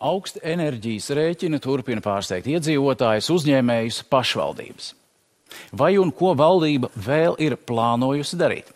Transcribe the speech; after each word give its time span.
Augsti 0.00 0.40
enerģijas 0.48 1.10
rēķini 1.12 1.58
turpina 1.60 2.00
pārsteigt 2.00 2.48
iedzīvotājus, 2.48 3.28
uzņēmējus, 3.34 3.98
pašvaldības. 4.08 4.94
Vai 5.76 5.96
un 6.00 6.12
ko 6.14 6.32
valdība 6.38 6.88
vēl 6.94 7.36
ir 7.42 7.58
plānojusi 7.68 8.38
darīt? 8.40 8.70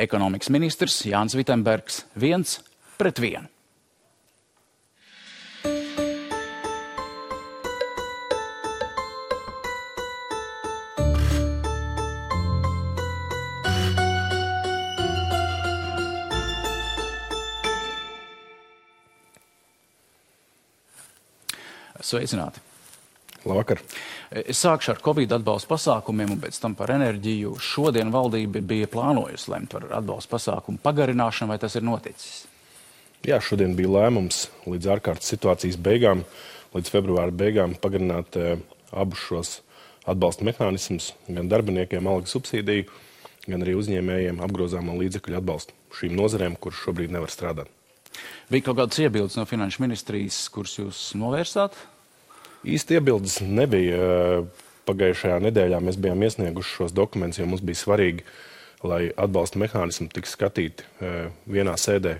Ekonomikas 0.00 0.50
ministrs 0.50 0.96
Jānis 1.06 1.36
Vitsenbergs 1.38 2.02
viens 2.18 2.58
pret 2.98 3.20
vienu. 3.22 3.46
Sveicināti! 22.10 22.58
Labvakar! 23.46 23.78
Es 24.34 24.58
sākšu 24.64 24.90
ar 24.92 25.00
Covid 25.04 25.30
atbalsta 25.36 25.70
pasākumiem 25.70 26.32
un 26.34 26.40
pēc 26.42 26.58
tam 26.60 26.74
par 26.76 26.90
enerģiju. 26.92 27.52
Šodien 27.62 28.10
valdība 28.10 28.62
bija 28.66 28.88
plānojusi 28.90 29.52
lemt 29.52 29.70
par 29.72 29.86
atbalsta 30.00 30.32
pasākumu 30.34 30.82
pagarināšanu, 30.82 31.52
vai 31.52 31.58
tas 31.62 31.76
ir 31.78 31.86
noticis? 31.86 32.48
Jā, 33.26 33.38
šodien 33.44 33.76
bija 33.78 33.92
lēmums 33.94 34.48
līdz 34.66 34.90
ārkārtas 34.96 35.30
situācijas 35.30 35.78
beigām, 35.80 36.24
līdz 36.74 36.90
februāra 36.92 37.34
beigām 37.36 37.76
pagarināt 37.80 38.38
e, 38.40 38.56
abus 38.90 39.22
šos 39.28 39.52
atbalsta 40.08 40.48
mehānismus, 40.48 41.12
gan 41.28 41.50
darbiniekiem 41.52 42.10
algas 42.10 42.34
subsīdiju, 42.34 42.88
gan 43.46 43.62
arī 43.62 43.76
uzņēmējiem 43.78 44.42
apgrozāmo 44.48 44.98
līdzekļu 44.98 45.38
atbalstu 45.38 45.76
šīm 46.00 46.18
nozarēm, 46.18 46.58
kuras 46.58 46.82
šobrīd 46.82 47.14
nevar 47.14 47.30
strādāt. 47.32 47.70
Bija 48.50 48.66
kaut 48.66 48.80
kādas 48.80 48.98
iebildes 48.98 49.38
no 49.38 49.46
finanšu 49.46 49.84
ministrijas, 49.84 50.42
kuras 50.50 50.74
jūs 50.80 51.06
novērsāt? 51.20 51.76
Īsti 52.66 52.98
iebildes 52.98 53.40
nebija. 53.44 54.42
Pagājušajā 54.88 55.36
nedēļā 55.44 55.78
mēs 55.84 55.98
bijām 56.00 56.22
iesnieguši 56.24 56.72
šos 56.74 56.94
dokumentus, 56.96 57.38
jo 57.38 57.44
mums 57.46 57.60
bija 57.62 57.78
svarīgi, 57.78 58.24
lai 58.82 59.12
atbalsta 59.12 59.60
mehānismi 59.60 60.08
tiks 60.10 60.32
skatīti 60.34 60.86
vienā 61.46 61.76
sēdē, 61.78 62.16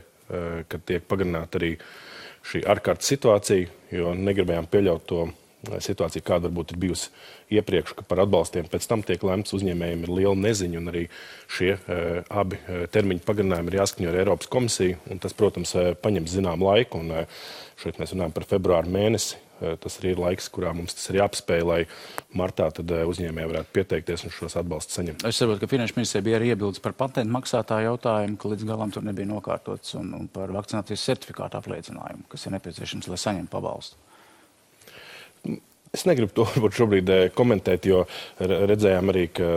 kad 0.70 0.84
tiek 0.86 1.06
pagarināta 1.08 1.58
arī 1.58 1.72
šī 2.46 2.62
ārkārtas 2.70 3.10
situācija, 3.10 3.72
jo 3.96 4.12
negribējām 4.14 4.68
pieļaut 4.70 5.08
to 5.08 5.24
situāciju, 5.84 6.24
kāda 6.24 6.48
varbūt 6.48 6.74
ir 6.74 6.80
bijusi 6.84 7.10
iepriekš, 7.58 7.96
ka 7.98 8.06
par 8.08 8.24
atbalstiem 8.24 8.70
pēc 8.70 8.86
tam 8.88 9.04
tiek 9.06 9.22
lemts 9.26 9.54
uzņēmējiem 9.56 10.06
ir 10.06 10.14
liela 10.20 10.38
neziņa, 10.38 10.80
un 10.80 10.92
arī 10.92 11.04
šie 11.50 11.74
uh, 11.76 12.22
abi 12.42 12.60
termiņu 12.94 13.26
pagarinājumi 13.26 13.72
ir 13.72 13.80
jāskaņo 13.82 14.10
ar 14.12 14.18
Eiropas 14.22 14.50
komisiju, 14.50 14.98
un 15.12 15.22
tas, 15.22 15.36
protams, 15.36 15.76
paņem 16.02 16.30
zinām 16.30 16.64
laiku, 16.64 17.02
un 17.04 17.14
uh, 17.22 17.46
šeit 17.82 18.00
mēs 18.00 18.16
runājam 18.16 18.36
par 18.36 18.48
februāru 18.50 18.92
mēnesi, 18.92 19.40
Tas 19.60 19.98
arī 20.00 20.14
ir 20.14 20.20
laiks, 20.20 20.48
kurā 20.52 20.72
mums 20.76 20.94
tas 20.96 21.10
ir 21.10 21.18
jāapspēj, 21.18 21.62
lai 21.68 21.80
martā 22.36 22.70
uzņēmēji 22.80 23.50
varētu 23.50 23.74
pieteikties 23.76 24.24
un 24.24 24.32
šos 24.32 24.56
atbalstus 24.60 24.96
saņemt. 24.96 25.24
Es 25.28 25.40
saprotu, 25.40 25.60
ka 25.60 25.68
Finanšu 25.70 25.98
ministrijai 25.98 26.24
bija 26.24 26.38
arī 26.40 26.52
iebildes 26.54 26.80
par 26.80 26.96
patentu 26.96 27.34
maksātāju 27.36 27.90
jautājumu, 27.90 28.38
ka 28.40 28.52
līdz 28.54 28.68
galam 28.70 28.94
tur 28.94 29.04
nebija 29.04 29.28
nokārtots, 29.28 29.98
un, 30.00 30.14
un 30.16 30.30
par 30.32 30.54
vakcinācijas 30.56 31.04
certifikātu 31.10 31.60
apliecinājumu, 31.60 32.24
kas 32.32 32.46
ir 32.46 32.56
nepieciešams, 32.56 33.10
lai 33.12 33.20
saņemtu 33.20 33.52
pabalstu. 33.52 34.00
Es 35.96 36.06
negribu 36.06 36.34
to 36.34 36.46
varbūt 36.52 36.78
šobrīd 36.78 37.16
komentēt, 37.38 37.90
jo 37.90 38.04
redzējām 38.38 39.12
arī, 39.14 39.26
ka 39.34 39.50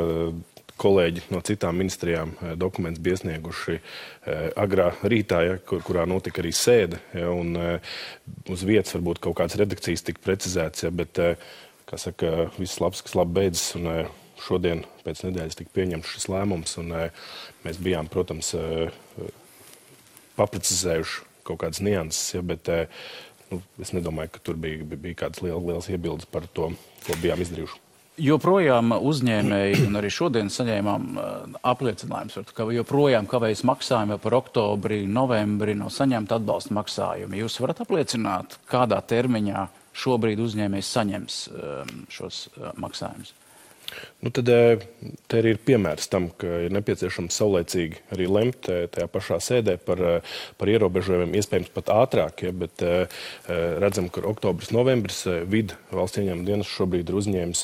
kolēģi 0.84 1.28
no 1.34 1.42
citām 1.46 1.78
ministrijām 1.82 2.34
eh, 2.36 2.56
dokumentus 2.60 3.04
bija 3.04 3.18
iesnieguši 3.18 3.76
eh, 3.78 3.84
agrā 4.60 4.90
rītā, 5.04 5.42
ja, 5.48 5.60
kur, 5.68 5.84
kurā 5.86 6.06
notika 6.10 6.42
arī 6.44 6.54
sēde. 6.56 7.00
Ja, 7.16 7.30
un, 7.34 7.54
eh, 7.60 7.94
uz 8.52 8.66
vietas 8.68 8.96
varbūt 8.98 9.22
kaut 9.24 9.38
kādas 9.40 9.60
redakcijas 9.62 10.06
tika 10.08 10.24
precizētas, 10.26 10.88
ja, 10.88 10.92
bet, 10.94 11.22
saka, 11.94 12.50
viss 12.58 12.82
labs, 12.82 13.04
kas 13.06 13.18
labi 13.20 13.42
beidzas. 13.42 13.74
Un, 13.80 14.12
Šodien 14.44 14.82
pēc 15.06 15.22
nedēļas 15.24 15.56
tika 15.56 15.72
pieņemts 15.72 16.10
šis 16.18 16.26
lēmums, 16.28 16.74
un 16.82 16.90
mēs 17.64 17.78
bijām, 17.80 18.10
protams, 18.12 18.50
paprecizējuši 20.36 21.22
kaut 21.48 21.62
kādas 21.62 21.80
nianses, 21.86 22.34
ja, 22.34 22.42
bet 22.44 22.68
nu, 23.54 23.62
es 23.82 23.94
nedomāju, 23.96 24.34
ka 24.36 24.44
tur 24.50 24.60
bija, 24.60 24.84
bija 24.94 25.24
kādas 25.26 25.44
lielas, 25.46 25.64
lielas 25.70 25.90
iebildes 25.94 26.30
par 26.30 26.48
to, 26.58 26.72
ko 27.06 27.18
bijām 27.24 27.42
izdarījuši. 27.46 27.80
Joprojām 28.22 28.92
uzņēmēji, 28.94 29.88
un 29.88 29.98
arī 29.98 30.10
šodien 30.14 30.52
saņēmām 30.54 31.06
uh, 31.18 31.30
apliecinājumus, 31.66 32.52
ka 32.54 32.68
joprojām 32.76 33.26
kavējas 33.30 33.64
maksājumi 33.66 34.20
par 34.22 34.36
oktobri, 34.38 35.00
novembri 35.10 35.74
no 35.80 35.90
saņemta 35.90 36.38
atbalsta 36.38 36.78
maksājumi. 36.78 37.42
Jūs 37.42 37.58
varat 37.64 37.82
apliecināt, 37.82 38.60
kādā 38.70 39.02
termiņā 39.02 39.66
šobrīd 39.98 40.44
uzņēmējs 40.46 40.92
saņems 41.00 41.40
um, 41.54 41.96
šos 42.14 42.44
uh, 42.54 42.70
maksājumus? 42.86 43.34
Nu, 44.24 44.32
tad 44.32 44.48
eh, 44.48 44.80
te 45.28 45.40
arī 45.42 45.52
ir 45.52 45.60
piemērs 45.68 46.08
tam, 46.12 46.30
ka 46.40 46.48
ir 46.64 46.72
nepieciešams 46.72 47.36
saulēcīgi 47.36 48.00
arī 48.16 48.28
lemt 48.32 48.70
eh, 48.72 48.86
tajā 48.92 49.10
pašā 49.12 49.40
sēdē 49.44 49.76
par, 49.84 50.00
eh, 50.00 50.36
par 50.56 50.72
ierobežojumiem, 50.72 51.34
iespējams 51.42 51.74
pat 51.76 51.92
ātrāk, 51.92 52.46
ja, 52.46 52.54
bet 52.56 52.82
redzam, 53.82 54.08
ka 54.14 54.24
oktobris, 54.28 54.72
novembris 54.76 55.22
vidu 55.50 55.76
valsts 55.92 56.20
ieņēmuma 56.22 56.48
dienas 56.48 56.70
šobrīd 56.72 57.10
ir 57.10 57.18
uzņēmis 57.20 57.62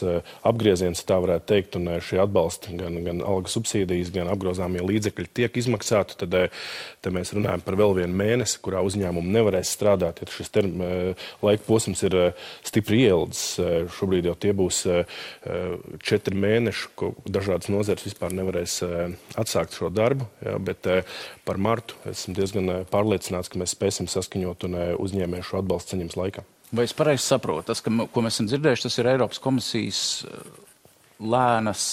apgrieziens, 0.48 1.02
tā 1.08 1.20
varētu 1.22 1.48
teikt, 1.50 1.78
un 1.80 1.90
šie 2.04 2.20
atbalsti, 2.24 2.76
gan, 2.80 2.98
gan 3.06 3.22
alga 3.26 3.52
subsīdijas, 3.52 4.12
gan 4.16 4.32
apgrozāmie 4.32 4.84
līdzekļi 4.84 5.28
tiek 5.40 5.60
izmaksāti. 5.62 6.18
Tad 6.24 6.36
te 7.04 7.14
mēs 7.14 7.34
runājam 7.36 7.64
par 7.66 7.78
vēl 7.80 7.96
vienu 8.02 8.20
mēnesi, 8.20 8.60
kurā 8.64 8.84
uzņēmumi 8.88 9.36
nevarēs 9.38 9.74
strādāt, 9.78 10.24
ja 10.24 10.30
šis 10.34 10.54
term, 10.56 10.84
laika 11.46 11.66
posms 11.68 12.04
ir 12.08 12.18
stipri 12.68 13.06
ieldzis. 13.08 13.60
Šobrīd 14.00 14.30
jau 14.32 14.38
tie 14.40 14.56
būs 14.58 14.84
četri 16.04 16.19
četri 16.20 16.36
mēneši, 16.36 16.90
ko 17.00 17.14
dažādas 17.24 17.70
nozares 17.72 18.04
vispār 18.04 18.34
nevarēs 18.36 18.80
eh, 18.84 19.16
atsākt 19.40 19.78
šo 19.78 19.88
darbu. 19.94 20.28
Jā, 20.44 20.58
bet 20.60 20.88
eh, 20.92 21.08
par 21.48 21.60
martu 21.62 21.96
esmu 22.10 22.36
diezgan 22.36 22.72
eh, 22.74 22.82
pārliecināts, 22.92 23.48
ka 23.48 23.62
mēs 23.62 23.76
spēsim 23.78 24.10
saskaņot 24.12 24.68
un 24.68 24.76
uzņēmēju 25.00 25.48
šo 25.48 25.62
atbalstu 25.62 25.96
saņems 25.96 26.18
laikā. 26.20 26.44
Vai 26.76 26.86
es 26.86 26.94
pareizi 26.94 27.24
saprotu, 27.24 27.70
tas, 27.72 27.82
ka, 27.82 27.94
ko 28.12 28.24
mēs 28.26 28.36
esam 28.36 28.50
dzirdējuši, 28.52 28.86
tas 28.86 29.00
ir 29.00 29.10
Eiropas 29.14 29.40
komisijas 29.42 30.02
lēnas 31.20 31.86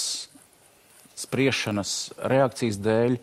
spriešanas 1.17 1.95
reakcijas 2.29 2.83
dēļ 2.83 3.17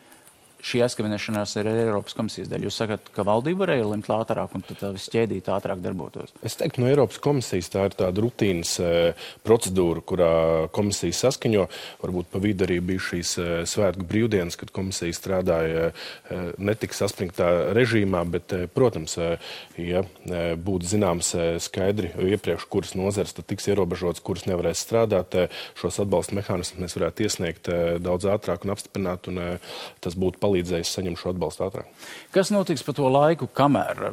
šī 0.64 0.84
aizkavēšanās 0.86 1.58
ir 1.60 1.70
Eiropas 1.72 2.16
komisijas 2.18 2.50
dēļ. 2.52 2.68
Jūs 2.68 2.78
sakat, 2.80 3.10
ka 3.16 3.26
valdība 3.28 3.66
varēja 3.66 3.88
lemt 3.90 4.08
ātrāk 4.14 4.56
un 4.56 4.64
tā 4.70 4.94
viss 4.96 5.12
ķēdīt 5.12 5.50
ātrāk 5.52 5.82
darbotos? 5.84 6.32
Es 6.46 6.56
teiktu, 6.60 6.82
no 6.84 6.90
Eiropas 6.92 7.20
komisijas 7.24 7.70
tā 7.74 7.88
ir 7.90 7.98
tāda 8.00 8.24
rutīnas 8.24 8.72
e, 8.80 8.92
procedūra, 9.44 10.04
kurā 10.08 10.32
komisija 10.76 11.16
saskaņo. 11.20 11.66
Varbūt 12.04 12.32
pa 12.32 12.42
vidu 12.44 12.68
arī 12.68 12.80
bija 12.86 13.04
šīs 13.10 13.34
e, 13.42 13.48
svētku 13.70 14.08
brīvdienas, 14.08 14.58
kad 14.60 14.72
komisija 14.76 15.16
strādāja 15.18 15.90
e, 15.90 16.40
netik 16.64 16.96
saspringtā 16.96 17.50
režīmā, 17.76 18.24
bet, 18.32 18.56
protams, 18.74 19.18
ja 19.78 20.04
būtu 20.64 20.88
zināms 20.94 21.34
skaidri 21.64 22.14
iepriekš, 22.34 22.68
kuras 22.72 22.94
nozares 22.98 23.36
tiks 23.36 23.68
ierobežotas, 23.72 24.24
kuras 24.24 24.48
nevarēs 24.48 24.84
strādāt, 24.86 25.36
šos 25.80 26.00
atbalsta 26.04 26.38
mehānismus 26.38 26.82
mēs 26.84 26.98
varētu 26.98 27.28
iesniegt 27.28 27.70
daudz 28.04 28.28
ātrāk 28.30 28.66
un 28.66 28.74
apstiprināt, 28.76 29.30
un 29.32 29.42
tas 30.04 30.18
būtu 30.20 30.42
palīdzīgi 30.44 30.53
palīdzējis 30.54 30.94
saņemt 30.98 31.20
šo 31.20 31.34
atbalstu 31.34 31.68
ātrāk. 31.68 32.08
Kas 32.34 32.54
notiks 32.54 32.86
pa 32.86 32.94
to 32.96 33.10
laiku, 33.12 33.50
kamēr 33.50 34.06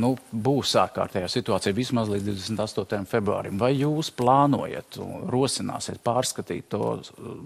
nu, 0.00 0.14
būs 0.30 0.74
ārkārtējā 0.80 1.28
situācija 1.30 1.74
vismaz 1.76 2.10
līdz 2.10 2.30
28. 2.30 3.04
februārim? 3.10 3.58
Vai 3.60 3.74
jūs 3.76 4.12
plānojat, 4.14 4.98
rosināsiet 5.30 6.02
pārskatīt 6.06 6.70
to 6.74 6.98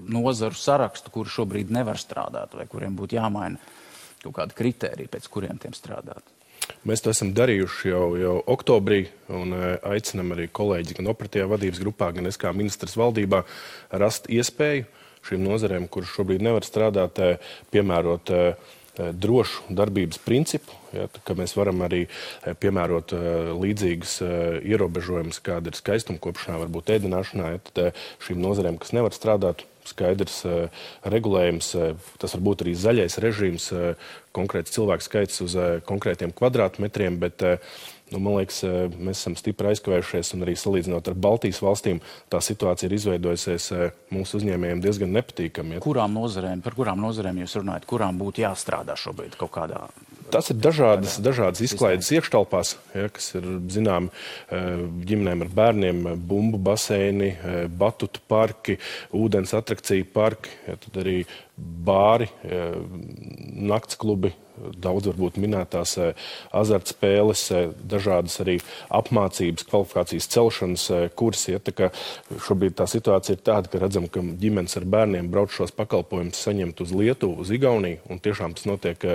nozaru 0.09 0.57
sarakstu, 0.57 1.13
kuri 1.15 1.33
šobrīd 1.33 1.73
nevar 1.75 2.01
strādāt, 2.01 2.57
vai 2.57 2.69
kuriem 2.71 2.97
būtu 2.99 3.19
jāmaina 3.19 3.61
kaut 4.23 4.35
kādi 4.41 4.59
kriteriji, 4.59 5.13
pēc 5.13 5.31
kuriem 5.33 5.61
tiem 5.63 5.77
strādāt? 5.77 6.35
Mēs 6.85 7.01
to 7.01 7.13
esam 7.15 7.31
darījuši 7.33 7.89
jau, 7.89 8.05
jau 8.21 8.35
oktobrī 8.53 9.07
un 9.33 9.55
e, 9.57 9.71
aicinam 9.89 10.35
arī 10.35 10.51
kolēģi 10.53 10.99
gan 10.99 11.09
operatīvā 11.09 11.47
vadības 11.55 11.81
grupā, 11.81 12.11
gan 12.13 12.29
es 12.29 12.37
kā 12.41 12.53
ministrs 12.53 12.97
valdībā 12.99 13.41
rast 14.03 14.29
iespēju 14.29 14.85
šīm 15.27 15.45
nozarēm, 15.47 15.89
kuras 15.91 16.13
šobrīd 16.15 16.45
nevar 16.45 16.67
strādāt, 16.67 17.19
eh, 17.23 17.55
piemērot 17.75 18.33
eh, 18.35 18.45
eh, 18.99 19.11
drošu 19.13 19.75
darbības 19.79 20.21
principu, 20.25 20.77
ja, 20.93 21.09
ka 21.25 21.37
mēs 21.39 21.55
varam 21.59 21.85
arī 21.87 22.07
piemērot 22.61 23.15
līdzīgus 23.63 24.19
ierobežojumus, 24.67 25.43
kāda 25.45 25.71
ir 25.71 25.79
skaistumkopšanā, 25.79 26.59
varbūt 26.65 26.95
ēdināšanā, 26.97 27.51
ja, 27.55 27.65
tad 27.71 28.01
šīm 28.25 28.41
nozarēm, 28.43 28.81
kas 28.81 28.95
nevar 28.97 29.15
strādāt, 29.15 29.67
skaidrs 29.89 30.43
regulējums, 31.09 31.71
tas 32.21 32.35
var 32.35 32.43
būt 32.45 32.65
arī 32.65 32.75
zaļais 32.77 33.15
režīms, 33.25 33.71
konkrēts 34.37 34.75
cilvēku 34.75 35.07
skaits 35.07 35.41
uz 35.47 35.55
konkrētiem 35.89 36.35
kvadrātmetriem, 36.37 37.17
bet 37.23 37.47
Nu, 38.09 38.21
man 38.25 38.39
liekas, 38.39 38.63
eh, 38.65 38.89
mēs 38.97 39.21
esam 39.21 39.37
stipri 39.37 39.73
aizkavējušies, 39.73 40.33
un 40.37 40.47
arī 40.47 40.55
salīdzinot 40.57 41.11
ar 41.11 41.17
Baltijas 41.19 41.61
valstīm, 41.61 42.01
tā 42.33 42.41
situācija 42.45 42.89
ir 42.89 42.97
izveidojusies 42.97 43.71
eh, 43.77 43.97
mūsu 44.15 44.41
uzņēmējiem 44.41 44.81
diezgan 44.85 45.13
nepatīkami. 45.19 45.83
Kurām 45.85 46.17
nozarēm, 46.17 46.63
par 46.65 46.77
kurām 46.79 47.03
nozarēm 47.05 47.43
jūs 47.43 47.59
runājat, 47.61 47.89
kurām 47.91 48.21
būtu 48.21 48.47
jāstrādā 48.47 48.97
šobrīd 48.97 49.37
kaut 49.41 49.53
kādā 49.59 49.89
Tas 50.29 50.51
ir 50.53 50.59
dažādas, 50.61 51.15
dažādas 51.25 51.63
izklaides 51.65 52.11
iekštelpās, 52.13 52.75
ja, 52.93 53.07
kas 53.09 53.31
ir 53.39 53.47
zinām 53.73 54.11
ģimenēm 54.51 55.47
ar 55.47 55.53
bērniem, 55.57 56.03
bumbu 56.29 56.61
baseini, 56.61 57.31
batutu 57.81 58.21
parki, 58.29 58.77
ūdens 59.17 59.55
atrakciju 59.57 60.05
parki, 60.13 60.53
ja, 60.67 60.77
tad 60.85 61.01
arī 61.01 61.23
bāri, 61.59 62.29
nakts 63.59 63.99
klubi, 63.99 64.35
daudz 64.59 65.09
varbūt 65.09 65.39
minētās 65.41 65.95
azartspēles, 66.57 67.45
dažādas 67.89 68.39
arī 68.43 68.57
apmācības, 68.95 69.67
kvalifikācijas 69.69 70.29
celšanas 70.33 70.87
kursi. 71.19 71.55
Ja, 71.55 71.61
tā 71.63 71.91
šobrīd 72.47 72.77
tā 72.79 72.89
situācija 72.91 73.37
ir 73.37 73.45
tāda, 73.47 73.71
ka 73.71 73.83
redzam, 73.83 74.09
ka 74.11 74.23
ģimenes 74.43 74.75
ar 74.81 74.87
bērniem 74.91 75.31
brauc 75.33 75.55
šos 75.55 75.75
pakalpojumus 75.79 76.43
saņemt 76.47 76.83
uz 76.85 76.95
Lietuvu, 76.95 77.39
uz 77.45 77.53
Igauniju, 77.55 78.03
un 78.11 78.23
tiešām 78.25 78.57
tas 78.59 78.67
notiek 78.69 79.07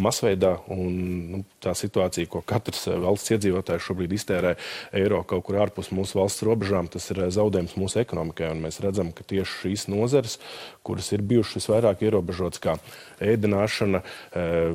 masveidā. 0.00 0.56
Un, 0.74 0.94
nu, 1.34 1.42
tā 1.64 1.74
situācija, 1.76 2.30
ko 2.30 2.44
katrs 2.46 2.86
valsts 2.88 3.34
iedzīvotājs 3.34 3.88
šobrīd 3.88 4.14
iztērē 4.14 4.54
eiro 4.96 5.22
kaut 5.28 5.46
kur 5.48 5.58
ārpus 5.64 5.90
mūsu 5.94 6.20
valsts 6.20 6.44
robežām, 6.46 6.88
tas 6.92 7.10
ir 7.10 7.24
zaudējums 7.34 7.76
mūsu 7.80 8.02
ekonomikai. 8.04 8.52
Un 8.54 8.62
mēs 8.66 8.80
redzam, 8.84 9.12
ka 9.14 9.26
tieši 9.26 9.60
šīs 9.64 9.88
nozares, 9.92 10.38
kuras 10.84 11.10
ir 11.16 11.24
bijušas 11.24 11.68
vairāk 11.72 12.04
ierobežots 12.06 12.62
kā 12.62 12.76
ēdināšana, 13.24 14.02
eh, 14.04 14.74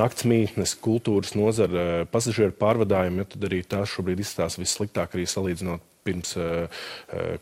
naktsmītnes, 0.00 0.76
kultūras 0.82 1.36
nozara, 1.38 1.84
eh, 1.84 2.04
pasažieru 2.10 2.56
pārvadājumi, 2.60 3.24
ja 3.24 3.30
tad 3.34 3.48
arī 3.50 3.62
tās 3.64 3.92
šobrīd 3.94 4.24
izstāsta 4.24 4.62
vissliktāk 4.64 5.16
arī 5.16 5.28
salīdzinot 5.28 5.86
pirms 6.00 6.32
uh, 6.40 6.80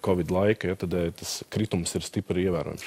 Covid 0.03 0.33
laika, 0.35 0.73
ja, 0.73 0.75
tad 0.75 0.91
tas 1.15 1.45
kritums 1.47 1.95
ir 1.95 2.03
stipri 2.03 2.43
ievērojams. 2.49 2.83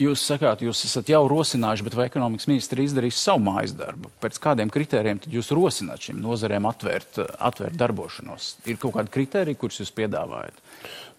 Jūs 0.00 0.22
sakāt, 0.24 0.62
jūs 0.64 0.86
esat 0.86 1.10
jau 1.12 1.20
rosinājuši, 1.28 1.84
bet 1.84 1.94
vai 1.98 2.06
ekonomikas 2.08 2.48
ministri 2.48 2.86
izdarīs 2.86 3.18
savu 3.20 3.42
mājas 3.44 3.74
darbu? 3.76 4.08
Pēc 4.22 4.38
kādiem 4.40 4.70
kritērijiem 4.72 5.20
jūs 5.34 5.52
rosināt 5.52 6.06
šīm 6.06 6.22
nozarēm 6.24 6.64
atvērt, 6.70 7.20
atvērt 7.36 7.76
darbošanos? 7.76 8.54
Ir 8.72 8.80
kaut 8.80 8.96
kādi 8.96 9.12
kritēriji, 9.12 9.58
kurus 9.60 9.82
jūs 9.82 9.92
piedāvājat? 9.98 10.62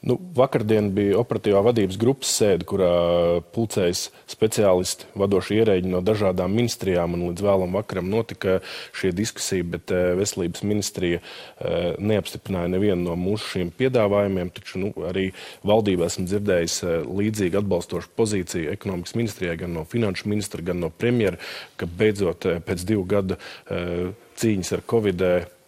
Nu, 0.03 0.17
vakardien 0.35 0.89
bija 0.91 1.15
operatīvā 1.21 1.61
vadības 1.63 1.95
grupas 1.99 2.33
sēde, 2.35 2.65
kurā 2.67 2.89
pulcējas 3.55 4.09
speciālisti, 4.27 5.07
vadošie 5.15 5.61
ierēģi 5.61 5.93
no 5.93 6.01
dažādām 6.03 6.51
ministrijām. 6.51 7.15
Līdz 7.21 7.45
vēlam 7.45 7.77
vakaram 7.77 8.09
notika 8.11 8.57
šī 8.99 9.13
diskusija, 9.15 9.63
bet 9.77 9.93
eh, 9.95 10.11
veselības 10.19 10.65
ministrija 10.67 11.21
eh, 11.21 11.95
neapstiprināja 12.03 12.73
nevienu 12.75 13.05
no 13.05 13.15
mūsu 13.21 13.53
šiem 13.53 13.71
piedāvājumiem. 13.79 14.51
Taču 14.59 14.83
nu, 14.83 14.91
arī 15.07 15.29
valdībā 15.63 16.11
esmu 16.11 16.27
dzirdējis 16.27 16.77
eh, 16.83 16.99
līdzīgi 17.07 17.61
atbalstošu 17.63 18.11
pozīciju 18.19 18.75
ekonomikas 18.75 19.15
ministrijai, 19.15 19.55
gan 19.63 19.71
no 19.79 19.87
finanšu 19.87 20.27
ministra, 20.27 20.67
gan 20.67 20.83
no 20.83 20.91
premjera, 20.91 21.39
ka 21.79 21.87
beidzot 21.87 22.49
pēc 22.67 22.83
divu 22.91 23.07
gadu 23.07 23.39
cīņas 23.71 24.75
ar 24.75 24.83
Covid 24.89 25.23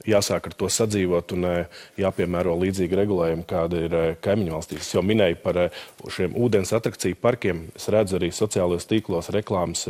jāsāk 0.10 0.50
ar 0.50 0.56
to 0.58 0.70
sadzīvot 0.72 1.34
un 1.36 1.48
eh, 1.50 1.82
jāpiemēro 2.02 2.56
līdzīgi 2.62 3.00
regulējumi, 3.00 3.46
kāda 3.50 3.82
ir 3.88 3.96
eh, 3.98 4.08
kaimiņu 4.24 4.56
valstīs. 4.56 4.84
Es 4.86 4.96
jau 4.96 5.04
minēju 5.06 5.40
par 5.44 5.60
eh, 5.66 5.82
šiem 6.16 6.36
ūdens 6.40 6.74
atrakciju 6.78 7.18
parkiem. 7.22 7.66
Es 7.78 7.90
redzu 7.94 8.20
arī 8.20 8.32
sociālajos 8.36 8.88
tīklos 8.90 9.32
reklāmas 9.34 9.86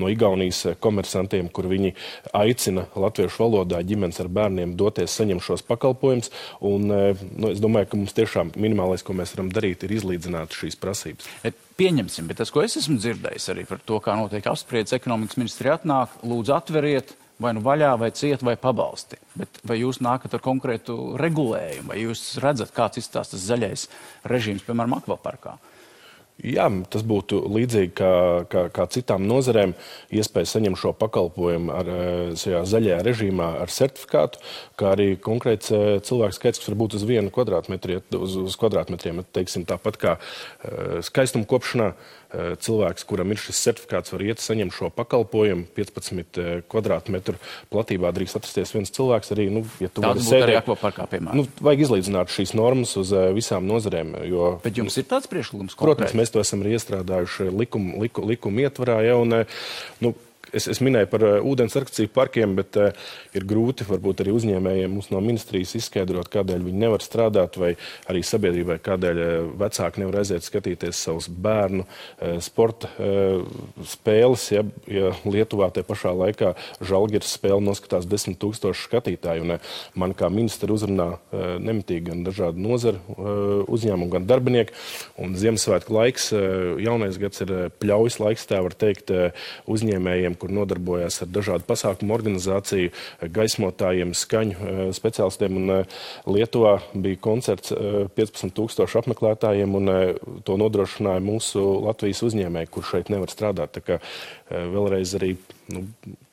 no 0.00 0.10
Igaunijas 0.12 0.76
komersantiem, 0.82 1.48
kur 1.54 1.68
viņi 1.70 1.94
aicina 2.36 2.86
latviešu 2.98 3.42
valodā 3.44 3.80
ģimenes 3.86 4.20
ar 4.22 4.30
bērniem 4.32 4.76
doties 4.78 5.14
saņemt 5.16 5.44
šos 5.44 5.64
pakalpojumus. 5.68 6.30
Un, 6.64 6.86
nu, 6.90 7.50
es 7.50 7.62
domāju, 7.64 7.90
ka 7.90 8.00
mums 8.00 8.16
tiešām 8.16 8.54
minimālais, 8.60 9.04
ko 9.04 9.16
mēs 9.16 9.34
varam 9.36 9.50
darīt, 9.54 9.86
ir 9.86 9.96
izlīdzināt 9.96 10.54
šīs 10.56 10.78
prasības. 10.80 11.28
Et 11.48 11.58
pieņemsim, 11.80 12.28
bet 12.30 12.42
tas, 12.42 12.52
ko 12.54 12.64
es 12.64 12.76
esmu 12.80 13.00
dzirdējis 13.00 13.50
arī 13.54 13.66
par 13.68 13.82
to, 13.86 14.00
kā 14.04 14.16
notiek 14.18 14.46
apspriedzes, 14.50 14.96
ekonomikas 14.98 15.40
ministri 15.40 15.72
atnāk, 15.72 16.20
lūdzu 16.26 16.56
atveriet 16.56 17.16
vai 17.42 17.54
nu 17.56 17.62
vaļā, 17.64 17.92
vai 18.00 18.10
ciet, 18.14 18.42
vai 18.46 18.56
pabalsti. 18.60 19.18
Bet 19.38 19.60
vai 19.66 19.80
jūs 19.80 20.00
nākat 20.04 20.36
ar 20.36 20.42
konkrētu 20.44 20.96
regulējumu, 21.20 21.90
vai 21.90 22.00
jūs 22.02 22.26
redzat, 22.42 22.74
kāds 22.74 23.02
izstāsta 23.02 23.36
tas 23.36 23.46
zaļais 23.48 23.88
režīms, 24.30 24.66
piemēram, 24.66 24.98
akvaparkā? 25.00 25.58
Jā, 26.42 26.64
tas 26.90 27.04
būtu 27.06 27.38
līdzīgi 27.46 27.92
kā, 27.94 28.10
kā, 28.50 28.64
kā 28.74 28.84
citām 28.90 29.22
nozarēm. 29.30 29.70
Iespēja 30.10 30.50
saņemt 30.50 30.80
šo 30.80 30.90
pakalpojumu 30.98 31.70
ar, 31.70 31.90
eh, 31.94 32.32
šajā 32.40 32.64
zaļajā 32.72 32.96
režīmā 33.06 33.46
ar 33.62 33.70
certifikātu, 33.70 34.42
kā 34.74 34.90
arī 34.96 35.14
konkrēts 35.14 35.70
eh, 35.70 35.84
cilvēks 36.02 36.40
skaits, 36.40 36.58
kas 36.58 36.72
var 36.72 36.78
būt 36.82 36.98
uz 36.98 37.06
vienu 37.06 37.30
kvadrātmetru, 37.30 38.00
uz, 38.18 38.34
uz 38.50 38.58
kvadrātmetriem. 38.58 39.22
Teiksim, 39.30 39.62
tāpat 39.62 40.00
kā 40.02 40.16
eh, 40.18 40.98
skaistuma 41.06 41.46
kopšanā 41.46 41.92
cilvēks, 42.64 43.06
kuram 43.08 43.32
ir 43.34 43.40
šis 43.40 43.60
certifikāts, 43.68 44.12
var 44.14 44.24
iet 44.26 44.42
saņemt 44.42 44.74
šo 44.74 44.90
pakalpojumu. 44.94 45.66
15 45.76 46.40
kvadrātmetru 46.70 47.38
platībā 47.72 48.12
drīkst 48.14 48.38
atrasties 48.40 48.74
viens 48.74 48.92
cilvēks. 48.94 49.32
Arī, 49.36 49.48
nu, 49.54 49.64
ja 49.82 49.90
tu 49.92 50.04
vari 50.04 50.24
sēdēt 50.24 50.60
akvaparkā, 50.62 51.08
piemēram. 51.12 51.42
Nu, 51.42 51.46
vajag 51.64 51.86
izlīdzināt 51.86 52.34
šīs 52.34 52.54
normas 52.58 52.94
uz 53.00 53.14
visām 53.36 53.68
nozarēm. 53.70 54.14
Jo, 54.28 54.54
Bet 54.64 54.78
jums 54.80 54.98
ir 55.00 55.08
tāds 55.10 55.30
priekšlikums? 55.30 55.78
Protams, 55.80 56.16
mēs 56.18 56.34
to 56.34 56.42
esam 56.42 56.64
arī 56.64 56.76
iestrādājuši 56.78 57.50
likuma 57.54 57.98
liku, 58.04 58.26
likum 58.28 58.62
ietvarā. 58.62 59.00
Ja, 59.06 59.18
un, 59.20 59.44
nu, 60.04 60.14
es, 60.54 60.68
es 60.70 60.80
minēju 60.84 61.08
par 61.10 61.24
uh, 61.26 61.34
ūdens 61.44 61.74
arkciju 61.78 62.10
parkiem, 62.14 62.54
bet 62.58 62.78
uh, 62.80 62.92
ir 63.36 63.46
grūti 63.48 63.86
varbūt 63.88 64.22
arī 64.24 64.34
uzņēmējiem 64.36 64.94
mums 64.94 65.10
no 65.12 65.20
ministrijas 65.24 65.74
izskaidrot, 65.78 66.30
kādēļ 66.32 66.64
viņi 66.68 66.82
nevar 66.84 67.04
strādāt, 67.04 67.58
vai 67.60 67.74
arī 68.10 68.22
sabiedrībai, 68.26 68.78
kādēļ 68.84 69.22
uh, 69.22 69.32
vecāki 69.60 70.02
nevar 70.02 70.20
aiziet 70.22 70.46
skatīties 70.46 71.02
savus 71.06 71.28
bērnu 71.28 71.84
sporta 72.44 72.88
spēles. 73.88 74.44
Ja, 74.52 74.62
ja 74.90 75.10
Lietuvā 75.26 75.70
tajā 75.74 75.86
pašā 75.88 76.12
laikā 76.16 76.52
žalgiras 76.84 77.32
spēle 77.36 77.60
noskatās 77.64 78.06
desmit 78.08 78.38
tūkstoši 78.42 78.86
skatītāju, 78.88 79.44
un 79.44 79.56
man 80.00 80.14
kā 80.16 80.30
ministra 80.32 80.72
uzrunā 80.74 81.08
nemitīgi 81.32 82.08
gan 82.10 82.22
dažādu 82.26 82.62
nozaru 82.62 83.66
uzņēmumu, 83.74 84.10
gan 84.14 84.28
darbinieki. 84.30 84.76
Un 85.22 85.36
Ziemassvētku 85.38 85.94
laiks, 85.96 86.30
jaunais 86.84 87.18
gads 87.20 87.44
ir 87.44 87.54
pļaujas 87.82 88.20
laiks, 88.22 88.48
tā 88.50 88.60
var 88.64 88.76
teikt, 88.78 89.12
uzņēmējiem, 89.70 90.38
kur 90.44 90.52
nodarbojas 90.52 91.22
ar 91.24 91.30
dažādu 91.32 91.64
pasākumu 91.64 92.12
organizāciju, 92.18 92.92
gaismotājiem, 93.32 94.12
skaņu 94.12 94.56
eh, 94.58 94.82
speciālistiem. 94.92 95.56
Un 95.56 95.72
eh, 95.78 95.96
Lietuvā 96.28 96.74
bija 96.92 97.20
koncerts 97.24 97.72
15,000 97.72 98.84
eh, 98.84 98.98
apmeklētājiem, 99.00 99.78
un 99.78 99.92
to 100.44 100.58
nodrošināja 100.60 101.24
mūsu 101.24 101.64
Latvijas 101.86 102.20
uzņēmēji, 102.28 102.70
kur 102.74 102.84
šeit 102.90 103.12
nevar 103.14 103.32
strādāt. 103.32 103.72
Tā 103.78 103.84
kā 103.84 103.98
vēlreiz 104.50 105.14
arī 105.16 105.32
nu, 105.72 105.86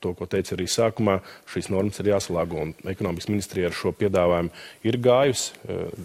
to, 0.03 0.11
ko 0.17 0.27
teicu 0.29 0.57
arī 0.57 0.67
sākumā, 0.69 1.21
šīs 1.53 1.71
normas 1.71 2.01
ir 2.03 2.11
jāsalāgo. 2.11 2.67
Ekonomikas 2.91 3.31
ministrija 3.31 3.71
ar 3.71 3.77
šo 3.77 3.95
piedāvājumu 3.95 4.51
ir 4.87 4.99
gājusi, 5.01 5.55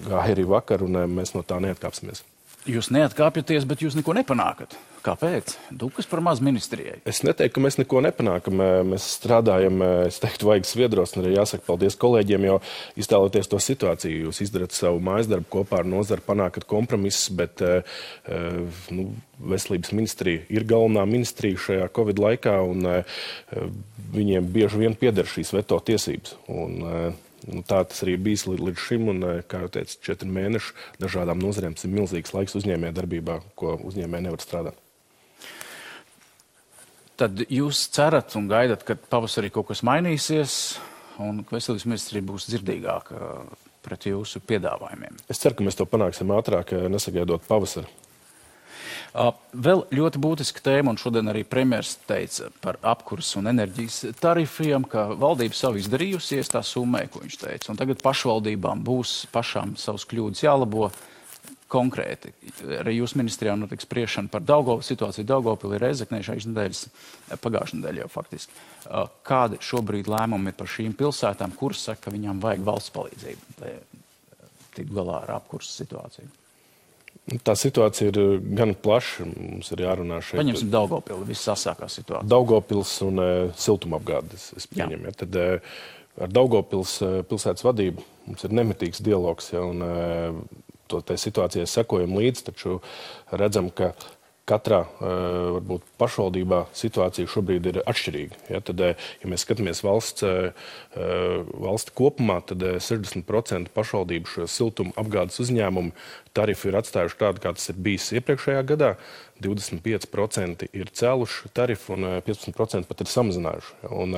gāja 0.06 0.36
arī 0.36 0.46
vakar, 0.46 0.86
un 0.86 1.02
mēs 1.18 1.34
no 1.34 1.42
tā 1.46 1.58
neatkāpsimies. 1.64 2.22
Jūs 2.66 2.90
neatkāpjaties, 2.94 3.66
bet 3.66 3.82
jūs 3.82 3.98
neko 3.98 4.14
nepanākat. 4.16 4.78
Kāpēc? 5.06 5.52
Dukas 5.70 6.08
par 6.10 6.18
maz 6.24 6.40
ministrijai. 6.42 6.96
Es 7.06 7.20
neteiktu, 7.22 7.54
ka 7.54 7.62
mēs 7.62 7.78
neko 7.78 8.00
nepanākam. 8.02 8.62
Mēs 8.90 9.06
strādājam, 9.20 9.78
es 10.08 10.18
teiktu, 10.22 10.48
vajag 10.48 10.66
sviedros, 10.66 11.14
un 11.14 11.22
arī 11.22 11.36
jāsaka 11.36 11.62
paldies 11.68 11.98
kolēģiem, 12.02 12.46
jo 12.48 12.56
iztēloties 12.98 13.50
to 13.52 13.60
situāciju, 13.62 14.24
jūs 14.26 14.42
izdarat 14.42 14.74
savu 14.74 14.98
mājas 15.06 15.30
darbu 15.30 15.46
kopā 15.52 15.84
ar 15.84 15.90
nozaru, 15.90 16.24
panākat 16.26 16.66
kompromisus, 16.66 17.28
bet 17.38 17.62
nu, 18.90 19.06
veselības 19.52 19.94
ministrija 19.94 20.42
ir 20.50 20.66
galvenā 20.66 21.04
ministrija 21.06 21.60
šajā 21.68 21.86
Covid 21.94 22.22
laikā, 22.26 22.56
un 22.66 22.90
viņiem 24.16 24.50
bieži 24.56 24.82
vien 24.82 24.98
pieder 24.98 25.30
šīs 25.30 25.54
veto 25.54 25.78
tiesības. 25.86 26.34
Un, 26.50 26.82
Nu, 27.46 27.60
tā 27.62 27.82
tas 27.86 28.00
arī 28.02 28.16
bijis 28.18 28.42
līdz, 28.48 28.80
šim. 28.80 29.04
Un, 29.12 29.20
kā 29.46 29.60
jau 29.62 29.68
teicu, 29.76 30.00
četri 30.08 30.26
mēneši 30.34 30.72
dažādām 31.04 31.38
nozarēm 31.38 31.76
ir 31.78 31.92
milzīgs 31.92 32.34
laiks 32.34 32.58
uzņēmē 32.58 32.90
darbībā, 32.96 33.38
ko 33.60 33.76
uzņēmē 33.86 34.24
nevar 34.24 34.42
strādāt. 34.42 34.80
Tad 37.16 37.46
jūs 37.48 37.86
cerat 37.96 38.34
un 38.36 38.48
gaidat, 38.50 38.82
ka 38.84 38.96
pavasarī 38.96 39.48
kaut 39.52 39.70
kas 39.70 39.80
mainīsies 39.86 40.56
un 41.22 41.40
ka 41.46 41.56
veselības 41.56 41.86
ministrija 41.88 42.26
būs 42.28 42.48
dzirdīgāka 42.50 43.20
pret 43.86 44.08
jūsu 44.10 44.42
piedāvājumiem? 44.44 45.22
Es 45.30 45.40
ceru, 45.40 45.56
ka 45.56 45.64
mēs 45.64 45.78
to 45.78 45.86
panāksim 45.88 46.34
ātrāk, 46.36 46.74
nesagaidot 46.92 47.46
pavasaru. 47.48 47.88
Vēl 49.16 49.86
ļoti 49.96 50.20
būtiska 50.20 50.60
tēma, 50.60 50.92
un 50.92 51.00
šodien 51.00 51.32
arī 51.32 51.40
premjerministrs 51.48 52.04
teica 52.04 52.50
par 52.60 52.76
apkursu 52.84 53.38
un 53.40 53.48
enerģijas 53.48 54.02
tarifiem, 54.20 54.84
ka 54.84 55.06
valdība 55.16 55.56
savu 55.56 55.80
izdarījusies 55.80 56.52
tā 56.52 56.60
summē, 56.60 57.06
ko 57.08 57.22
viņš 57.24 57.38
teica. 57.40 57.70
Un 57.72 57.80
tagad 57.80 58.02
pašvaldībām 58.04 58.84
būs 58.84 59.22
pašām 59.32 59.72
savas 59.80 60.04
kļūdas 60.10 60.44
jālabo 60.44 60.90
konkrēti. 61.70 62.30
Arī 62.78 62.96
jūsu 63.00 63.18
ministrijā 63.18 63.56
notiks 63.58 63.86
spriešana 63.88 64.30
par 64.30 64.44
Daugovu 64.46 64.84
situāciju 64.86 65.26
Daugopilī 65.26 65.80
Reizeknē 65.82 66.22
šais 66.26 66.46
nedēļas, 66.50 66.82
pagājušajā 67.42 67.80
nedēļā 67.80 68.04
jau 68.04 68.10
faktiski. 68.12 68.64
Kādi 69.26 69.60
šobrīd 69.66 70.10
lēmumi 70.10 70.52
ir 70.52 70.58
par 70.58 70.70
šīm 70.70 70.94
pilsētām, 70.98 71.56
kuras 71.58 71.82
saka, 71.88 72.06
ka 72.06 72.14
viņām 72.14 72.42
vajag 72.44 72.66
valsts 72.66 72.94
palīdzību, 72.94 73.54
lai 73.62 73.76
tiktu 74.76 74.98
galā 75.00 75.22
ar 75.24 75.38
apkursu 75.40 75.74
situāciju? 75.82 76.30
Nu, 77.26 77.40
tā 77.42 77.56
situācija 77.58 78.12
ir 78.12 78.18
gan 78.54 78.76
plaša. 78.78 79.26
Mums 79.26 79.72
ir 79.74 79.82
jārunā 79.82 80.20
šeit. 80.22 80.38
Paņemsim 80.38 80.70
Daugopili, 80.70 81.26
viss 81.26 81.48
sasākās 81.48 81.98
situācija. 81.98 82.28
Daugopils 82.30 82.92
un 83.02 83.18
e, 83.18 83.30
siltumapgādes, 83.58 84.52
es 84.60 84.68
pieņemu. 84.70 85.08
Ja, 85.08 85.14
tad, 85.24 85.34
e, 85.34 85.56
ar 86.22 86.30
Daugopils 86.30 87.00
pilsētas 87.26 87.66
vadību 87.66 88.04
mums 88.28 88.46
ir 88.46 88.54
nemitīgs 88.54 89.02
dialogs, 89.06 89.50
ja, 89.56 89.64
un 89.66 89.82
e, 89.82 89.90
to 90.88 91.02
situācijai 91.02 91.66
sekojam 91.70 92.16
līdzi, 92.18 92.46
taču 92.50 92.80
redzam, 93.32 93.70
ka 93.70 93.92
katrā 94.46 94.84
eh, 94.86 95.10
varbūt, 95.56 95.84
pašvaldībā 95.98 96.60
situācija 96.76 97.30
šobrīd 97.30 97.66
ir 97.70 97.80
atšķirīga. 97.82 98.38
Ja, 98.52 98.60
tad, 98.64 98.80
eh, 98.84 99.06
ja 99.22 99.30
mēs 99.30 99.42
skatāmies 99.46 99.82
valsts, 99.84 100.22
eh, 100.26 100.70
valsti 101.66 101.94
kopumā, 101.98 102.38
tad 102.46 102.62
60% 102.62 103.72
pašvaldību 103.74 104.30
šo 104.30 104.48
siltumu 104.50 104.94
apgādes 105.00 105.40
uzņēmumu 105.42 105.94
tarifu 106.36 106.70
ir 106.70 106.78
atstājuši 106.82 107.20
tādu, 107.22 107.42
kā 107.42 107.54
tas 107.58 107.70
ir 107.72 107.80
bijis 107.88 108.12
iepriekšējā 108.20 108.62
gadā. 108.70 108.94
25% 109.42 110.64
ir 110.72 110.88
cēluši 110.96 111.50
tarifu 111.52 111.92
un 111.92 112.06
15% 112.24 112.88
pat 112.88 113.02
ir 113.02 113.10
samazinājuši. 113.12 113.74
Un, 113.92 114.14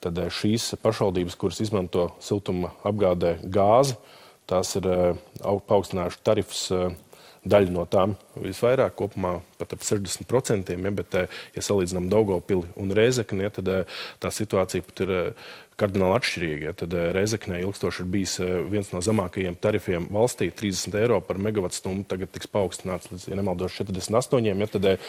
tad 0.00 0.20
šīs 0.32 0.70
pašvaldības, 0.80 1.36
kuras 1.36 1.60
izmanto 1.60 2.06
siltuma 2.24 2.72
apgādē 2.88 3.36
gāzi, 3.44 3.98
tās 4.50 4.74
ir 4.78 4.88
paaugstinājuši 5.40 6.22
tarifus 6.26 6.68
daļa 7.44 7.72
no 7.72 7.84
tām 7.90 8.14
visvairāk, 8.40 8.94
kopumā 8.98 9.36
pat 9.58 9.74
ap 9.76 9.84
60%. 9.84 10.72
Ja, 10.72 10.92
bet, 10.96 11.14
eh, 11.14 11.40
ja 11.54 11.64
salīdzinām 11.64 12.08
Daugopili 12.12 12.66
un 12.80 12.92
Rēzekni, 12.96 13.44
ja, 13.44 13.52
tad 13.52 13.68
eh, 13.68 13.84
tā 14.20 14.32
situācija 14.32 14.84
pat 14.86 15.04
ir 15.04 15.14
eh, 15.14 15.50
kardināli 15.80 16.18
atšķirīga. 16.18 16.68
Ja, 16.68 16.72
tad 16.76 16.94
Reizeknē 17.16 17.60
ilgstoši 17.64 18.04
ir 18.04 18.10
bijis 18.12 18.36
viens 18.70 18.92
no 18.94 19.02
zemākajiem 19.04 19.56
tarifiem 19.60 20.08
valstī- 20.14 20.50
30 20.60 20.94
eiro 21.00 21.20
par 21.20 21.36
megawatu 21.36 21.74
stundu. 21.74 22.06
Tagad 22.08 22.32
tiks 22.32 22.46
paaugstināts 22.46 23.10
līdz, 23.10 23.28
ja 23.28 23.36
nemaldos, 23.36 23.72
48. 23.72 24.46
Ja, 24.46 24.66
tad 24.66 25.00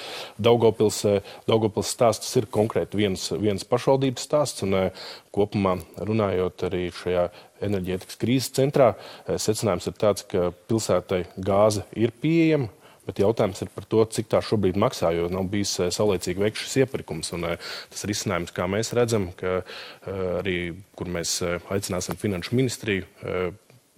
Daugopils, 0.41 1.03
Daugopils 1.47 1.93
stāsts 1.93 2.35
ir 2.37 2.45
konkrēti 2.45 2.95
viens, 2.95 3.29
viens 3.31 3.63
pašvaldības 3.63 4.27
stāsts. 4.27 4.63
Un, 4.63 4.91
kopumā 5.35 5.75
runājot 5.99 6.65
arī 6.69 6.87
šajā 6.95 7.27
enerģētikas 7.65 8.19
krīzes 8.21 8.53
centrā, 8.55 8.93
secinājums 9.27 9.89
ir 9.89 9.93
tāds, 9.99 10.25
ka 10.27 10.51
pilsētai 10.69 11.25
gāze 11.37 11.85
ir 11.95 12.13
pieejama. 12.21 12.69
Bet 13.05 13.21
jautājums 13.21 13.61
ir 13.61 13.69
par 13.73 13.85
to, 13.89 14.01
cik 14.09 14.29
tā 14.31 14.41
šobrīd 14.41 14.79
maksā, 14.81 15.11
jo 15.13 15.27
nav 15.31 15.45
bijis 15.51 15.75
eh, 15.83 15.91
saulēcīgi 15.93 16.41
veikts 16.41 16.65
šis 16.65 16.79
iepirkums. 16.83 17.31
Un, 17.37 17.45
eh, 17.51 17.69
tas 17.93 18.05
risinājums, 18.09 18.53
kā 18.55 18.65
mēs 18.71 18.93
redzam, 18.97 19.29
ka 19.37 19.59
eh, 19.61 20.25
arī, 20.41 20.57
kur 20.97 21.11
mēs 21.13 21.37
aicināsim 21.73 22.17
finanšu 22.19 22.57
ministriju, 22.57 23.05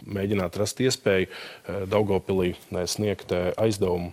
mēģināt 0.07 0.57
rast 0.59 0.79
iespēju 0.83 1.27
Daugopilī 1.89 2.51
sniegt 2.85 3.31
aizdevumu 3.33 4.11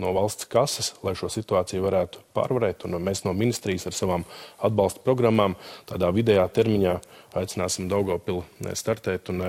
no 0.00 0.12
valsts 0.16 0.48
kases, 0.50 0.94
lai 1.04 1.12
šo 1.18 1.28
situāciju 1.32 1.84
varētu 1.84 2.22
pārvarēt. 2.36 2.86
Un 2.88 2.96
mēs 3.04 3.24
no 3.26 3.34
ministrijas 3.36 3.86
ar 3.88 3.96
savām 3.96 4.24
atbalsta 4.64 5.04
programmām 5.04 5.58
tādā 5.88 6.08
vidējā 6.16 6.46
termiņā 6.56 6.96
aicināsim 7.36 7.90
Daugopili 7.92 8.72
startēt 8.76 9.32
un 9.34 9.44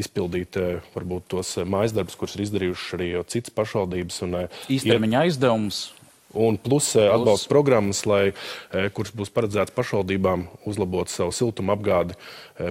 izpildīt 0.00 0.58
eh, 0.60 0.80
varbūt 0.94 1.30
tos 1.34 1.56
eh, 1.60 1.68
mājas 1.68 1.94
darbus, 1.96 2.16
kurus 2.18 2.36
ir 2.36 2.46
izdarījuši 2.46 2.96
arī 2.98 3.12
citas 3.32 3.54
pašvaldības. 3.56 4.22
Un, 4.26 4.40
eh, 4.42 4.64
Īstermiņa 4.76 5.26
aizdevums. 5.26 5.86
Un 6.36 6.58
plus, 6.60 6.90
plus 6.92 7.08
atbalsta 7.08 7.48
programmas, 7.48 8.02
lai, 8.04 8.34
kuras 8.92 9.12
būs 9.16 9.30
paredzētas 9.32 9.72
pašvaldībām, 9.72 10.42
uzlabot 10.68 11.08
savu 11.08 11.32
siltumu 11.32 11.72
apgādi, 11.72 12.12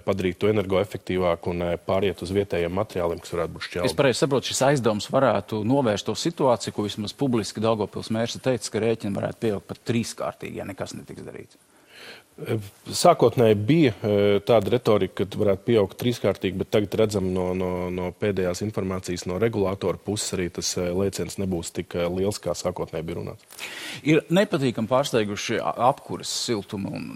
padarīt 0.06 0.38
to 0.38 0.52
energoefektīvāku 0.52 1.50
un 1.50 1.64
pāriet 1.88 2.22
uz 2.22 2.34
vietējiem 2.36 2.76
materiāliem, 2.78 3.24
kas 3.24 3.34
varētu 3.34 3.56
būt 3.56 3.66
šķelti. 3.66 3.90
Es 3.90 3.98
pareizi 3.98 4.22
saprotu, 4.22 4.52
šis 4.52 4.62
aizdevums 4.68 5.10
varētu 5.10 5.64
novērst 5.66 6.12
to 6.12 6.14
situāciju, 6.28 6.76
ko 6.76 6.86
vismaz 6.86 7.16
publiski 7.18 7.64
Daugopils 7.64 8.14
mērs 8.14 8.38
teica, 8.38 8.70
ka 8.76 8.84
rēķini 8.86 9.18
varētu 9.18 9.42
pieaugt 9.48 9.72
pat 9.72 9.82
trīskārtīgi, 9.90 10.60
ja 10.62 10.70
nekas 10.70 10.94
netiks 11.00 11.26
darīts. 11.26 11.58
Sākotnēji 12.36 13.56
bija 13.64 13.92
e, 14.04 14.16
tāda 14.44 14.74
retorika, 14.74 15.24
ka 15.24 15.40
varētu 15.40 15.64
pieaugt 15.70 15.96
trīskārtīgi, 16.02 16.58
bet 16.60 16.70
tagad 16.74 16.98
redzam 17.00 17.30
no, 17.32 17.46
no, 17.56 17.70
no 17.88 18.10
pēdējās 18.20 18.60
informācijas 18.66 19.24
no 19.32 19.38
regulātora 19.40 19.96
puses 20.04 20.36
arī 20.36 20.50
tas 20.58 20.74
e, 20.76 20.90
lēciens 20.92 21.40
nebūs 21.40 21.72
tik 21.78 21.96
e, 21.96 22.04
liels, 22.12 22.42
kā 22.44 22.52
sākotnēji 22.60 23.08
bija 23.08 23.22
runāts. 23.22 23.64
Ir 24.04 24.20
nepatīkami 24.36 24.92
pārsteiguši 24.92 25.62
apkuras 25.64 26.34
siltuma 26.44 26.92
un 27.00 27.08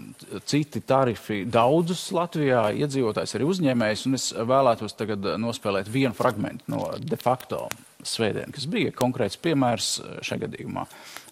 citi 0.48 0.80
tarifi 0.80 1.42
daudzus 1.44 2.06
Latvijā 2.16 2.70
iedzīvotājs 2.80 3.36
arī 3.36 3.52
uzņēmējs, 3.52 4.08
un 4.08 4.16
es 4.16 4.30
vēlētos 4.32 4.96
tagad 4.96 5.34
nospēlēt 5.44 5.92
vienu 5.92 6.16
fragmentu 6.16 6.72
no 6.72 6.86
de 6.96 7.20
facto 7.20 7.66
svētdien, 8.08 8.56
kas 8.56 8.64
bija 8.72 8.96
konkrēts 8.96 9.36
piemērs 9.44 9.98
šajā 10.24 10.46
gadījumā. 10.46 10.88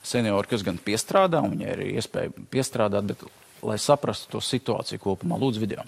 Seniori, 0.09 0.49
kas 0.49 0.65
gan 0.65 0.81
piestrādā, 0.81 1.43
un 1.45 1.57
viņai 1.57 1.73
ir 1.75 1.87
iespēja 1.99 2.33
piestrādāt, 2.53 3.11
bet 3.13 3.25
lai 3.67 3.79
saprastu 3.83 4.37
to 4.37 4.45
situāciju 4.45 5.03
kopumā. 5.03 5.39
Lūdzu, 5.41 5.63
video. 5.63 5.85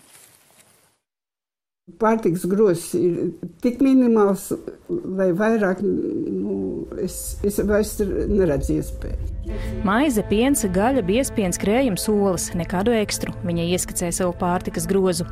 Pārtiks 1.99 2.45
grozs 2.47 2.93
ir 2.95 3.33
tik 3.65 3.81
minimāls, 3.83 4.51
vai 4.89 5.31
vairāk, 5.35 5.81
nu, 5.83 6.87
es, 7.03 7.41
es 7.47 7.59
vairs 7.67 7.97
neredzu 8.05 8.77
iespēju. 8.77 9.31
Maize, 9.87 10.23
piens, 10.31 10.63
gaļa, 10.71 11.03
biespiens, 11.07 11.59
krējums, 11.59 12.07
olas, 12.13 12.51
nekādu 12.55 12.95
ekstru. 12.95 13.35
Viņa 13.49 13.67
ieskicēja 13.75 14.21
savu 14.21 14.37
pārtikas 14.39 14.87
grozu. 14.91 15.27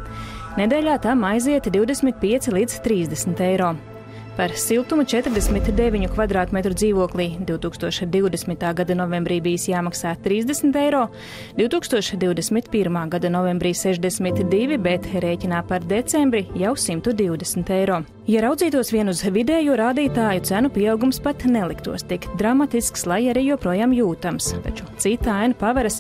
Nedēļā 0.58 0.96
tā 1.04 1.14
aiziet 1.30 1.70
25 1.70 2.50
līdz 2.56 2.80
30 2.88 3.46
eiro. 3.46 3.76
Par 4.38 4.52
siltumu 4.54 5.02
49 5.02 6.06
km2 6.14 6.74
dzīvoklī 6.78 7.24
2020. 7.42 8.60
gada 8.80 8.94
novembrī 8.94 9.40
bijis 9.42 9.64
jāmaksā 9.66 10.12
30 10.22 10.76
eiro, 10.78 11.08
2021. 11.58 12.98
gada 13.10 13.32
novembrī 13.34 13.72
62, 13.74 14.78
bet 14.78 15.08
rēķinā 15.24 15.64
par 15.66 15.82
decembri 15.82 16.44
jau 16.54 16.76
120 16.78 17.72
eiro. 17.80 18.04
Ja 18.30 18.44
raudzītos 18.46 18.92
vien 18.94 19.10
uz 19.10 19.24
vidējo 19.26 19.74
rādītāju, 19.80 20.44
cenu 20.46 20.70
pieaugums 20.70 21.18
pat 21.24 21.42
neliktos 21.42 22.06
tik 22.06 22.30
dramatisks, 22.38 23.08
lai 23.10 23.24
arī 23.32 23.48
joprojām 23.48 23.90
jūtams. 23.96 24.52
Taču 24.62 24.86
cita 25.02 25.34
aina 25.40 25.58
paveras, 25.58 25.98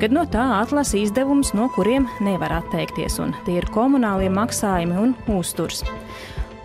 kad 0.00 0.08
no 0.08 0.24
tā 0.24 0.46
atlasa 0.62 1.02
izdevums, 1.02 1.52
no 1.52 1.68
kuriem 1.76 2.08
nevar 2.24 2.62
atteikties, 2.62 3.20
un 3.20 3.36
tie 3.44 3.58
ir 3.60 3.68
komunālie 3.76 4.32
maksājumi 4.32 5.02
un 5.04 5.12
uzturs. 5.36 5.84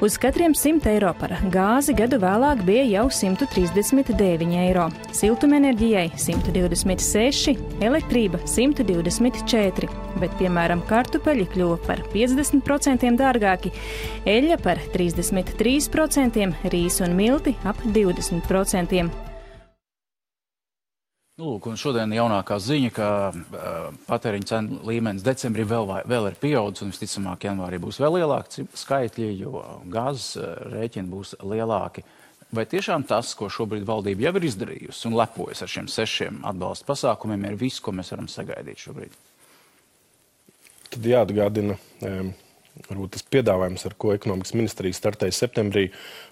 Uz 0.02 0.18
katriem 0.18 0.54
100 0.56 0.88
eiro 0.88 1.10
par 1.20 1.34
gāzi 1.52 1.92
gadu 1.92 2.22
vēlāk 2.24 2.62
bija 2.64 2.86
jau 2.88 3.02
139 3.12 4.56
eiro, 4.62 4.86
siltumenerģijai 5.12 6.06
126, 6.16 7.58
elektrība 7.84 8.40
124, 8.48 9.92
bet, 10.24 10.40
piemēram, 10.40 10.88
kartupeļi 10.88 11.52
kļuva 11.52 11.82
par 11.84 12.08
50% 12.16 13.12
dārgāki, 13.20 13.76
eļļa 14.24 14.64
par 14.64 14.80
33%, 14.96 16.48
rīs 16.72 17.04
un 17.04 17.20
milti 17.20 17.60
ap 17.68 17.84
20%. 17.92 19.29
Nu, 21.40 21.54
lūk, 21.54 21.70
šodien 21.80 22.12
jaunākā 22.12 22.58
ziņa, 22.60 22.90
ka 22.92 23.10
uh, 23.32 23.76
patēriņa 24.10 24.48
cenu 24.50 24.80
līmenis 24.84 25.24
decembrī 25.24 25.64
vēl, 25.64 25.86
vai, 25.88 26.00
vēl 26.04 26.26
ir 26.28 26.36
pieaudzis 26.42 26.84
un 26.84 26.90
visticamāk 26.92 27.46
janvārī 27.48 27.80
būs 27.80 28.00
vēl 28.04 28.18
lielāki 28.18 28.66
skaitļi, 28.76 29.30
jo 29.40 29.62
gāzes 29.88 30.34
uh, 30.36 30.50
rēķini 30.74 31.08
būs 31.08 31.38
lielāki. 31.40 32.04
Vai 32.52 32.66
tiešām 32.68 33.06
tas, 33.08 33.32
ko 33.40 33.48
šobrīd 33.48 33.88
valdība 33.88 34.26
jau 34.26 34.36
ir 34.36 34.50
izdarījusi 34.50 35.08
un 35.08 35.16
lepojas 35.16 35.64
ar 35.64 35.72
šiem 35.72 35.88
sešiem 35.88 36.44
atbalsta 36.52 36.90
pasākumiem, 36.92 37.48
ir 37.48 37.58
viss, 37.64 37.80
ko 37.80 37.96
mēs 37.96 38.12
varam 38.12 38.28
sagaidīt 38.28 38.84
šobrīd? 38.84 39.16
Tad 40.92 41.12
jāatgādina. 41.14 41.80
Um 42.04 42.36
varbūt 42.88 43.16
tas 43.18 43.26
piedāvājums, 43.28 43.84
ar 43.90 43.96
ko 44.00 44.14
ekonomikas 44.16 44.54
ministrija 44.56 44.96
startēja 44.96 45.36
septembrī 45.36 45.90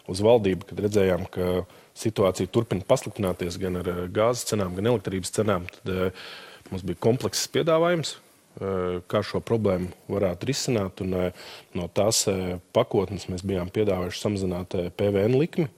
uz 0.07 0.21
valdību, 0.23 0.69
kad 0.69 0.79
redzējām, 0.85 1.25
ka 1.33 1.65
situācija 1.97 2.51
turpina 2.53 2.85
pasliktināties 2.87 3.59
gan 3.61 3.81
ar 3.81 3.89
eh, 3.91 4.05
gāzes 4.13 4.47
cenām, 4.49 4.75
gan 4.77 4.91
elektrības 4.93 5.33
cenām, 5.35 5.67
tad 5.79 5.91
uh, 5.93 6.29
mums 6.71 6.85
bija 6.87 7.01
komplekss 7.03 7.49
piedāvājums, 7.53 8.15
uh, 8.17 8.99
kā 9.09 9.23
šo 9.25 9.41
problēmu 9.45 9.89
varētu 10.11 10.49
risināt. 10.49 11.03
Un, 11.05 11.15
uh, 11.17 11.47
no 11.77 11.89
tās 11.93 12.25
pakotnes 12.75 13.27
mēs 13.31 13.45
bijām 13.47 13.71
piedāvājuši 13.73 14.23
samazināt 14.23 14.77
PVN 14.99 15.37
likmi 15.39 15.69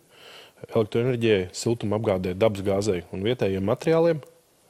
elektroenerģijai, 0.68 1.50
siltumapgādē, 1.56 2.34
dabasgāzei 2.38 3.04
un 3.16 3.24
vietējiem 3.24 3.64
materiāliem, 3.70 4.20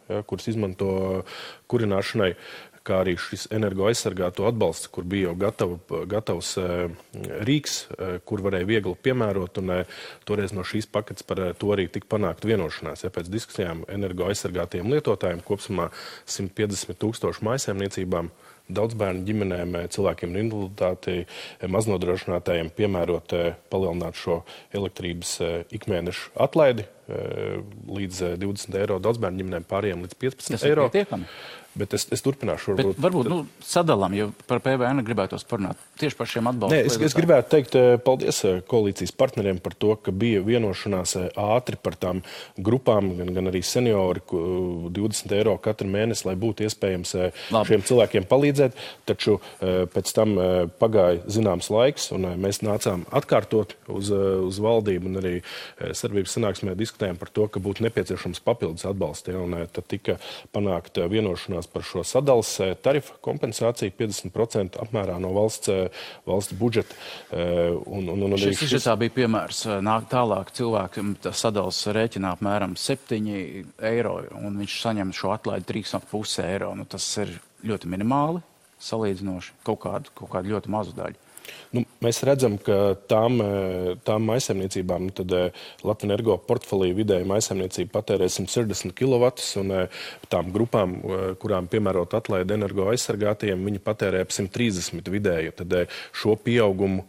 ja, 0.09 0.21
kurus 0.29 0.49
izmanto 0.51 0.91
kurināšanai 1.71 2.33
kā 2.89 3.03
arī 3.03 3.15
šis 3.21 3.47
energoaizsargāto 3.55 4.47
atbalsts, 4.49 4.89
kur 4.93 5.05
bija 5.09 5.29
jau 5.29 5.37
gatava, 5.43 6.03
gatavs 6.09 6.55
eh, 6.61 6.89
rīks, 7.47 7.79
eh, 7.95 8.17
kur 8.25 8.43
varēja 8.45 8.69
viegli 8.69 8.95
piemērot. 9.07 9.61
Un, 9.61 9.73
eh, 9.77 9.97
toreiz 10.27 10.53
no 10.55 10.65
šīs 10.67 10.89
paketes 10.91 11.25
par 11.27 11.41
to 11.59 11.73
arī 11.75 11.89
tika 11.91 12.09
panākt 12.17 12.47
vienošanās. 12.49 13.05
Ja, 13.05 13.13
pēc 13.13 13.31
diskusijām 13.31 13.85
energoaizsargātiem 13.91 14.89
lietotājiem 14.93 15.43
kopumā 15.45 15.89
150 16.25 16.99
tūkstošu 17.01 17.45
maisaimniecībām 17.47 18.31
daudz 18.69 18.93
bērnu 18.93 19.25
ģimenēm, 19.25 19.75
cilvēkiem 19.89 20.35
ar 20.35 20.41
invaliditāti, 20.43 21.15
maznodrošinātājiem 21.73 22.69
piemērot, 22.77 23.33
palielināt 23.73 24.19
šo 24.19 24.43
elektrības 24.77 25.39
ikmēneša 25.73 26.35
atlaidi 26.45 26.85
līdz 27.89 28.21
20 28.37 28.77
eiro, 28.77 28.99
daudz 29.01 29.17
bērnu 29.21 29.41
ģimenēm 29.41 29.65
pārējiem 29.69 30.05
līdz 30.05 30.19
15 30.21 30.53
Tas 30.53 30.67
eiro. 30.69 30.85
Ir 30.85 30.93
pietiekami? 30.93 31.25
Bet 31.77 31.93
es, 31.93 32.07
es 32.13 32.23
turpināšu. 32.25 32.73
Varbūt, 32.73 32.95
Bet 32.97 33.03
varbūt 33.03 33.29
nu, 33.29 33.39
sadalām, 33.63 34.15
jo 34.17 34.29
par 34.49 34.61
PVN 34.65 35.03
gribētos 35.05 35.45
parunāt 35.47 35.79
tieši 36.01 36.17
par 36.17 36.29
šiem 36.29 36.49
atbalstiem. 36.49 36.87
Es, 36.89 36.97
es 37.09 37.15
gribētu 37.17 37.51
teikt 37.53 37.77
paldies 38.05 38.41
koalīcijas 38.69 39.13
partneriem 39.19 39.59
par 39.63 39.75
to, 39.77 39.93
ka 40.01 40.13
bija 40.15 40.41
vienošanās 40.45 41.15
ātri 41.39 41.79
par 41.81 41.97
tām 41.99 42.23
grupām, 42.57 43.11
gan, 43.19 43.31
gan 43.35 43.51
arī 43.51 43.61
seniori, 43.65 44.23
20 44.29 45.35
eiro 45.37 45.55
katru 45.61 45.89
mēnesi, 45.91 46.25
lai 46.27 46.35
būtu 46.39 46.65
iespējams 46.67 47.15
Labi. 47.53 47.69
šiem 47.69 47.85
cilvēkiem 47.85 48.27
palīdzēt. 48.29 48.77
Taču 49.09 49.37
pēc 49.61 50.13
tam 50.15 50.35
pagāja 50.81 51.21
zināms 51.31 51.69
laiks, 51.73 52.09
un 52.15 52.27
mēs 52.41 52.63
nācām 52.65 53.05
atkārtot 53.15 53.77
uz, 53.91 54.11
uz 54.11 54.61
valdību 54.63 55.11
un 55.11 55.21
arī 55.21 55.35
Serbijas 55.97 56.35
sanāksmē 56.37 56.75
diskutējām 56.79 57.19
par 57.21 57.31
to, 57.33 57.47
ka 57.51 57.61
būtu 57.63 57.85
nepieciešams 57.87 58.43
papildus 58.45 58.87
atbalsts. 58.89 59.29
Ja, 59.29 59.41
un 59.43 59.55
tad 59.69 59.85
tika 59.91 60.17
panākta 60.55 61.05
vienošanās 61.11 61.68
par 61.73 61.85
šo 61.85 62.03
sadales 62.07 62.51
eh, 62.63 62.73
tarifu 62.83 63.17
kompensāciju 63.25 63.93
50% 63.99 64.79
apmērā 64.83 65.17
no 65.21 65.31
valsts, 65.35 65.71
eh, 65.73 66.03
valsts 66.27 66.57
budžeta. 66.59 66.97
Eh, 67.31 67.69
un, 67.85 68.09
un, 68.13 68.25
un 68.27 68.37
šis, 68.39 68.65
šis... 68.73 68.89
bija 68.99 69.15
piemērs. 69.21 69.63
Nāk 69.85 70.09
tālāk 70.11 70.53
cilvēkam 70.57 71.15
sadales 71.29 71.81
rēķinā 71.95 72.33
apmēram 72.37 72.75
7 72.79 73.21
eiro, 73.91 74.19
un 74.39 74.59
viņš 74.61 74.77
saņem 74.83 75.15
šo 75.15 75.33
atlaidi 75.35 75.69
3,5 75.73 76.43
eiro. 76.45 76.73
Nu, 76.77 76.87
tas 76.89 77.05
ir 77.21 77.37
ļoti 77.65 77.89
minimāli 77.91 78.43
salīdzinoši 78.79 79.57
kaut 79.67 79.81
kādu, 79.83 80.13
kaut 80.15 80.31
kādu 80.35 80.55
ļoti 80.55 80.71
mazu 80.71 80.95
daļu. 80.95 81.28
Nu, 81.75 81.83
mēs 82.01 82.23
redzam, 82.25 82.55
ka 82.61 82.95
tām, 83.09 83.37
eh, 83.43 83.95
tām 84.05 84.25
maisaimniecībām, 84.29 85.09
eh, 85.09 85.51
Latvijas 85.83 86.07
energo 86.09 86.37
portfelī 86.47 86.89
vidēji 86.97 87.27
maisaimniecība 87.29 87.91
patērē 87.93 88.29
160 88.29 88.95
kW, 88.97 89.29
un 89.61 89.71
eh, 89.71 89.87
tām 90.29 90.51
grupām, 90.51 90.95
kurām 91.39 91.67
piemērot 91.69 92.13
atlaidi 92.17 92.53
energo 92.53 92.89
aizsargātajiem, 92.89 93.65
viņi 93.65 93.79
patērē 93.85 94.21
ap 94.21 94.33
130 94.33 95.09
vidēji. 95.13 95.53
Tad 95.59 95.75
šo 96.13 96.35
pieaugumu 96.35 97.05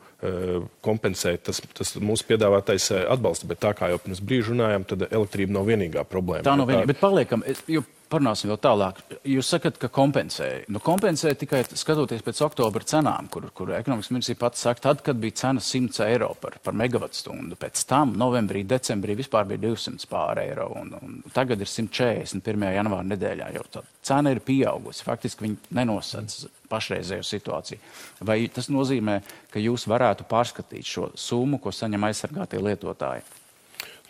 kompensē 0.84 1.38
tas, 1.40 1.62
tas 1.72 1.94
mūsu 1.96 2.26
piedāvātais 2.28 2.90
atbalsts. 3.08 3.46
Bet 3.48 3.60
tā 3.60 3.72
kā 3.76 3.88
jau 3.88 3.98
pirms 4.02 4.20
brīža 4.20 4.52
runājām, 4.52 4.84
tad 4.84 5.06
elektrība 5.08 5.56
nav 5.56 5.70
vienīgā 5.70 6.04
problēma. 6.04 6.44
Tā 6.44 6.56
nav 6.60 6.68
vienīgā, 6.68 6.90
bet 6.92 7.00
paliekam, 7.00 7.44
jo 7.68 7.84
parunāsim 8.10 8.50
vēl 8.50 8.58
tālāk. 8.62 9.00
Jūs 9.28 9.52
sakat, 9.54 9.78
ka 9.80 9.90
kompensēja. 9.92 10.64
Nu, 10.72 10.82
kompensēja 10.84 11.38
tikai 11.40 11.62
skatoties 11.68 12.24
pēc 12.26 12.42
oktobra 12.46 12.86
cenām, 12.86 13.30
kur, 13.32 13.48
kur 13.56 13.72
ekonomikas 13.76 14.10
ministrija 14.14 14.40
pats 14.40 14.66
saka, 14.66 14.84
tad, 14.88 15.04
kad 15.06 15.20
bija 15.20 15.38
cena 15.44 15.62
100 15.64 16.04
eiro 16.08 16.32
par, 16.40 16.58
par 16.64 16.76
megavatstundu. 16.78 17.58
Pēc 17.60 17.84
tam 17.90 18.14
novembrī, 18.20 18.64
decembrī 18.68 19.16
vispār 19.20 19.48
bija 19.50 19.64
200 19.68 20.10
pār 20.10 20.42
eiro, 20.44 20.70
un, 20.80 20.94
un 21.00 21.18
tagad 21.34 21.62
ir 21.62 21.70
140 21.70 22.44
1. 22.44 22.68
janvāra 22.76 23.06
nedēļā. 23.14 23.50
Jau 23.56 23.66
tā 23.72 23.84
cena 24.06 24.32
ir 24.34 24.42
pieaugusi. 24.44 25.04
Faktiski 25.06 25.46
viņi 25.46 25.76
nenosadz 25.76 26.46
pašreizējo 26.70 27.26
situāciju. 27.26 27.80
Vai 28.26 28.42
tas 28.52 28.70
nozīmē, 28.72 29.20
ka 29.52 29.62
jūs 29.62 29.88
varētu 29.90 30.26
pārskatīt 30.30 30.86
šo 30.86 31.10
summu, 31.18 31.60
ko 31.62 31.72
saņem 31.74 32.10
aizsargātie 32.10 32.62
lietotāji? 32.62 33.26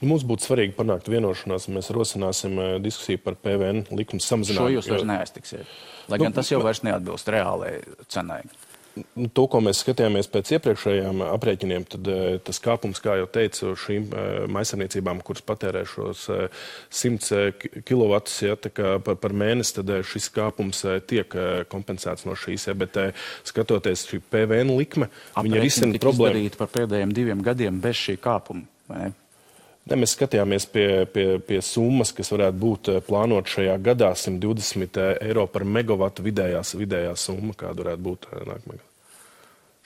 Nu, 0.01 0.09
mums 0.15 0.25
būtu 0.25 0.47
svarīgi 0.49 0.73
panākt 0.79 1.11
vienošanās, 1.13 1.69
un 1.69 1.77
mēs 1.77 1.93
rosināsim 1.93 2.57
uh, 2.57 2.73
diskusiju 2.81 3.21
par 3.21 3.37
PVN 3.37 3.85
likumu 3.93 4.25
samazinājumu. 4.25 4.71
Šo 4.71 4.79
jūs 4.79 4.89
vairs 4.95 5.07
neaiztiksiet. 5.13 5.77
Lai 6.09 6.17
nu, 6.17 6.25
gan 6.25 6.41
tas 6.41 6.49
jau 6.49 6.63
vairs 6.65 6.81
neatbilst 6.87 7.29
reālajai 7.29 7.83
cenai. 8.09 8.41
Nu, 8.97 9.29
to, 9.29 9.45
ko 9.47 9.61
mēs 9.63 9.85
skatījāmies 9.85 10.27
pēc 10.33 10.55
iepriekšējiem 10.57 11.21
aprēķiniem, 11.29 11.85
tad 11.93 12.09
uh, 12.09 12.25
tas 12.49 12.63
kāpums, 12.65 13.03
kā 13.05 13.19
jau 13.21 13.29
teicu, 13.31 13.75
šīm 13.85 14.09
uh, 14.09 14.25
maisaimniecībām, 14.57 15.21
kuras 15.27 15.45
patērē 15.47 15.85
šos 15.93 16.25
100 16.33 17.45
kW 17.85 18.25
ja, 18.49 18.57
par, 19.05 19.21
par 19.21 19.37
mēnesi, 19.45 19.77
tad 19.83 19.95
šis 20.09 20.33
kāpums 20.33 20.81
tiek 21.13 21.41
kompensēts 21.71 22.25
no 22.25 22.41
šīs. 22.41 22.71
Ja, 22.73 22.81
bet 22.81 22.97
skatoties 23.53 24.09
šī 24.09 24.25
PVN 24.33 24.73
likme, 24.81 25.13
viņa 25.37 25.67
risina 25.69 26.07
problēmu. 26.09 26.49
Par 26.57 26.73
pēdējiem 26.73 27.19
diviem 27.21 27.45
gadiem 27.45 27.85
bez 27.85 28.01
šī 28.09 28.17
kāpuma. 28.25 28.65
Ne, 29.91 29.97
mēs 29.99 30.13
skatījāmies 30.15 30.69
pie, 30.71 31.03
pie, 31.11 31.41
pie 31.43 31.59
summas, 31.67 32.13
kas 32.15 32.29
varētu 32.31 32.59
būt 32.63 32.89
eh, 32.93 33.01
plānot 33.03 33.49
šajā 33.51 33.75
gadā 33.83 34.13
120 34.15 35.01
eh, 35.03 35.19
eiro 35.27 35.49
par 35.51 35.65
megawatu 35.67 36.23
vidējās, 36.23 36.77
vidējā 36.79 37.17
summa, 37.19 37.51
kāda 37.59 37.83
varētu 37.83 38.03
būt 38.05 38.29
eh, 38.29 38.45
nākamajā 38.47 38.79
gadā. 38.79 38.87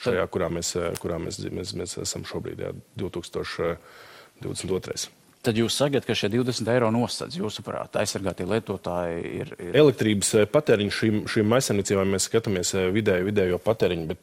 Šajā, 0.04 0.24
kurā 0.28 0.50
mēs, 0.52 0.74
kurā 1.00 1.16
mēs, 1.22 1.38
mēs, 1.48 1.72
mēs 1.78 1.96
esam 2.02 2.26
šobrīd, 2.28 2.60
jā, 2.60 2.74
2022. 3.00 5.08
Tad 5.44 5.56
jūs 5.56 5.76
sakat, 5.78 6.04
ka 6.04 6.12
šie 6.18 6.28
20 6.34 6.68
eiro 6.74 6.90
nosedz 6.92 7.38
jūsuprāt, 7.38 7.96
aizsargātie 8.00 8.44
lietotāji 8.48 9.16
ir. 9.38 9.48
ir... 9.56 9.72
Elektrības 9.80 10.30
patēriņš 10.52 10.94
šīm, 10.98 11.14
šīm 11.30 11.46
maisaimniecībām 11.54 12.08
mēs 12.16 12.24
skatāmies 12.28 12.70
vidēju, 12.92 13.24
vidējo 13.30 13.58
patēriņu, 13.64 14.04
bet 14.10 14.20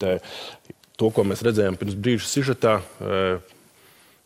to, 1.00 1.08
ko 1.10 1.22
mēs 1.26 1.42
redzējām 1.48 1.76
pirms 1.82 1.98
brīža 1.98 2.28
sižetā, 2.30 2.74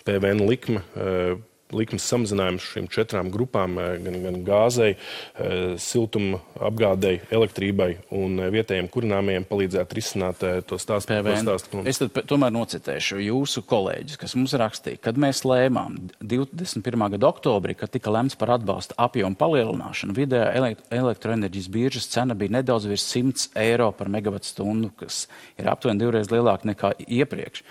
PVN 0.06 0.46
likme. 0.46 0.82
Eh, 0.96 1.36
likmes 1.76 2.06
samazinājums 2.06 2.63
šīm 2.72 2.86
četrām 2.94 3.32
grupām, 3.34 3.74
eh, 3.82 3.96
gan, 4.04 4.20
gan 4.22 4.36
gāzei, 4.46 4.91
eh, 4.94 5.74
siltuma 5.82 6.38
apgādei, 6.62 7.20
elektrībai 7.34 7.98
un 8.13 8.38
vietējiem 8.54 8.88
kurināmajiem 8.94 9.48
palīdzētu 9.50 9.98
risināt 9.98 10.44
to 10.68 10.78
stāstu. 10.78 11.18
stāstu. 11.41 11.82
Es 11.88 11.98
tad 11.98 12.13
tomēr 12.13 12.54
nocitēšu 12.54 13.18
jūsu 13.18 13.65
kolēģis, 13.65 14.18
kas 14.22 14.36
mums 14.36 14.54
rakstīja, 14.54 15.02
kad 15.02 15.18
mēs 15.18 15.41
lēmām 15.41 15.98
21. 16.22 17.10
gada 17.18 17.32
oktobrī, 17.34 17.76
kad 17.76 17.91
tika 17.91 18.13
lemts 18.13 18.38
par 18.38 18.50
atbalsta 18.60 18.94
apjomu 18.96 19.36
palielināšanu, 19.36 20.13
vidējā 20.13 20.78
elektroenerģijas 20.91 21.68
biržas 21.68 22.08
cena 22.08 22.36
bija 22.36 22.62
nedaudz 22.62 22.86
virs 22.86 23.10
100 23.10 23.50
eiro 23.56 23.91
par 23.91 24.08
megawatu 24.08 24.46
stundu, 24.46 24.94
kas 24.96 25.28
ir 25.58 25.65
aptuveni 25.65 26.06
divreiz 26.06 26.30
lielāka 26.30 26.70
nekā 26.70 26.94
iepriekš. 27.10 27.63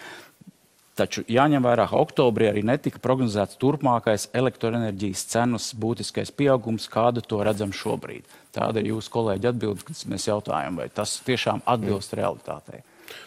Taču 0.94 1.24
jāņem 1.26 1.64
vērā, 1.66 1.88
ka 1.90 1.98
oktobrī 1.98 2.46
arī 2.52 2.60
netika 2.62 3.00
prognozēts 3.02 3.58
turpmākais 3.58 4.28
elektroenerģijas 4.38 5.24
cenas 5.32 5.72
būtiskais 5.74 6.30
pieaugums, 6.30 6.86
kādu 6.92 7.24
to 7.26 7.40
redzam 7.42 7.74
šobrīd. 7.74 8.28
Tāda 8.54 8.78
ir 8.78 8.92
jūsu 8.92 9.10
kolēģa 9.16 9.50
atbilde, 9.50 9.82
kad 9.88 10.04
mēs 10.12 10.28
jautājam, 10.28 10.78
vai 10.78 10.86
tas 10.94 11.16
tiešām 11.26 11.64
atbilst 11.66 12.14
realitātei. 12.14 12.84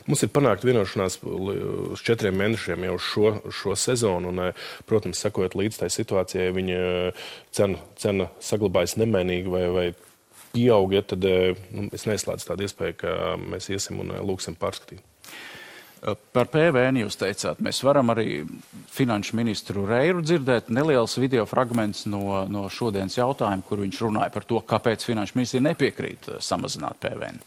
Mums 0.07 0.23
ir 0.23 0.31
panākta 0.31 0.67
vienošanās 0.69 1.19
uz 1.27 2.03
četriem 2.07 2.39
mēnešiem 2.39 2.87
jau 2.87 2.95
šo, 3.03 3.33
šo 3.51 3.75
sezonu. 3.75 4.31
Un, 4.31 4.41
protams, 4.87 5.19
sekojot 5.19 5.59
līdz 5.59 5.81
tai 5.83 5.91
situācijai, 5.91 6.47
viņa 6.55 6.79
cena, 7.55 7.83
cena 7.99 8.29
saglabājas 8.43 8.95
nemainīga 9.01 9.51
vai, 9.51 9.65
vai 9.75 9.85
pieauga, 10.55 11.03
tad 11.11 11.27
nu, 11.27 11.89
es 11.91 12.07
neslēdzu 12.07 12.47
tādu 12.47 12.67
iespēju, 12.67 12.97
ka 13.03 13.13
mēs 13.43 13.69
iesim 13.75 13.99
un 14.03 14.15
lūgsim 14.23 14.55
pārskatīt. 14.59 15.03
Par 16.05 16.49
PVN 16.53 16.99
jūs 17.01 17.17
teicāt, 17.17 17.61
mēs 17.63 17.79
varam 17.85 18.11
arī 18.13 18.43
finanšu 18.93 19.37
ministru 19.39 19.85
Reiru 19.89 20.21
dzirdēt 20.21 20.69
neliels 20.73 21.17
video 21.17 21.45
fragments 21.49 22.05
no, 22.09 22.43
no 22.51 22.67
šodienas 22.69 23.17
jautājuma, 23.17 23.65
kur 23.65 23.81
viņš 23.81 24.01
runāja 24.05 24.33
par 24.33 24.45
to, 24.47 24.61
kāpēc 24.61 25.05
finanšu 25.07 25.39
ministri 25.39 25.63
nepiekrīt 25.65 26.29
eh, 26.29 26.41
samazināt 26.43 26.99
PVN. 27.01 27.41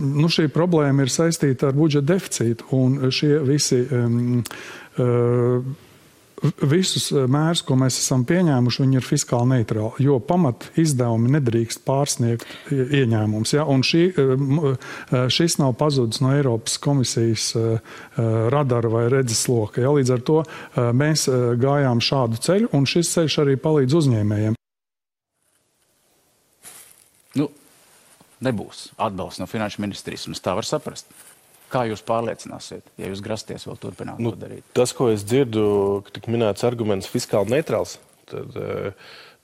Nu, 0.00 0.28
šī 0.30 0.46
problēma 0.54 1.02
ir 1.04 1.10
saistīta 1.10 1.68
ar 1.68 1.76
budžeta 1.76 2.12
deficītu, 2.12 2.68
un 2.78 3.10
šie 3.10 3.40
visi 3.42 3.80
um, 3.90 4.38
uh, 5.02 5.72
visus 6.42 7.10
eh, 7.12 7.26
mērus, 7.30 7.62
ko 7.66 7.76
mēs 7.80 7.98
esam 8.00 8.24
pieņēmuši, 8.28 8.82
viņi 8.84 8.98
ir 9.00 9.06
fiskāli 9.06 9.54
neitrāli, 9.54 10.04
jo 10.06 10.18
pamat 10.24 10.70
izdevumi 10.80 11.32
nedrīkst 11.36 11.82
pārsniegt 11.86 12.72
ieņēmumus. 12.72 13.54
Ja? 13.56 13.66
Un 13.70 13.84
šī, 13.86 14.02
eh, 14.10 14.34
eh, 14.40 15.26
šis 15.32 15.58
nav 15.60 15.76
pazudis 15.80 16.22
no 16.24 16.32
Eiropas 16.36 16.78
komisijas 16.80 17.52
radara 18.16 18.88
vai 18.92 19.06
redzesloka. 19.12 19.80
Ja? 19.82 19.92
Līdz 19.94 20.12
ar 20.14 20.22
to 20.26 20.38
mēs 20.96 21.26
gājām 21.60 22.00
šādu 22.04 22.40
ceļu, 22.40 22.70
un 22.76 22.86
šis 22.88 23.10
ceļš 23.14 23.38
arī 23.42 23.56
palīdz 23.60 23.96
uzņēmējiem. 24.00 24.56
Nu, 27.40 27.48
nebūs 28.44 28.90
atbalsts 28.98 29.42
no 29.42 29.48
finanšu 29.50 29.82
ministrijas, 29.84 30.28
un 30.28 30.38
tā 30.38 30.54
var 30.58 30.68
saprast. 30.68 31.10
Kā 31.70 31.84
jūs 31.86 32.02
pārliecināsiet, 32.06 32.86
ja 32.98 33.10
jūs 33.10 33.22
grasties 33.22 33.66
vēl 33.68 33.78
turpināt 33.78 34.18
nu, 34.22 34.34
to 34.34 34.42
darīt? 34.42 34.64
Tas, 34.74 34.94
ko 34.96 35.10
es 35.12 35.22
dzirdu, 35.26 35.64
tik 36.10 36.26
minēts 36.32 36.66
arguments 36.66 37.10
fiskāli 37.10 37.54
neitrāls, 37.54 37.96
tad 38.30 38.56
uh, 38.58 38.90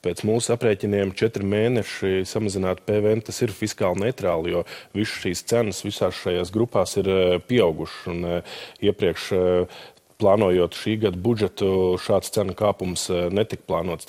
pēc 0.07 0.23
mūsu 0.27 0.55
aprēķiniem 0.55 1.15
četri 1.19 1.47
mēneši 1.47 2.25
samazināt 2.29 2.83
PVN, 2.87 3.23
tas 3.27 3.39
ir 3.47 3.55
fiskāli 3.55 4.07
neitrāli, 4.07 4.55
jo 4.57 4.65
visas 4.97 5.21
šīs 5.23 5.45
cenas 5.51 5.83
visās 5.87 6.19
šajās 6.25 6.53
grupās 6.55 6.97
ir 7.01 7.11
uh, 7.12 7.37
pieaugušas. 7.47 8.11
Uh, 8.11 8.59
iepriekš 8.91 9.31
plānojot 10.21 10.77
šī 10.77 10.97
gada 11.05 11.21
budžetu, 11.21 11.69
šāds 12.03 12.33
cenu 12.35 12.55
kāpums 12.57 13.07
netika 13.35 13.67
plānots. 13.69 14.09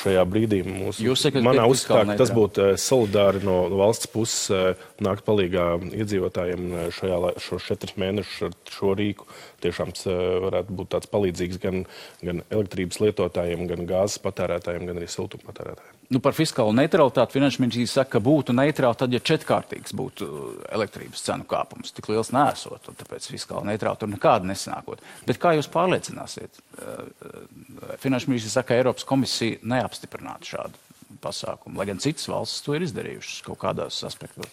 Šajā 0.00 0.24
brīdī 0.28 0.60
mūsu 0.66 1.14
sakat, 1.18 1.44
manā 1.46 1.66
uzskatā 1.70 2.16
tas 2.18 2.32
būtu 2.34 2.72
solidāri 2.80 3.44
no 3.46 3.56
valsts 3.72 4.10
puses 4.10 4.76
nākt 5.04 5.26
palīgā 5.26 5.66
iedzīvotājiem 5.94 6.90
šajā, 6.98 7.18
šos 7.46 7.68
četrus 7.70 7.98
mēnešus 8.00 8.48
ar 8.48 8.56
šo 8.74 8.94
rīku. 8.98 9.28
Tiešām 9.64 9.94
varētu 10.48 10.78
būt 10.80 10.94
tāds 10.96 11.10
palīdzīgs 11.14 11.62
gan, 11.62 11.84
gan 12.24 12.42
elektrības 12.50 13.00
lietotājiem, 13.04 13.68
gan 13.70 13.86
gāzes 13.90 14.20
patērētājiem, 14.24 14.88
gan 14.90 15.02
arī 15.02 15.10
siltuma 15.10 15.52
patērētājiem. 15.52 15.93
Nu, 16.12 16.20
par 16.20 16.34
fiskālo 16.36 16.74
neutralitāti 16.76 17.38
finanšu 17.38 17.62
ministrija 17.62 17.88
saka, 17.88 18.16
ka 18.16 18.20
būtu 18.24 18.52
neitrāli 18.56 18.98
tad, 19.00 19.14
ja 19.14 19.22
četrkārtīgs 19.24 19.94
būtu 19.96 20.26
elektrības 20.76 21.22
cenu 21.24 21.46
kāpums. 21.48 21.94
Tik 21.96 22.10
liels 22.12 22.32
nesot, 22.34 22.90
tāpēc 23.00 23.28
fiskāli 23.32 23.70
neitrāli 23.70 24.02
tur 24.02 24.10
nekāda 24.12 24.48
nesanākot. 24.50 25.00
Bet 25.24 25.40
kā 25.40 25.54
jūs 25.56 25.70
pārliecināsiet? 25.72 26.60
Finanšu 28.02 28.32
ministrija 28.32 28.58
saka, 28.58 28.72
ka 28.72 28.82
Eiropas 28.82 29.08
komisija 29.08 29.62
neapstiprinātu 29.64 30.52
šādu 30.52 30.82
pasākumu, 31.24 31.80
lai 31.80 31.88
gan 31.88 32.02
citas 32.04 32.28
valstis 32.28 32.66
to 32.66 32.76
ir 32.76 32.84
izdarījušas 32.84 33.40
kaut 33.46 33.62
kādās 33.64 34.02
aspektos. 34.04 34.52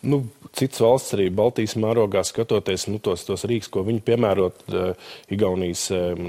Nu, 0.00 0.22
citas 0.56 0.80
valsts 0.80 1.12
arī 1.16 1.28
Baltijas 1.32 1.76
mērogā 1.80 2.22
skatoties 2.24 2.86
nu, 2.88 3.00
tos, 3.04 3.24
tos 3.28 3.44
rīks, 3.48 3.68
ko 3.72 3.84
viņi 3.84 4.00
piemērot, 4.04 4.62
uh, 4.72 5.10
Igaunijas 5.32 5.88
uh, 5.92 6.22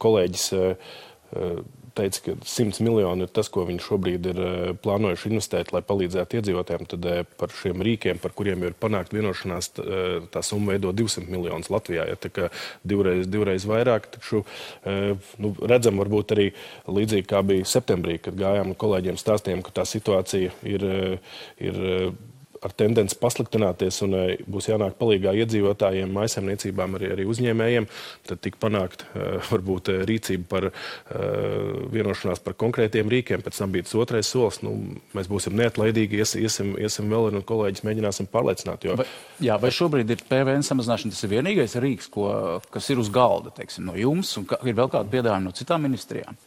kolēģis 0.00 0.46
uh, 0.56 0.94
teica, 1.98 2.22
ka 2.24 2.34
100 2.46 2.82
miljoni 2.86 3.26
ir 3.26 3.32
tas, 3.34 3.50
ko 3.52 3.64
viņi 3.68 3.82
šobrīd 3.84 4.28
ir 4.30 4.40
eh, 4.44 4.56
plānojuši 4.82 5.32
investēt, 5.32 5.72
lai 5.74 5.82
palīdzētu 5.86 6.38
iedzīvotājiem. 6.38 6.86
Tad 6.92 7.08
eh, 7.10 7.20
par 7.40 7.52
šiem 7.54 7.82
rīkiem, 7.84 8.20
par 8.22 8.34
kuriem 8.38 8.64
ir 8.68 8.76
panākt 8.78 9.14
vienošanās, 9.16 9.70
eh, 9.82 10.06
tā 10.32 10.42
summa 10.46 10.74
veido 10.74 10.92
200 10.96 11.28
miljonus 11.32 11.70
Latvijā. 11.74 12.06
Ja, 12.08 12.18
tā 12.20 12.32
kā 12.34 12.48
divreiz, 12.86 13.26
divreiz 13.30 13.66
vairāk, 13.68 14.08
taču 14.14 14.44
nu, 15.42 15.50
redzam 15.68 15.98
varbūt 16.00 16.32
arī 16.34 16.46
līdzīgi 16.88 17.26
kā 17.28 17.42
bija 17.46 17.66
septembrī, 17.68 18.18
kad 18.22 18.38
gājām 18.38 18.74
kolēģiem 18.78 19.18
stāstījām, 19.20 19.62
ka 19.66 19.74
tā 19.80 19.84
situācija 19.88 20.54
ir, 20.68 20.86
ir 21.60 21.80
ar 22.64 22.74
tendenci 22.76 23.16
pasliktināties 23.20 24.00
un 24.06 24.16
eh, 24.18 24.42
būs 24.50 24.68
jānāk 24.70 24.96
palīgā 25.00 25.34
iedzīvotājiem, 25.42 26.10
maisaimniecībām, 26.14 26.96
arī, 26.98 27.12
arī 27.14 27.26
uzņēmējiem, 27.30 27.88
tad 28.28 28.42
tik 28.44 28.58
panākt 28.62 29.04
eh, 29.08 29.38
varbūt 29.50 29.92
eh, 29.92 30.02
rīcība 30.08 30.48
par 30.48 30.68
vienošanās 31.92 32.40
par 32.44 32.54
konkrētiem 32.58 33.08
rīkiem. 33.10 33.42
Pēc 33.44 33.58
tam 33.60 33.72
bija 33.74 33.86
tas 33.86 33.96
otrais 33.98 34.28
solis. 34.30 34.60
Nu, 34.64 34.74
mēs 35.16 35.28
būsim 35.30 35.56
neatlaidīgi, 35.58 36.20
ies, 36.20 36.34
iesim, 36.38 36.74
iesim 36.80 37.08
vēl 37.12 37.30
un 37.30 37.44
kolēģis 37.46 37.84
mēģināsim 37.86 38.28
pārliecināt. 38.32 38.86
Jo... 38.86 38.98
Vai, 39.00 39.06
jā, 39.44 39.56
vai 39.60 39.72
šobrīd 39.74 40.12
ir 40.14 40.24
PVN 40.28 40.66
samazināšana 40.66 41.14
tas 41.14 41.24
ir 41.26 41.32
vienīgais 41.36 41.78
rīks, 41.82 42.10
ko, 42.12 42.28
kas 42.74 42.90
ir 42.92 43.02
uz 43.02 43.10
galda 43.14 43.52
teiksim, 43.56 43.88
no 43.88 43.96
jums 43.98 44.34
un 44.40 44.46
ir 44.62 44.78
vēl 44.78 44.92
kādi 44.92 45.16
piedāvājumi 45.16 45.50
no 45.50 45.56
citām 45.56 45.84
ministrijām? 45.88 46.38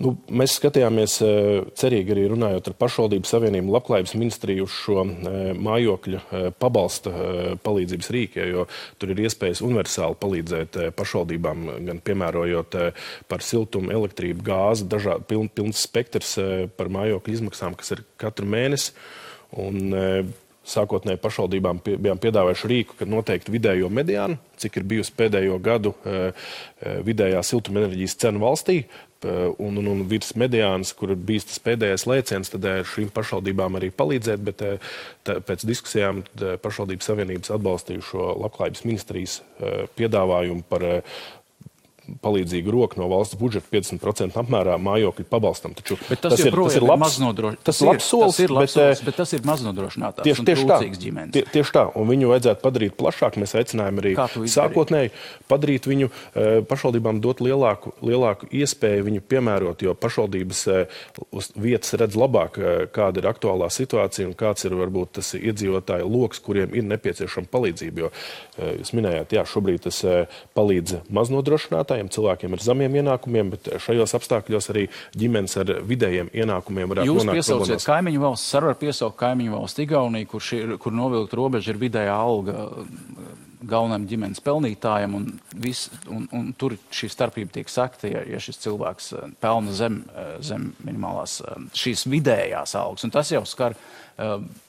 Nu, 0.00 0.14
mēs 0.32 0.54
skatījāmies, 0.56 1.18
eh, 1.20 1.66
cerīgi 1.76 2.14
arī 2.14 2.22
runājot 2.32 2.70
ar 2.70 2.76
pašvaldību 2.80 3.28
savienību, 3.28 3.74
labklājības 3.74 4.14
ministriju 4.16 4.64
uz 4.64 4.72
šo 4.72 5.02
eh, 5.04 5.50
mājokļu 5.60 6.20
eh, 6.20 6.46
pabalsta 6.56 7.12
palīdzības 7.60 8.10
rīku, 8.16 8.46
jo 8.48 8.64
tur 8.96 9.12
ir 9.12 9.20
iespējas 9.26 9.60
universāli 9.66 10.16
palīdzēt 10.22 10.80
pašvaldībām, 10.96 11.68
gan 11.90 12.00
piemērojot 12.04 12.78
par 13.28 13.44
siltumu, 13.44 13.92
elektrību, 13.92 14.44
gāzi, 14.46 14.88
dažādi 14.88 15.28
piln, 15.28 15.50
pilns 15.52 15.84
spektrs 15.84 16.36
par 16.78 16.88
mājokļu 16.92 17.36
izmaksām, 17.36 17.76
kas 17.76 17.92
ir 17.96 18.06
katru 18.20 18.48
mēnesi. 18.48 18.94
Un, 19.60 19.92
sākotnēji 20.70 21.20
pašvaldībām 21.20 21.80
pie, 21.84 21.96
bijām 22.00 22.20
piedāvājuši 22.20 22.68
rīku, 22.70 22.96
ka 22.98 23.08
noteikti 23.08 23.52
vidējo 23.54 23.88
mediānu, 23.92 24.38
cik 24.60 24.76
ir 24.78 24.86
bijusi 24.92 25.14
pēdējo 25.16 25.56
gadu 25.64 25.94
e, 26.04 26.18
vidējā 27.06 27.40
siltumenerģijas 27.48 28.18
cena 28.20 28.42
valstī, 28.42 28.82
un, 29.28 29.80
un, 29.80 29.90
un 29.92 30.02
virs 30.08 30.32
mediānas, 30.40 30.92
kur 30.96 31.14
bijis 31.14 31.48
tas 31.50 31.62
pēdējais 31.64 32.06
lēciens, 32.08 32.52
tad 32.52 32.68
šīm 32.92 33.10
pašvaldībām 33.14 33.78
arī 33.80 33.90
palīdzēt. 33.94 34.44
Bet 34.46 34.62
tā, 34.62 35.38
pēc 35.46 35.66
diskusijām 35.68 36.22
pašvaldības 36.62 37.10
savienības 37.10 37.52
atbalstīju 37.56 38.06
šo 38.10 38.30
labklājības 38.46 38.86
ministrijas 38.88 39.40
piedāvājumu 39.98 40.64
par 40.70 40.86
palīdzīgu 42.24 42.74
roku 42.74 43.00
no 43.00 43.08
valsts 43.10 43.38
budžeta 43.40 43.70
50% 43.72 44.38
apmērā 44.40 44.76
mājokļu 44.82 45.26
pabalstam. 45.30 45.74
Taču 45.78 45.98
bet 46.08 46.22
tas, 46.22 46.34
tas, 46.36 46.44
ir, 46.44 46.54
tas 46.54 46.76
ir 46.78 46.86
labs, 46.86 47.18
tas 47.64 47.80
ir 47.80 48.02
solis, 48.04 48.36
tas 48.36 48.40
ir 48.42 48.54
labs 48.54 48.66
bet, 48.66 48.74
solis, 48.74 49.02
bet 49.06 49.18
tas 49.20 49.34
ir 49.36 49.44
maznodrošinātājs 49.46 50.26
tieši, 50.26 50.46
tieši 50.48 50.66
tā, 50.70 50.78
ģimenes. 51.04 51.32
Tie, 51.36 51.44
tieši 51.54 51.74
tā, 51.76 51.84
un 51.98 52.08
viņu 52.10 52.32
vajadzētu 52.32 52.64
padarīt 52.64 52.96
plašāk. 52.98 53.38
Mēs 53.40 53.54
aicinājām 53.60 54.00
arī 54.02 54.14
sākotnēji 54.50 55.12
padarīt 55.50 55.88
viņu 55.90 56.10
eh, 56.10 56.50
pašvaldībām 56.70 57.20
dot 57.24 57.42
lielāku, 57.44 57.94
lielāku 58.06 58.50
iespēju 58.60 59.06
viņu 59.08 59.24
piemērot, 59.30 59.84
jo 59.86 59.94
pašvaldības 59.98 60.62
eh, 60.74 61.00
uz 61.36 61.50
vietas 61.56 61.94
redz 62.00 62.18
labāk, 62.20 62.58
eh, 62.58 62.84
kāda 62.92 63.22
ir 63.22 63.30
aktuālā 63.30 63.70
situācija 63.72 64.28
un 64.30 64.36
kāds 64.38 64.66
ir 64.68 64.76
varbūt 64.78 65.16
tas 65.20 65.34
iedzīvotāju 65.38 66.08
lokus, 66.10 66.42
kuriem 66.44 66.74
ir 66.76 66.86
nepieciešama 66.90 67.50
palīdzība. 67.50 68.00
Jo 68.00 68.12
jūs 68.80 68.92
minējāt, 68.96 69.34
jā, 69.34 69.42
šobrīd 69.48 69.82
tas 69.86 69.98
palīdz 70.56 71.00
maznodrošinātājiem 71.12 71.99
strādājiem, 72.00 72.10
cilvēkiem 72.10 72.54
ar 72.54 72.62
zemiem 72.64 72.96
ienākumiem, 73.00 73.50
bet 73.50 73.68
šajos 73.80 74.14
apstākļos 74.18 74.70
arī 74.72 74.88
ģimenes 75.16 75.56
ar 75.60 75.72
vidējiem 75.84 76.30
ienākumiem 76.32 76.88
varētu 76.88 77.08
Jūs 77.08 77.24
nonākt. 77.24 77.36
Jūs 77.36 77.50
piesauciet 77.50 77.86
kaimiņu 77.86 78.20
valsts, 78.20 78.54
ar 78.54 78.64
var 78.70 78.78
piesaukt 78.80 79.18
kaimiņu 79.18 79.54
valsts 79.54 79.84
Igauniju, 79.84 80.30
kur, 80.30 80.40
šī, 80.40 80.62
kur 80.80 80.92
novilkt 80.92 81.34
robeža 81.34 81.72
ir 81.72 81.80
vidējā 81.80 82.16
alga 82.16 82.68
galvenajam 83.60 84.06
ģimenes 84.08 84.40
pelnītājam, 84.40 85.14
un, 85.18 85.26
vis, 85.60 85.90
un, 86.08 86.24
un 86.32 86.52
tur 86.56 86.78
šī 86.96 87.10
starpība 87.12 87.52
tiek 87.58 87.68
sakta, 87.68 88.08
ja, 88.08 88.22
ja 88.24 88.40
šis 88.40 88.56
cilvēks 88.62 89.10
pelna 89.42 89.74
zem, 89.76 90.00
zem 90.40 90.70
minimālās 90.80 91.42
šīs 91.76 92.06
vidējās 92.08 92.72
algas. 92.80 93.04
Un 93.04 93.12
tas 93.12 93.30
jau 93.34 93.44
skar 93.44 93.76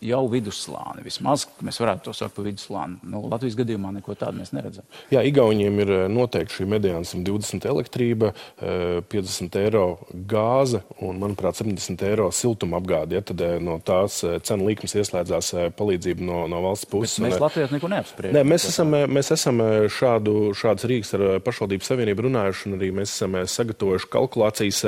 jau 0.01 0.21
vidusslāni. 0.31 1.03
Vismaz 1.05 1.45
mēs 1.65 1.79
varētu 1.81 2.07
to 2.07 2.13
saukt 2.15 2.35
par 2.37 2.45
vidusslāni. 2.47 2.99
Nu, 3.11 3.23
Latvijas 3.31 3.57
gadījumā 3.59 3.91
neko 3.97 4.15
tādu 4.19 4.39
mēs 4.41 4.53
neredzam. 4.55 4.85
Jā, 5.11 5.23
Igauniem 5.27 5.81
ir 5.83 5.93
eh, 5.95 6.03
noteikti 6.11 6.59
šī 6.59 6.67
mediāna 6.71 7.07
120 7.07 7.67
elektrība, 7.71 8.31
50 8.61 9.57
eh, 9.57 9.65
eiro 9.65 9.85
gāze 10.29 10.83
un, 10.99 11.19
manuprāt, 11.21 11.59
70 11.59 12.05
eiro 12.07 12.29
siltuma 12.35 12.79
apgāde. 12.81 13.17
Ja, 13.17 13.25
tad 13.25 13.43
eh, 13.45 13.57
no 13.63 13.77
tās 13.83 14.21
cenu 14.47 14.69
likmes 14.69 14.95
ieslēdzās 14.97 15.53
palīdzība 15.77 16.25
no, 16.27 16.43
no 16.51 16.61
valsts 16.65 16.89
puses. 16.91 17.19
Bet 17.19 17.33
mēs 17.33 17.43
Latvijā 17.43 17.69
neko 17.73 17.91
neapspriežam. 17.91 18.37
Nē, 18.37 18.45
mēs 18.53 18.67
esam, 18.71 18.95
mēs 19.17 19.33
esam 19.35 19.61
šādu, 19.91 20.37
šādas 20.57 20.87
rīks 20.91 21.15
ar 21.17 21.25
pašvaldību 21.45 21.87
savienību 21.87 22.27
runājuši, 22.27 22.69
un 22.69 22.79
arī 22.79 22.91
mēs 23.01 23.15
esam 23.17 23.37
sagatavojuši 23.51 24.11
kalkulācijas, 24.15 24.81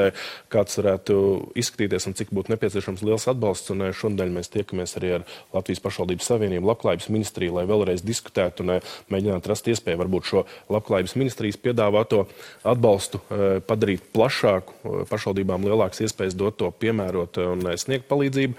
kāds 0.54 0.80
varētu 0.80 1.20
izskatīties 1.60 2.08
un 2.10 2.18
cik 2.18 2.34
būtu 2.36 2.54
nepieciešams 2.54 3.04
liels 3.06 3.28
atbalsts. 3.32 3.74
Un 3.74 3.90
šodien 3.96 4.34
mēs 4.36 4.53
tiekamies 4.54 4.98
arī 5.00 5.14
ar 5.18 5.28
Latvijas 5.54 5.82
pašvaldības 5.84 6.30
savienību, 6.32 6.70
labklājības 6.72 7.10
ministriju, 7.14 7.58
lai 7.58 7.66
vēlreiz 7.70 8.04
diskutētu 8.06 8.66
un 8.66 8.76
eh, 8.76 8.92
mēģinātu 9.14 9.52
rast 9.52 9.70
iespēju 9.72 10.02
varbūt 10.04 10.30
šo 10.30 10.44
labklājības 10.74 11.16
ministrijas 11.20 11.60
piedāvāto 11.64 12.26
atbalstu 12.74 13.22
eh, 13.24 13.46
padarīt 13.68 14.10
plašāku, 14.16 14.76
eh, 14.84 15.00
pašvaldībām 15.12 15.70
lielākas 15.70 16.06
iespējas 16.08 16.38
dot 16.40 16.60
to 16.62 16.70
piemērot 16.84 17.42
un 17.44 17.66
sniegt 17.80 18.10
palīdzību 18.12 18.54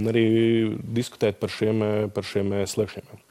un 0.00 0.12
arī 0.12 0.26
diskutēt 0.98 1.40
par 1.40 1.52
šiem, 1.54 1.84
par 2.14 2.26
šiem 2.26 2.54
sliekšņiem. 2.68 3.27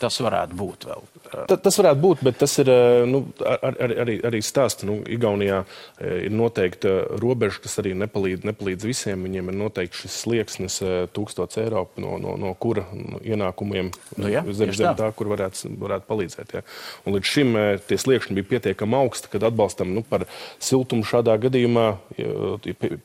Tas 0.00 0.16
varētu 0.24 0.56
būt 0.56 0.84
vēl. 0.88 1.02
Ta, 1.50 1.56
tas 1.60 1.76
varētu 1.76 2.00
būt, 2.00 2.22
bet 2.24 2.38
tas 2.40 2.54
ir 2.62 2.70
eh, 2.72 3.02
nu, 3.08 3.20
ar, 3.44 3.74
ar, 3.84 3.92
arī, 4.04 4.16
arī 4.24 4.38
stāsts. 4.44 4.86
Nu, 4.88 4.96
Igaunijā 5.04 5.58
eh, 5.60 6.24
ir 6.26 6.32
noteikta 6.32 6.94
robeža, 7.20 7.60
kas 7.66 7.76
arī 7.82 7.92
nepalīdz, 8.00 8.46
nepalīdz 8.48 8.86
visiem. 8.88 9.26
Viņiem 9.28 9.50
ir 9.52 9.58
noteikti 9.60 10.00
šis 10.00 10.16
slieksnis 10.22 10.78
1000 11.16 11.44
eh, 11.44 11.66
eiro, 11.66 11.84
no, 12.00 12.14
no, 12.22 12.36
no 12.40 12.54
kura 12.60 12.86
ienākumiem 13.20 13.90
nu, 13.92 14.30
jā, 14.32 14.42
zem, 14.56 14.72
zem 14.78 14.96
tā, 14.96 15.10
kur 15.16 15.28
varētu, 15.34 15.74
varētu 15.84 16.08
palīdzēt. 16.08 16.56
Jā. 16.56 16.64
Un 17.04 17.18
līdz 17.18 17.34
šim 17.34 17.60
tie 17.90 18.00
sliekšņi 18.00 18.38
bija 18.38 18.50
pietiekami 18.54 18.96
augsti, 19.02 19.30
kad 19.34 19.44
atbalstam 19.50 19.92
nu, 19.92 20.04
par 20.06 20.24
siltumu 20.62 21.04
šādā 21.04 21.36
gadījumā, 21.44 21.86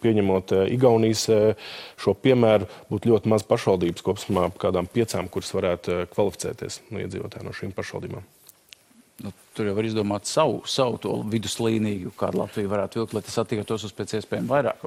pieņemot 0.01 0.55
Igaunijas 0.71 1.27
šo 1.99 2.15
piemēru, 2.23 2.71
būtu 2.87 3.11
ļoti 3.11 3.35
maz 3.35 3.43
pašvaldības 3.47 4.05
kopumā, 4.05 4.47
kādām 4.61 4.87
piecām, 4.91 5.27
kuras 5.31 5.51
varētu 5.55 6.05
kvalificēties 6.15 6.84
no 6.93 7.03
iedzīvotājiem 7.03 7.47
no 7.47 7.53
šīm 7.55 7.75
pašvaldībām. 7.75 8.25
Nu, 9.23 9.31
tur 9.55 9.69
jau 9.69 9.75
var 9.77 9.87
izdomāt 9.87 10.27
savu, 10.27 10.63
savu 10.67 10.97
to 10.99 11.17
viduslīniju, 11.31 12.11
kādu 12.19 12.41
Latviju 12.41 12.71
varētu 12.71 12.99
vilkt, 12.99 13.13
lai 13.15 13.23
tas 13.23 13.37
attiektos 13.39 13.87
uz 13.87 13.93
pēc 13.95 14.17
iespējām 14.19 14.49
vairāk. 14.49 14.83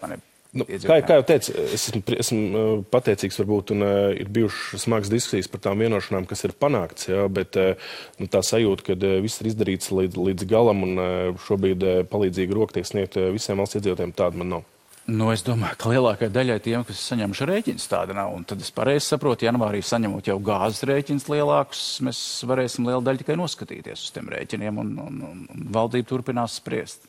Nu, 0.56 0.64
kā, 0.64 0.96
kā 1.04 1.18
jau 1.18 1.24
teicu, 1.28 1.52
es 1.60 1.88
esmu, 1.90 2.00
esmu 2.16 2.38
uh, 2.40 2.68
pateicīgs, 2.92 3.36
varbūt, 3.42 3.74
un 3.74 3.84
uh, 3.84 3.96
ir 4.16 4.30
bijušas 4.32 4.86
smagas 4.86 5.10
diskusijas 5.12 5.48
par 5.52 5.60
tām 5.64 5.82
vienošanām, 5.84 6.24
kas 6.28 6.46
ir 6.48 6.54
panāktas. 6.56 7.10
Jā, 7.10 7.26
bet 7.32 7.56
uh, 7.60 7.90
nu, 8.20 8.30
tā 8.32 8.40
sajūta, 8.44 8.86
ka 8.86 8.96
uh, 8.96 9.18
viss 9.24 9.42
ir 9.42 9.50
izdarīts 9.50 9.92
līdz, 9.92 10.16
līdz 10.28 10.48
galam 10.48 10.86
un 10.86 10.96
uh, 10.96 11.44
šobrīd 11.44 11.84
uh, 11.84 12.00
palīdzīga 12.08 12.56
roka 12.56 12.78
tiek 12.78 12.88
sniegta 12.88 13.28
visiem 13.34 13.60
valsts 13.60 13.80
iedzīvotājiem, 13.80 14.16
tāda 14.16 14.40
man 14.40 14.54
nav. 14.56 14.66
Nu, 15.08 15.30
es 15.32 15.40
domāju, 15.40 15.76
ka 15.80 15.88
lielākajai 15.88 16.32
daļai 16.34 16.58
tiem, 16.60 16.82
kas 16.84 17.00
saņemšu 17.08 17.46
rēķinus, 17.48 17.86
tāda 17.88 18.12
nav. 18.12 18.34
Un 18.36 18.42
tad 18.44 18.60
es 18.60 18.68
pareizi 18.76 19.06
saprotu, 19.06 19.46
janvārī 19.46 19.80
saņemot 19.80 20.28
jau 20.28 20.36
gāzes 20.44 20.84
rēķinus 20.84 21.30
lielākus, 21.32 21.84
mēs 22.04 22.18
varēsim 22.44 22.84
lielu 22.84 23.00
daļu 23.06 23.22
tikai 23.22 23.38
noskatīties 23.40 24.02
uz 24.04 24.12
tiem 24.12 24.28
rēķiniem, 24.34 24.82
un, 24.82 24.90
un, 25.06 25.22
un, 25.30 25.46
un 25.54 25.70
valdība 25.72 26.10
turpinās 26.10 26.58
spriest. 26.60 27.08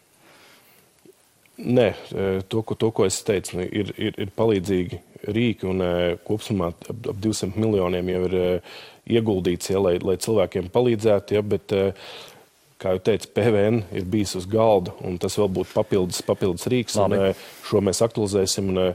Nē, 1.59 1.89
e, 1.91 2.29
to, 2.47 2.63
ko, 2.63 2.79
to, 2.79 2.87
ko 2.95 3.03
es 3.03 3.19
teicu, 3.27 3.57
nu, 3.59 3.67
ir, 3.67 3.91
ir, 3.99 4.15
ir 4.15 4.31
palīdzīgi 4.31 5.01
rīki, 5.35 5.67
un 5.67 5.83
e, 5.83 5.91
kopumā 6.23 6.71
ap, 6.71 6.87
ap 7.11 7.19
200 7.19 7.59
miljoniem 7.59 8.13
jau 8.13 8.25
ir 8.29 8.37
e, 8.39 8.49
ieguldīts, 9.19 9.73
ja, 9.73 9.83
lai, 9.83 9.97
lai 9.99 10.15
cilvēkiem 10.23 10.71
palīdzētu. 10.71 11.35
Ja, 11.35 11.43
bet, 11.43 11.75
kā 12.79 12.95
jau 12.95 13.01
teicu, 13.09 13.29
PVN 13.35 13.81
ir 13.95 14.05
bijis 14.09 14.35
uz 14.39 14.47
galda, 14.49 14.93
un 15.05 15.17
tas 15.21 15.35
vēl 15.39 15.49
būtu 15.59 15.75
papildus, 15.75 16.21
papildus 16.25 16.69
rīks. 16.71 16.97
Un, 17.03 17.17
šo 17.67 17.81
mēs 17.83 18.01
aktualizēsim. 18.05 18.71
Un, 18.71 18.93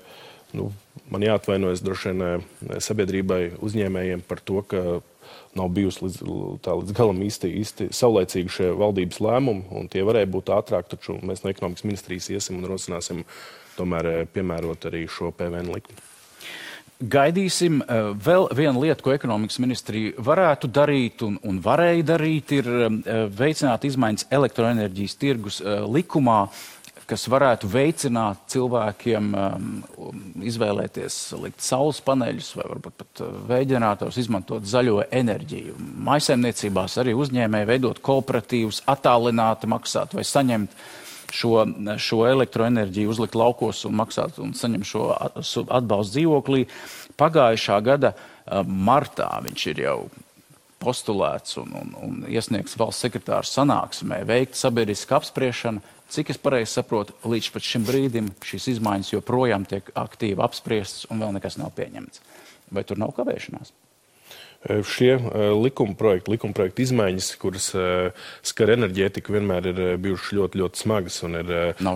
nu, 0.57 0.71
man 1.13 1.27
jāatvainojas 1.27 1.83
droši 1.85 2.13
vien 2.13 2.81
sabiedrībai, 2.83 3.43
uzņēmējiem 3.65 4.25
par 4.29 4.41
to, 4.45 4.63
ka 4.69 4.85
nav 5.55 5.69
bijusi 5.75 6.05
līdz, 6.05 6.23
tā, 6.65 6.75
līdz 6.81 6.97
galam 6.97 7.21
īsti, 7.27 7.51
īsti 7.61 7.91
saulēcīgi 7.95 8.57
šie 8.57 8.71
valdības 8.79 9.21
lēmumi, 9.25 9.85
tie 9.93 10.03
varēja 10.07 10.31
būt 10.33 10.51
ātrāk, 10.55 10.89
taču 10.91 11.19
mēs 11.23 11.45
no 11.45 11.53
ekonomikas 11.53 11.87
ministrijas 11.87 12.31
iesim 12.35 12.59
un 12.61 12.71
rosināsim 12.71 13.23
tomēr 13.79 14.27
piemērot 14.35 14.91
arī 14.91 15.07
šo 15.11 15.33
PVN 15.35 15.73
likumu. 15.75 16.14
Gaidīsim. 17.11 17.81
Eh, 17.83 18.13
vēl 18.25 18.47
viena 18.57 18.81
lieta, 18.81 19.03
ko 19.05 19.13
ekonomikas 19.15 19.59
ministrija 19.61 20.15
varētu 20.25 20.71
darīt 20.73 21.25
un, 21.27 21.37
un 21.45 21.59
varēja 21.65 22.07
darīt, 22.15 22.55
ir 22.57 22.71
eh, 22.71 23.27
veicināt 23.29 23.85
izmaiņas 23.89 24.29
elektroenerģijas 24.33 25.19
tirgus 25.21 25.61
eh, 25.61 25.83
likumā, 25.85 26.45
kas 27.05 27.27
varētu 27.29 27.69
veicināt 27.69 28.47
cilvēkiem 28.49 29.27
izvēlēties 30.49 31.19
likt 31.43 31.61
saules 31.61 31.99
paneļus 32.01 32.49
vai 32.57 32.65
varbūt 32.71 32.95
pat 33.03 33.21
vējģenerators, 33.51 34.17
izmantot 34.23 34.65
zaļo 34.65 35.03
enerģiju. 35.13 35.77
Maisaimniecībās 36.07 36.97
arī 37.03 37.13
uzņēmēji 37.21 37.69
veidot 37.75 38.01
kooperatīvus, 38.09 38.81
attālināti 38.89 39.69
maksāt 39.69 40.17
vai 40.17 40.25
saņemt 40.25 40.73
šo, 41.33 41.65
šo 42.01 42.25
elektroenerģiju 42.29 43.15
uzlikt 43.15 43.39
laukos 43.39 43.85
un 43.89 43.97
maksāt 44.01 44.39
un 44.43 44.53
saņemt 44.59 44.89
šo 44.89 45.09
atbalstu 45.15 46.19
dzīvoklī. 46.19 46.67
Pagājušā 47.21 47.81
gada 47.87 48.15
martā 48.67 49.31
viņš 49.45 49.67
ir 49.73 49.83
jau 49.87 49.99
postulēts 50.85 51.59
un, 51.63 51.73
un, 51.81 51.93
un 52.05 52.17
iesniegts 52.29 52.77
valsts 52.81 53.07
sekretāra 53.07 53.47
sanāksmē, 53.49 54.21
veikt 54.29 54.59
sabiedriska 54.59 55.21
apspriešana. 55.21 55.83
Cik 56.15 56.35
es 56.35 56.39
pareizi 56.39 56.77
saprotu, 56.77 57.15
līdz 57.25 57.63
šim 57.65 57.87
brīdim 57.89 58.29
šīs 58.45 58.69
izmaiņas 58.75 59.15
joprojām 59.15 59.65
tiek 59.69 59.89
aktīvi 59.97 60.45
apspriestas 60.45 61.09
un 61.11 61.25
vēl 61.25 61.39
nekas 61.39 61.57
nav 61.61 61.73
pieņemts. 61.79 62.21
Vai 62.75 62.85
tur 62.85 63.01
nav 63.01 63.15
kavēšanās? 63.17 63.73
Šie 64.65 65.19
likuma 65.61 65.93
projekti, 65.99 66.33
likuma 66.33 66.57
projekta 66.57 66.85
izmaiņas, 66.85 67.27
kuras 67.43 67.67
skar 68.47 68.73
enerģētiku, 68.73 69.35
vienmēr 69.37 69.69
ir 69.71 69.81
bijušas 70.01 70.33
ļoti, 70.39 70.61
ļoti 70.63 70.81
smagas 70.81 71.19
un 71.27 71.37
ir 71.43 71.53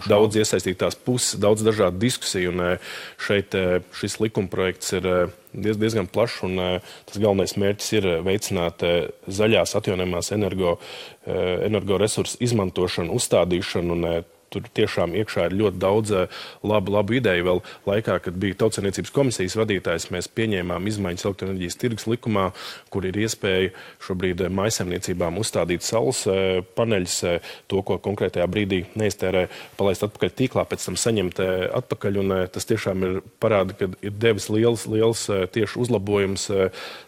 daudz 0.09 0.37
iesaistītās 0.43 0.99
puses, 1.01 1.39
daudz 1.41 1.65
dažādu 1.65 2.01
diskusiju. 2.03 2.53
Un 2.53 2.77
šeit 3.25 3.57
šis 3.97 4.19
likuma 4.21 4.53
projekts 4.53 4.93
ir 4.99 5.09
diez, 5.53 5.81
diezgan 5.81 6.11
plašs, 6.13 6.43
un 6.45 6.61
tas 7.09 7.17
galvenais 7.17 7.57
mērķis 7.57 7.93
ir 7.97 8.11
veicināt 8.27 8.85
zaļās 9.25 9.77
atjaunojamās 9.81 10.33
energo, 10.37 10.77
energoresursu 11.25 12.43
izmantošanu, 12.45 13.17
uzstādīšanu 13.17 13.97
un 13.97 14.11
Tur 14.49 14.65
tiešām 14.73 15.13
iekšā 15.19 15.49
ir 15.49 15.57
ļoti 15.59 15.81
daudz 15.83 16.13
eh, 16.17 16.39
labu, 16.65 16.93
labu 16.95 17.19
ideju. 17.19 17.45
Vēl 17.45 17.59
laikā, 17.89 18.17
kad 18.25 18.37
bija 18.41 18.57
Tautsaniecības 18.63 19.13
komisijas 19.13 19.59
vadītājs, 19.61 20.09
mēs 20.15 20.31
pieņēmām 20.33 20.89
izmaiņas 20.89 21.27
elektroenerģijas 21.29 21.77
tirgus 21.81 22.09
likumā, 22.09 22.47
kur 22.93 23.05
ir 23.05 23.19
iespēja 23.21 23.75
šobrīd 24.07 24.47
eh, 24.47 24.53
maisaimniecībām 24.61 25.37
uzstādīt 25.43 25.85
saules 25.85 26.23
eh, 26.33 26.63
paneļus, 26.79 27.19
to, 27.69 27.83
ko 27.85 27.99
konkrētajā 28.01 28.47
brīdī 28.49 28.81
neiztērē, 28.99 29.45
palaist 29.77 30.07
atpakaļ 30.07 30.33
tīklā, 30.39 30.65
pēc 30.71 30.89
tam 30.89 30.97
saņemt 31.01 31.43
atpakaļ. 31.83 32.21
Un 32.23 32.35
tas 32.53 32.67
tiešām 32.69 33.05
ir 33.05 33.21
parāda, 33.43 33.77
ka 33.77 33.91
ir 34.05 34.17
devis 34.17 34.49
liels, 34.53 34.87
liels 34.89 35.27
tieši 35.53 35.81
uzlabojums 35.85 36.49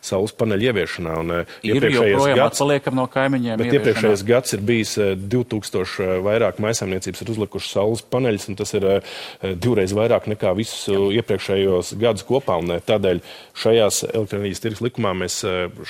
saules 0.04 0.34
paneļu 0.36 0.70
ieviešanā. 0.70 1.16
Un, 1.22 1.34
ir 1.66 1.88
joprojām 1.88 2.42
gads, 2.42 2.60
atpaliekam 2.60 2.98
no 3.00 3.06
kaimiņiem. 3.10 3.60
Bet 3.60 3.78
iepriekšējais 3.78 4.24
gads 4.28 4.56
ir 4.56 4.64
bijis 4.66 4.94
2000 5.00 6.20
vairāk 6.26 6.60
maisaimniecības 6.62 7.24
ir 7.30 7.36
uzlikuši 7.36 7.70
saules 7.70 8.02
paneļus, 8.10 8.48
un 8.50 8.58
tas 8.58 8.74
ir 8.74 8.86
uh, 8.86 9.14
divreiz 9.54 9.94
vairāk 9.96 10.28
nekā 10.30 10.52
visus 10.58 10.88
uh, 10.90 11.08
iepriekšējos 11.14 11.94
gadus 12.00 12.26
kopā. 12.28 12.58
Un, 12.60 12.74
uh, 12.74 12.82
tādēļ 12.84 13.22
šajās 13.60 14.02
elektroenerģijas 14.10 14.62
tirgus 14.64 14.82
likumā 14.84 15.12
mēs 15.22 15.40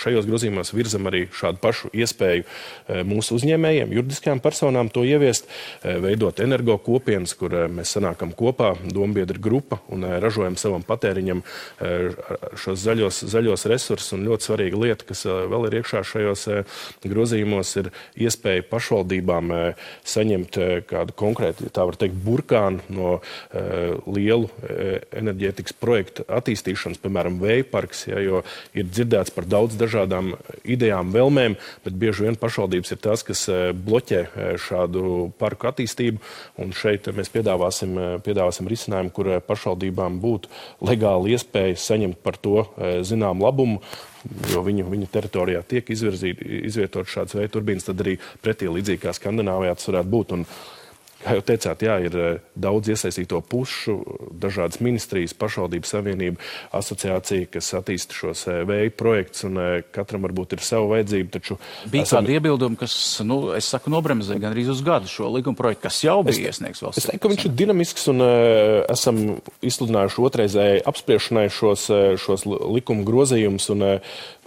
šajos 0.00 0.26
grozījumos 0.26 0.72
virzam 0.74 1.07
arī 1.07 1.22
šādu 1.37 1.61
pašu 1.62 1.90
iespēju 1.94 2.46
mūsu 3.07 3.37
uzņēmējiem, 3.37 3.92
juridiskajām 3.94 4.40
personām 4.42 4.90
to 4.90 5.05
ieviest, 5.07 5.46
veidot 5.85 6.40
energo 6.42 6.74
kopienas, 6.83 7.37
kur 7.38 7.55
mēs 7.70 7.92
sanākam 7.94 8.33
kopā, 8.37 8.72
dombiedra 8.90 9.38
grupa 9.38 9.79
un 9.92 10.07
ražojam 10.22 10.57
savam 10.61 10.83
patēriņam 10.87 11.44
šos 12.59 12.83
zaļos, 12.83 13.22
zaļos 13.31 13.66
resursus. 13.70 14.16
Un 14.16 14.26
ļoti 14.26 14.48
svarīga 14.48 14.83
lieta, 14.83 15.07
kas 15.07 15.22
vēl 15.29 15.68
ir 15.68 15.79
iekšā 15.81 16.03
šajos 16.11 16.46
grozījumos, 17.07 17.76
ir 17.85 17.92
iespēja 18.26 18.66
pašvaldībām 18.72 19.55
saņemt 20.16 20.59
kādu 20.90 21.14
konkrētu 21.14 21.30
konkrēti, 21.31 21.71
tā 21.73 21.87
var 21.88 21.97
teikt, 22.01 22.19
burkānu 22.25 22.83
no 22.93 23.12
uh, 23.19 23.23
lielu 24.11 24.49
uh, 24.49 24.99
enerģētikas 25.16 25.77
projektu 25.81 26.27
attīstīšanas, 26.29 27.01
piemēram, 27.03 27.38
vēja 27.43 27.66
parks, 27.71 28.05
ja, 28.11 28.21
jo 28.25 28.43
ir 28.77 28.88
dzirdēts 28.90 29.35
par 29.35 29.49
daudz 29.51 29.79
dažādām 29.81 30.35
idejām, 30.64 31.14
vēlmēm, 31.14 31.57
bet 31.87 31.99
bieži 32.01 32.27
vien 32.27 32.38
pašvaldības 32.40 32.95
ir 32.97 33.03
tās, 33.07 33.25
kas 33.27 33.47
uh, 33.53 33.71
bloķē 33.75 34.25
šādu 34.61 35.31
parku 35.40 35.71
attīstību, 35.71 36.21
un 36.61 36.75
šeit 36.77 37.09
mēs 37.14 37.33
piedāvāsim, 37.33 37.97
piedāvāsim 38.27 38.69
risinājumu, 38.71 39.14
kur 39.14 39.33
pašvaldībām 39.47 40.21
būtu 40.23 40.51
legāli 40.90 41.37
iespēja 41.37 41.79
saņemt 41.81 42.21
par 42.25 42.38
to 42.40 42.66
zinām 43.07 43.43
labumu, 43.43 43.81
jo 44.53 44.62
viņu, 44.64 44.87
viņu 44.90 45.09
teritorijā 45.12 45.62
tiek 45.69 45.90
izvietot 45.95 47.09
šāds 47.09 47.37
veids 47.37 47.55
turbīnas, 47.55 47.87
tad 47.88 48.03
arī 48.05 48.16
pretī 48.45 48.69
līdzīgi 48.71 49.05
kā 49.05 49.14
Skandināvijā 49.16 49.77
tas 49.79 49.88
varētu 49.90 50.12
būt. 50.14 50.37
Un, 50.37 50.47
Kā 51.21 51.35
jau 51.37 51.43
teicāt, 51.45 51.83
jā, 51.85 51.99
ir 52.09 52.15
eh, 52.17 52.37
daudz 52.57 52.89
iesaistīto 52.95 53.43
pušu, 53.45 53.99
dažādas 54.41 54.81
ministrijas, 54.81 55.35
pašvaldības 55.37 55.93
savienība, 55.93 56.41
asociācija, 56.77 57.51
kas 57.53 57.69
attīsta 57.77 58.17
šos 58.17 58.47
eh, 58.49 58.63
vēja 58.69 58.95
projektus, 58.97 59.45
un 59.45 59.61
eh, 59.61 59.83
katram 59.93 60.25
varbūt 60.25 60.57
ir 60.57 60.65
sava 60.65 60.89
vajadzība. 60.95 61.35
Taču 61.35 61.59
bija 61.93 62.07
esam... 62.09 62.25
kādi 62.25 62.39
iebildumi, 62.39 62.79
kas, 62.81 62.95
nu, 63.29 63.39
es 63.59 63.69
saku, 63.69 63.93
nobremzē 63.93 64.39
gan 64.41 64.55
arī 64.55 64.65
uz 64.73 64.81
gadu 64.87 65.13
šo 65.13 65.29
likuma 65.35 65.61
projektu, 65.61 65.85
kas 65.91 66.01
jau 66.07 66.17
bija 66.25 66.39
es, 66.39 66.55
iesniegts 66.55 66.81
vēl. 66.87 66.97
Es 66.97 67.11
teiktu, 67.11 67.21
ka 67.27 67.33
viņš 67.35 67.47
ir 67.51 67.55
dinamisks, 67.61 68.09
un 68.15 68.25
esam 68.25 69.21
izsludinājuši 69.61 70.25
otrreizēji 70.25 70.85
apspriešanai 70.89 71.47
šos, 71.53 71.85
šos 72.25 72.47
likuma 72.49 73.05
grozījumus, 73.05 73.69
un 73.77 73.85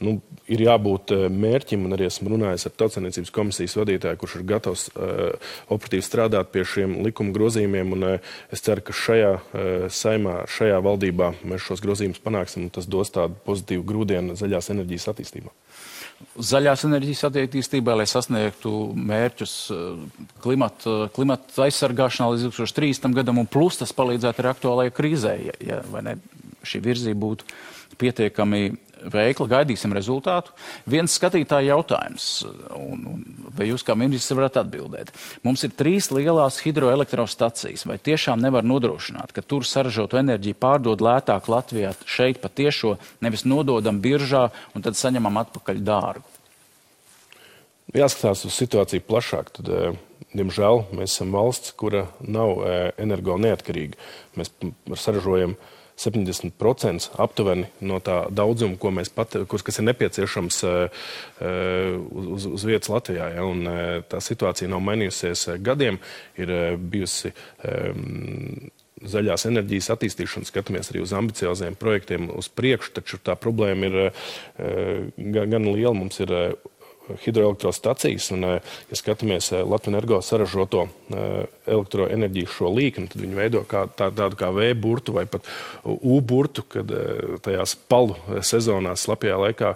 nu, 0.04 0.18
ir 0.50 0.66
jābūt 0.66 1.14
mērķim, 1.30 1.86
un 1.86 1.94
arī 1.96 2.10
esmu 2.10 2.34
runājis 2.34 2.66
ar 2.68 2.76
Tautsaniecības 2.82 3.34
komisijas 3.36 3.78
vadītāju, 3.78 4.20
kurš 4.20 4.40
ir 4.40 4.48
gatavs 4.50 4.90
operatīvi 4.98 6.06
strādāt 6.06 6.50
pie 6.54 6.63
pie 6.64 6.70
šiem 6.72 7.04
likuma 7.04 7.34
grozījumiem. 7.36 7.94
Un, 7.94 8.04
eh, 8.04 8.20
es 8.52 8.64
ceru, 8.64 8.82
ka 8.82 8.94
šajā 8.94 9.34
eh, 9.36 9.90
saimā, 9.90 10.46
šajā 10.48 10.80
valdībā 10.84 11.34
mēs 11.44 11.68
šos 11.68 11.84
grozījumus 11.84 12.24
panāksim, 12.24 12.64
un 12.64 12.70
tas 12.70 12.88
dos 12.88 13.12
tādu 13.12 13.36
pozitīvu 13.46 13.84
grūdienu 13.84 14.38
zaļās 14.40 14.72
enerģijas 14.72 15.10
attīstībā. 15.12 15.52
Zaļās 16.40 16.86
enerģijas 16.88 17.26
attīstībā, 17.28 17.98
lai 18.00 18.08
sasniegtu 18.08 18.94
mērķus 18.96 19.56
eh, 19.72 20.24
klimata, 20.44 21.10
klimata 21.14 21.68
aizsargāšanā 21.68 22.32
līdz 22.32 22.48
2030. 22.54 23.14
gadam, 23.20 23.44
un 23.44 23.50
plus 23.50 23.82
tas 23.82 23.94
palīdzētu 23.96 24.44
arī 24.44 24.54
aktuālajai 24.54 24.96
krīzē, 24.96 25.36
ja, 25.50 25.60
ja 25.60 26.16
šī 26.64 26.80
virzība 26.80 27.20
būtu 27.20 27.48
pietiekami 28.00 28.72
veikla, 29.12 29.48
gaidīsim 29.58 29.94
rezultātu. 29.96 30.54
Viens 30.90 31.16
skatītāja 31.18 31.74
jautājums, 31.74 32.28
un, 32.78 33.06
un, 33.14 33.24
vai 33.56 33.70
jūs 33.70 33.86
kā 33.86 33.96
ministrs 34.00 34.38
varat 34.38 34.60
atbildēt. 34.64 35.12
Mums 35.46 35.66
ir 35.68 35.74
trīs 35.78 36.10
lielās 36.14 36.62
hidroelektrostacijas, 36.64 37.86
vai 37.90 38.00
tiešām 38.02 38.42
nevar 38.44 38.66
nodrošināt, 38.68 39.34
ka 39.36 39.44
tur 39.46 39.68
saražotu 39.68 40.20
enerģiju 40.22 40.60
pārdod 40.60 41.04
lētāk 41.04 41.50
Latvijā 41.52 41.94
šeit 42.06 42.42
patiešo, 42.44 42.98
nevis 43.24 43.46
nododam 43.48 44.02
biržā 44.04 44.50
un 44.74 44.86
tad 44.86 45.00
saņemam 45.00 45.44
atpakaļ 45.46 45.84
dārgu? 45.84 46.26
Jāskatās 47.94 48.46
uz 48.48 48.56
situāciju 48.58 49.04
plašāk. 49.06 49.52
Tad, 49.60 49.70
eh, 49.70 50.26
diemžēl 50.34 50.86
mēs 50.98 51.14
esam 51.14 51.36
valsts, 51.36 51.76
kura 51.78 52.08
nav 52.22 52.64
eh, 52.64 52.92
energo 52.98 53.36
neatkarīga. 53.38 54.00
Mēs 54.40 54.50
saražojam 54.98 55.54
uh, 55.54 55.73
70% 56.04 57.14
aptuveni 57.22 57.70
no 57.86 58.00
tā 58.04 58.24
daudzuma, 58.34 58.78
ko 58.80 58.92
mēs 58.96 59.12
pat, 59.14 59.38
kas, 59.50 59.66
kas 59.66 59.80
ir 59.80 59.88
nepieciešams 59.90 60.60
uh, 60.68 61.08
uz, 62.36 62.48
uz 62.52 62.68
vietas 62.68 62.92
Latvijā. 62.94 63.32
Ja, 63.38 63.48
un, 63.48 63.66
uh, 63.68 63.98
tā 64.10 64.22
situācija 64.24 64.72
nav 64.72 64.84
mainījusies 64.86 65.48
gadiem. 65.64 66.00
Ir 66.40 66.54
bijusi 66.78 67.34
um, 67.64 68.70
zaļās 69.04 69.48
enerģijas 69.50 69.92
attīstīšanu, 69.96 70.48
skatāmies 70.48 70.92
arī 70.92 71.02
uz 71.04 71.14
ambicioziem 71.16 71.76
projektiem 71.80 72.30
uz 72.34 72.48
priekšu, 72.52 72.94
taču 73.00 73.20
tā 73.20 73.36
problēma 73.40 73.90
ir 73.90 73.98
gan 75.18 75.68
liela. 75.68 75.96
Mums 75.98 76.22
ir 76.24 76.32
hidroelektrostacijas. 77.26 78.32
Un, 78.32 78.44
eh, 78.44 78.76
ja 78.90 78.98
skatāmies 79.00 79.52
eh, 79.52 79.62
Latvijas 79.64 79.92
energo 79.94 80.20
saražoto 80.24 80.86
eh, 80.88 81.46
elektroenerģiju 81.68 82.52
šo 82.52 82.72
līkni, 82.74 83.10
tad 83.12 83.22
viņi 83.22 83.38
veido 83.38 83.64
kā, 83.68 83.86
tā, 83.92 84.10
tādu 84.16 84.40
kā 84.40 84.52
V 84.54 84.70
burtu 84.80 85.16
vai 85.16 85.26
pat 85.30 85.48
U 85.84 86.20
burtu, 86.24 86.64
kad 86.68 86.90
tajās 87.44 87.74
palu 87.90 88.16
sezonās, 88.46 89.04
slapjā 89.04 89.36
laikā, 89.40 89.74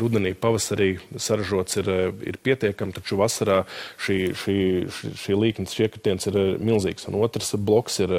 rudenī, 0.00 0.32
pavasarī 0.36 0.90
saražots 1.16 1.78
ir, 1.80 1.88
ir 2.26 2.38
pietiekami, 2.42 2.94
taču 2.96 3.18
vasarā 3.20 3.62
šī, 4.00 4.18
šī, 4.36 4.56
šī, 4.96 5.12
šī 5.22 5.38
līknes 5.38 5.76
iekritiens 5.80 6.28
ir 6.30 6.38
milzīgs. 6.60 7.08
Un 7.08 7.18
otrs 7.22 7.54
bloks 7.56 8.00
ir 8.04 8.14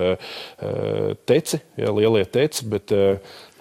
teci, 1.29 1.61
ja, 1.81 1.93
lielie 1.93 2.25
teci, 2.25 2.65
bet 2.73 2.93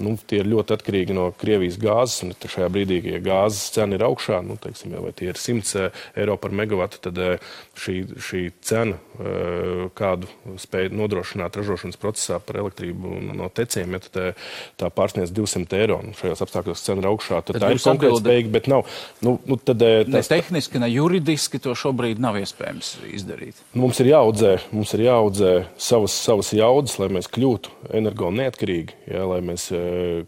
nu, 0.03 0.17
tie 0.29 0.41
ir 0.43 0.49
ļoti 0.51 0.75
atkarīgi 0.77 1.17
no 1.17 1.29
Krievijas 1.41 1.79
gāzes. 1.81 2.25
Un 2.25 2.35
šajā 2.35 2.69
brīdī, 2.73 3.01
ja 3.13 3.21
gāzes 3.23 3.71
cena 3.75 3.97
ir 3.97 4.05
augšā, 4.07 4.41
nu, 4.47 4.57
teiksim, 4.61 4.95
vai 5.05 5.13
tie 5.17 5.31
ir 5.33 5.41
100 5.41 5.75
eh, 5.81 6.03
eiro 6.23 6.37
par 6.41 6.55
megawatu, 6.57 7.01
tad 7.07 7.21
eh, 7.21 7.53
šī, 7.79 7.97
šī 8.21 8.43
cena, 8.67 8.99
eh, 9.21 9.87
kādu 9.97 10.31
spēj 10.61 10.91
nodrošināt 10.97 11.59
ražošanas 11.61 12.01
procesā 12.01 12.41
par 12.45 12.61
elektrību 12.63 13.21
no 13.37 13.51
teciem, 13.55 13.97
ja 13.97 14.03
tad, 14.05 14.41
tā 14.81 14.91
pārsniedz 14.95 15.33
200 15.37 15.81
eiro. 15.81 16.01
Nu, 16.05 16.15
šajos 16.19 16.45
apstākļos 16.47 16.85
cena 16.87 17.05
ir 17.05 17.11
augšā. 17.13 17.43
Tad, 17.45 17.59
tad 17.59 17.67
tā 17.67 17.73
ir 17.77 17.85
konkurētspējīga, 17.85 18.55
bet 18.57 18.71
nav. 18.73 18.87
Nu, 19.25 19.37
nu, 19.47 19.59
tad, 19.61 19.83
tas, 19.83 20.13
ne 20.13 20.25
tehniski, 20.31 20.83
ne 20.83 20.91
juridiski 20.91 21.61
to 21.63 21.77
šobrīd 21.79 22.21
nav 22.23 22.41
iespējams 22.41 22.97
izdarīt. 23.13 23.61
Nu, 23.75 23.85
mums 23.87 24.01
ir 24.03 24.13
jāaudzē, 24.13 24.57
mums 24.75 24.95
ir 24.97 25.07
jāaudzē 25.07 25.55
savas, 25.81 26.17
savas 26.17 26.53
jaudas, 26.57 26.97
lai 27.01 27.11
mēs 27.13 27.31
kļūtu 27.33 27.93
energo 27.97 28.31
neatkarīgi, 28.35 28.97
ja, 29.11 29.25
lai 29.29 29.41
mēs 29.45 29.71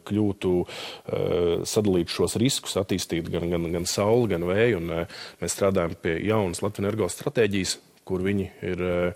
kļūtu, 0.07 0.53
eh, 0.63 1.63
sadalīt 1.69 2.13
šos 2.13 2.37
riskus, 2.41 2.77
attīstīt 2.81 3.31
gan, 3.33 3.49
gan, 3.53 3.71
gan 3.73 3.87
sauli, 3.89 4.33
gan 4.35 4.47
vēju. 4.49 4.83
Un, 4.83 4.91
eh, 4.91 5.07
mēs 5.43 5.57
strādājam 5.57 5.97
pie 6.01 6.19
jaunas 6.27 6.63
Latvijas 6.63 6.85
energo 6.87 7.09
stratēģijas, 7.09 7.79
kur 8.05 8.21
viņi 8.21 8.51
ir 8.63 8.83
eh, 8.83 9.15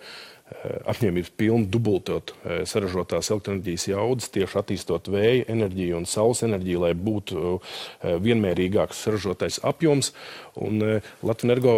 apņēmības 0.87 1.33
pilni 1.35 1.67
dubultot 1.67 2.31
saražotās 2.71 3.33
elektroenerģijas 3.33 3.89
jaudas, 3.89 4.29
tieši 4.31 4.61
attīstot 4.61 5.09
vēja 5.11 5.49
enerģiju 5.51 5.97
un 5.99 6.07
saules 6.07 6.45
enerģiju, 6.47 6.83
lai 6.85 6.93
būtu 6.95 7.57
vienmērīgāks 8.23 9.01
saražotais 9.09 9.59
apjoms. 9.67 10.13
Un 10.55 10.79
Latvijas 10.79 11.49
energo 11.49 11.75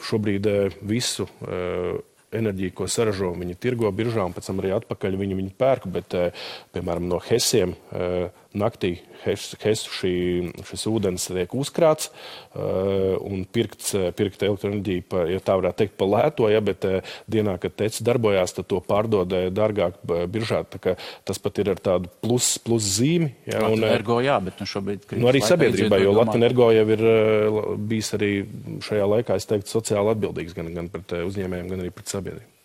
šobrīd 0.00 0.48
visu 0.80 1.28
enerģiju, 2.32 2.74
ko 2.78 2.88
saražo, 2.90 3.32
viņi 3.38 3.58
tirgo 3.60 3.90
biržā 3.94 4.24
un 4.26 4.34
pēc 4.36 4.50
tam 4.50 4.62
arī 4.62 4.74
atpakaļ 4.76 5.18
viņi, 5.20 5.38
viņi 5.40 5.56
pērk. 5.58 5.88
Bet, 5.90 6.14
eh, 6.14 6.30
piemēram, 6.74 7.08
no 7.10 7.20
Hesiem 7.30 7.74
eh, 8.50 8.58
naktī 8.58 8.98
Hesu 9.20 9.92
šī, 9.92 10.12
šis 10.64 10.86
ūdens 10.88 11.26
tiek 11.28 11.52
uzkrāts 11.52 12.08
uh, 12.08 13.18
un 13.20 13.42
pirkts, 13.44 13.92
pirkta 14.16 14.46
elektroenerģija, 14.48 15.04
pa, 15.12 15.24
ja 15.28 15.42
tā 15.44 15.58
varētu 15.60 15.82
teikt, 15.82 15.96
pa 16.00 16.08
lēto, 16.08 16.48
ja, 16.48 16.62
bet 16.64 16.86
uh, 16.88 17.10
dienā, 17.30 17.58
kad 17.60 17.74
tecis 17.76 18.00
darbojās, 18.06 18.54
tad 18.56 18.70
to 18.70 18.80
pārdod 18.84 19.34
dārgāk 19.52 19.98
biržā. 20.32 20.62
Tas 21.28 21.42
pat 21.42 21.60
ir 21.60 21.72
ar 21.74 21.82
tādu 21.84 22.08
plus, 22.24 22.54
plus 22.64 22.86
zīmi. 22.96 23.28
Ja, 23.50 23.66
un, 23.68 23.84
ergo, 23.84 24.20
jā, 24.24 24.38
bet 24.44 24.62
nu 24.62 24.68
šobrīd 24.70 25.04
nu, 25.18 25.28
arī 25.28 25.42
sabiedrībā, 25.44 26.00
jo 26.00 26.14
Latvijas 26.16 26.40
energo 26.40 26.70
jau 26.72 26.86
ir 26.96 27.04
bijis 27.90 28.14
arī 28.16 28.32
šajā 28.88 29.10
laikā, 29.16 29.36
es 29.36 29.50
teiktu, 29.50 29.76
sociāli 29.76 30.14
atbildīgs 30.14 30.56
gan, 30.56 30.72
gan 30.78 30.88
pret 30.92 31.20
uzņēmējiem, 31.20 31.68
gan 31.74 31.84
arī 31.84 31.92
pret 31.92 32.16
sabiedrību 32.16 32.59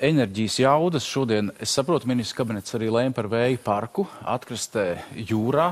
enerģijas 0.00 0.58
jaudas 0.62 1.04
šodien, 1.06 1.50
es 1.60 1.70
saprotu, 1.74 2.06
ministrs 2.10 2.36
kabinets 2.38 2.74
arī 2.76 2.88
lēma 2.92 3.14
par 3.16 3.26
vēju 3.32 3.58
parku 3.64 4.02
atkrastē 4.28 4.84
jūrā, 5.28 5.68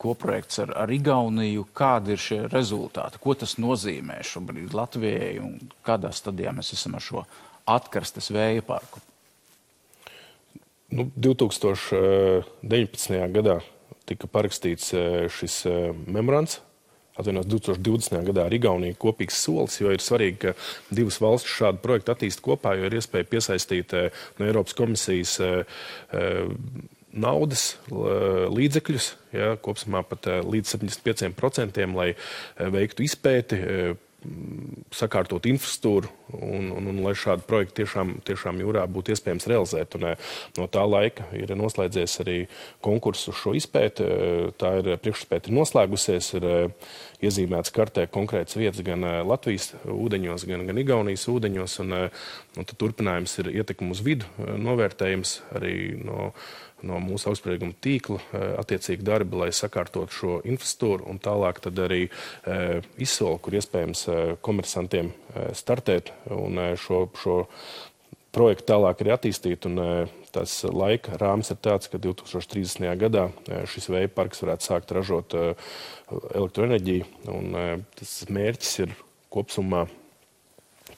koprojekts 0.00 0.58
ar, 0.64 0.70
ar 0.84 0.88
Igauniju. 0.92 1.62
Kādi 1.76 2.08
ir 2.14 2.20
šie 2.22 2.40
rezultāti? 2.52 3.18
Ko 3.22 3.30
tas 3.38 3.52
nozīmē 3.62 4.16
šobrīd 4.26 4.74
Latvijai 4.76 5.34
un 5.42 5.52
kādā 5.86 6.10
stadijā 6.14 6.50
mēs 6.56 6.68
esam 6.76 6.92
ar 6.98 7.04
šo 7.04 7.20
atkrastes 7.68 8.26
vēja 8.34 8.62
parku? 8.66 8.98
Nu, 10.88 11.02
2019. 11.16 13.32
gadā 13.34 13.56
tika 14.08 14.26
parakstīts 14.32 14.86
eh, 14.96 15.28
šis 15.32 15.54
eh, 15.68 15.72
memorands 16.08 16.54
atvainojos 17.18 17.48
2020. 17.50 18.22
gadā 18.30 18.46
ar 18.46 18.54
Igauniju 18.54 18.98
kopīgs 19.00 19.40
solis, 19.44 19.78
jo 19.82 19.92
ir 19.94 20.02
svarīgi, 20.02 20.38
ka 20.42 20.54
divas 20.94 21.20
valstis 21.22 21.56
šādu 21.58 21.82
projektu 21.84 22.14
attīst 22.14 22.42
kopā, 22.44 22.76
jo 22.78 22.88
ir 22.88 22.98
iespēja 22.98 23.28
piesaistīt 23.32 23.94
eh, 23.98 24.22
no 24.38 24.48
Eiropas 24.48 24.76
komisijas 24.78 25.38
eh, 25.44 25.80
eh, 26.12 26.42
naudas 27.18 27.70
līdzekļus, 27.88 29.06
ja, 29.32 29.54
kopumā 29.64 30.04
pat 30.06 30.28
līdz 30.44 30.74
75%, 30.76 31.86
lai 31.96 32.12
veiktu 32.76 33.02
izpēti 33.06 33.58
sakārtot 34.90 35.46
infrastruktūru 35.46 36.08
un, 36.34 36.72
un, 36.74 36.88
un 36.90 36.96
lai 37.04 37.12
šādu 37.16 37.44
projektu 37.46 37.82
tiešām, 37.82 38.16
tiešām 38.26 38.58
jūrā 38.64 38.82
būtu 38.90 39.12
iespējams 39.14 39.46
realizēt. 39.50 39.94
Un, 39.94 40.08
eh, 40.10 40.32
no 40.58 40.66
tā 40.66 40.82
laika 40.88 41.28
ir 41.38 41.52
noslēdzies 41.54 42.18
arī 42.24 42.38
konkurss 42.84 43.30
uz 43.30 43.38
šo 43.38 43.54
izpēti. 43.54 44.02
Eh, 44.02 44.50
tā 44.58 44.72
ir 44.80 44.90
priekšspēta 45.04 45.54
noslēgusies, 45.54 46.32
ir 46.40 46.48
eh, 46.50 46.90
iezīmēts 47.22 47.74
kartē 47.74 48.08
konkrēts 48.10 48.58
vietas 48.58 48.82
gan 48.86 49.06
Latvijas 49.26 49.72
ūdeņos, 49.86 50.46
gan, 50.50 50.66
gan 50.66 50.82
Igaunijas 50.82 51.28
ūdeņos. 51.30 51.78
Un, 51.84 51.96
un 52.58 52.70
turpinājums 52.74 53.38
ir 53.42 53.52
ietekmi 53.54 53.94
uz 53.94 54.02
vidu 54.02 54.26
novērtējums 54.58 55.38
arī 55.58 55.76
no 56.02 56.32
no 56.86 57.00
mūsu 57.02 57.30
augstsprieguma 57.30 57.76
tīkla 57.82 58.18
eh, 58.20 58.46
attiecīgi 58.60 59.06
darbi, 59.06 59.38
lai 59.42 59.50
sakārtotu 59.54 60.14
šo 60.14 60.38
infrastruktūru 60.44 61.08
un 61.10 61.20
tālāk 61.22 61.60
arī 61.68 62.04
eh, 62.06 62.78
izsoli, 63.00 63.40
kur 63.42 63.58
iespējams 63.58 64.04
eh, 64.08 64.32
komersantiem 64.44 65.12
startēt 65.54 66.12
un 66.34 66.58
šo, 66.80 67.04
šo 67.18 67.36
projektu 68.34 68.68
tālāk 68.72 69.02
arī 69.02 69.12
attīstīt. 69.14 69.68
Un, 69.68 70.08
tas 70.32 70.52
laika 70.64 71.16
rāmis 71.20 71.50
ir 71.52 71.58
tāds, 71.64 71.88
ka 71.88 72.00
2030. 72.02 72.84
gadā 73.00 73.28
šis 73.70 73.88
vēja 73.92 74.10
parks 74.12 74.42
varētu 74.44 74.66
sākt 74.66 74.92
ražot 74.92 75.36
elektroenerģiju. 76.10 77.06
Tas 77.96 78.12
mērķis 78.28 78.74
ir 78.84 78.92
kopumā 79.32 79.86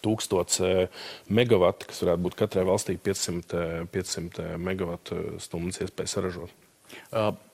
1000 0.04 0.58
eh, 0.66 1.02
megawati, 1.28 1.88
kas 1.90 2.02
varētu 2.04 2.24
būt 2.26 2.38
katrai 2.38 2.64
valstī 2.68 2.96
500, 3.00 3.86
500 3.92 4.54
megawatu 4.60 5.20
stundas 5.42 5.82
iespēja 5.84 6.14
saražot. 6.16 6.54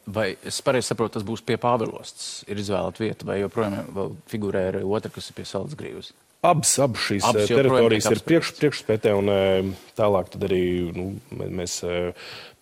Vai 0.06 0.30
es 0.48 0.62
pareizi 0.64 0.88
saprotu, 0.92 1.18
tas 1.18 1.26
būs 1.26 1.42
pie 1.44 1.58
Pāvilostas, 1.60 2.44
ir 2.48 2.60
izvēlēta 2.62 3.02
vieta, 3.02 3.26
vai 3.28 3.40
joprojām 3.42 4.14
figurē 4.30 4.68
arī 4.70 4.84
otra, 4.86 5.10
kas 5.12 5.28
ir 5.28 5.36
pie 5.36 5.44
Salzgrīvas? 5.50 6.12
Abas, 6.46 6.76
abas 6.80 7.02
šīs 7.08 7.26
abas 7.26 7.42
eh, 7.42 7.58
teritorijas 7.58 8.06
ir 8.12 8.22
priekš, 8.24 8.52
priekšspētē, 8.60 9.12
un 9.18 9.74
tālāk 9.98 10.36
arī 10.46 10.62
nu, 10.94 11.08
mēs 11.34 11.80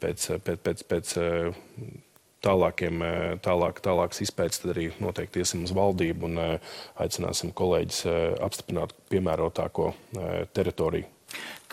pēc, 0.01 0.27
pēc, 0.47 0.65
pēc, 0.65 0.85
pēc 0.91 1.15
tālākiem, 2.45 3.03
eh, 3.05 3.25
tālāk, 3.45 3.81
tālākas 3.85 4.23
izpētes, 4.25 4.63
tad 4.63 4.75
arī 4.75 4.91
noteikti 5.03 5.43
iesim 5.43 5.65
uz 5.67 5.73
valdību 5.77 6.29
un 6.29 6.41
eh, 6.43 6.75
aicināsim 7.01 7.53
kolēģis 7.57 8.05
eh, 8.11 8.21
apstiprināt 8.45 8.95
piemērotāko 9.13 9.93
teritoriju. 10.57 11.09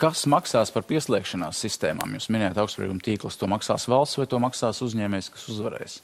Kas 0.00 0.24
maksās 0.26 0.72
par 0.74 0.86
pieslēgšanās 0.88 1.60
sistēmām? 1.62 2.16
Jūs 2.16 2.30
minējāt 2.32 2.58
augstsprieguma 2.58 3.04
tīklus. 3.04 3.36
To 3.38 3.46
maksās 3.50 3.86
valsts 3.90 4.18
vai 4.18 4.26
to 4.26 4.40
maksās 4.42 4.82
uzņēmējs, 4.82 5.30
kas 5.36 5.44
uzvarēs? 5.52 6.00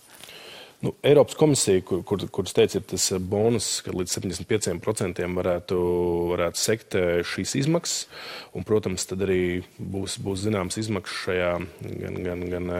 Nu, 0.78 0.92
Eiropas 1.02 1.34
komisija, 1.34 1.82
kur, 1.82 2.04
kur, 2.06 2.22
kuras 2.30 2.54
teica, 2.54 2.78
ir 2.78 2.84
tas 2.86 3.08
bonus, 3.18 3.80
ka 3.82 3.90
līdz 3.90 4.12
75% 4.14 5.24
varētu, 5.34 5.78
varētu 6.30 6.62
sekt 6.62 6.94
šīs 7.26 7.56
izmaksas. 7.64 8.04
Un, 8.54 8.62
protams, 8.68 9.08
tad 9.10 9.24
arī 9.26 9.64
būs, 9.74 10.20
būs 10.22 10.44
zināmas 10.44 10.78
izmaksas 10.78 11.24
šajā 11.24 11.50
gan, 11.82 12.20
gan, 12.22 12.46
gan 12.54 12.70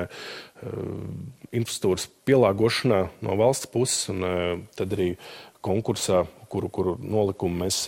infrastruktūras 1.51 2.07
pielāgošanā 2.29 3.03
no 3.27 3.39
valsts 3.43 3.71
puses, 3.75 4.07
un 4.15 4.69
tad 4.79 4.95
arī 4.95 5.17
konkursā, 5.67 6.23
kuru, 6.51 6.71
kuru 6.73 6.95
nolikumu 7.01 7.65
mēs 7.65 7.81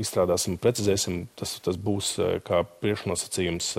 izstrādāsim, 0.00 0.58
precizēsim, 0.62 1.26
tas, 1.38 1.54
tas 1.64 1.78
būs 1.80 2.14
kā 2.46 2.62
priekšnosacījums 2.82 3.72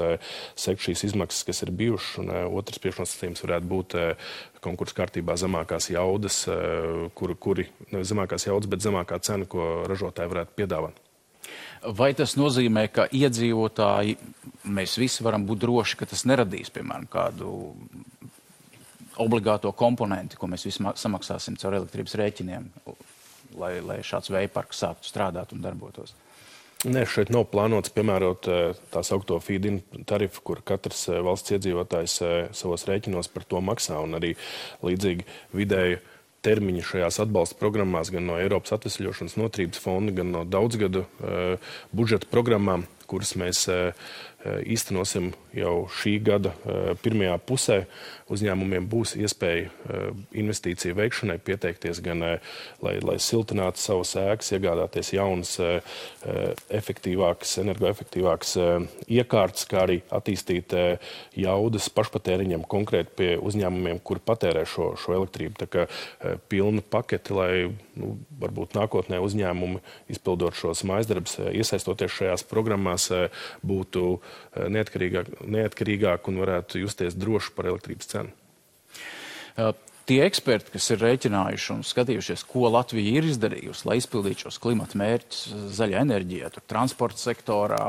sekt 0.65 0.85
šīs 0.85 1.05
izmaksas, 1.09 1.45
kas 1.47 1.63
ir 1.65 1.73
bijušas, 1.75 2.19
un 2.23 2.33
otrs 2.59 2.81
priekšnosacījums 2.83 3.45
varētu 3.45 3.71
būt 3.71 3.97
konkursu 4.63 4.97
kārtībā 4.97 5.37
zemākās 5.39 5.89
jaudas, 5.93 6.43
kuri, 7.17 7.37
kuri 7.39 7.67
nevis 7.91 8.11
zemākās 8.13 8.47
jaudas, 8.47 8.69
bet 8.71 8.85
zemākā 8.85 9.19
cena, 9.25 9.49
ko 9.49 9.83
ražotāji 9.89 10.31
varētu 10.35 10.55
piedāvāt. 10.59 11.01
Vai 11.83 12.13
tas 12.15 12.37
nozīmē, 12.39 12.85
ka 12.95 13.09
iedzīvotāji, 13.11 14.15
mēs 14.71 14.95
visi 15.01 15.25
varam 15.25 15.43
būt 15.47 15.65
droši, 15.65 15.97
ka 15.99 16.07
tas 16.07 16.23
neradīs, 16.29 16.71
piemēram, 16.71 17.09
kādu 17.11 17.49
obligāto 19.21 19.71
komponenti, 19.75 20.39
ko 20.39 20.47
mēs 20.49 20.63
visi 20.67 20.79
samaksāsim 20.79 21.57
caur 21.59 21.75
elektrības 21.81 22.15
rēķiniem, 22.21 22.69
lai, 23.59 23.77
lai 23.85 24.01
šāds 24.05 24.31
vēja 24.33 24.51
parks 24.53 24.83
sāktu 24.83 25.09
strādāt 25.09 25.53
un 25.55 25.63
darbotos? 25.63 26.15
Nē, 26.83 27.05
šeit 27.07 27.29
nav 27.31 27.45
plānots 27.47 27.93
piemērot 27.95 28.47
tā 28.91 29.01
saucamo 29.07 29.39
feed-in 29.39 29.77
tarifu, 30.09 30.41
kur 30.43 30.59
katrs 30.67 31.05
valsts 31.23 31.53
iedzīvotājs 31.55 32.17
savos 32.51 32.83
rēķinos 32.89 33.29
par 33.31 33.45
to 33.47 33.61
maksā. 33.63 34.01
Un 34.03 34.17
arī 34.19 34.33
līdzīgi 34.83 35.23
vidēji 35.55 36.01
termiņi 36.43 36.83
šajās 36.83 37.21
atbalsta 37.23 37.55
programmās, 37.61 38.11
gan 38.11 38.27
no 38.27 38.35
Eiropas 38.35 38.75
atvesļošanas 38.75 39.37
notrības 39.39 39.79
fonda, 39.79 40.11
gan 40.17 40.33
no 40.35 40.43
daudzgadu 40.43 41.05
budžeta 41.95 42.27
programmām, 42.33 42.83
kuras 43.09 43.35
mēs 43.39 43.65
uh, 43.71 43.91
īstenosim 44.43 45.31
jau 45.55 45.85
šī 46.01 46.17
gada 46.23 46.51
pirmajā 47.03 47.37
pusē. 47.47 47.77
Uzņēmumiem 48.33 48.85
būs 48.89 49.13
iespēja 49.19 49.67
investīciju 50.39 50.95
veikšanai 50.97 51.37
pieteikties 51.43 51.99
gan, 52.03 52.23
lai, 52.83 52.93
lai 53.03 53.17
siltinātu 53.21 53.81
savus 53.81 54.15
ēkas, 54.19 54.53
iegādāties 54.55 55.13
jaunas, 55.13 55.53
efektīvākas, 56.73 57.57
energoefektīvākas 57.63 58.55
iekārtas, 59.11 59.67
kā 59.69 59.83
arī 59.85 59.99
attīstīt 60.13 60.73
jaudas 61.39 61.89
pašpatēriņam 61.93 62.65
konkrēti 62.71 63.15
pie 63.19 63.31
uzņēmumiem, 63.37 64.01
kur 64.03 64.23
patērē 64.23 64.65
šo, 64.67 64.93
šo 64.99 65.17
elektrību. 65.19 65.59
Tā 65.61 65.69
kā 65.69 65.87
pilna 66.51 66.83
paketi, 66.83 67.37
lai 67.37 67.51
nu, 67.99 68.15
varbūt 68.41 68.79
nākotnē 68.79 69.21
uzņēmumi 69.23 69.83
izpildot 70.15 70.57
šos 70.57 70.85
mājasdarbus, 70.89 71.37
iesaistoties 71.53 72.17
šajās 72.17 72.47
programmās, 72.49 72.92
būtu 73.63 74.03
Eh, 74.53 74.69
neatkarīgāk, 74.69 75.33
neatkarīgāk 75.49 76.29
un 76.29 76.37
varētu 76.43 76.83
justies 76.83 77.17
droši 77.17 77.55
par 77.57 77.71
elektrības 77.71 78.09
cenu. 78.11 78.33
Uh, 79.53 79.71
tie 80.09 80.19
eksperti, 80.25 80.73
kas 80.75 80.89
ir 80.93 81.01
rēķinājuši 81.01 81.71
un 81.73 81.81
skatījušies, 81.85 82.43
ko 82.49 82.69
Latvija 82.73 83.17
ir 83.17 83.27
izdarījusi, 83.29 83.85
lai 83.89 83.97
izpildītu 83.97 84.45
šos 84.45 84.59
klimata 84.61 84.97
mērķus 85.01 85.41
zaļā 85.77 86.03
enerģijā, 86.05 86.51
transporta 86.69 87.21
sektorā, 87.21 87.81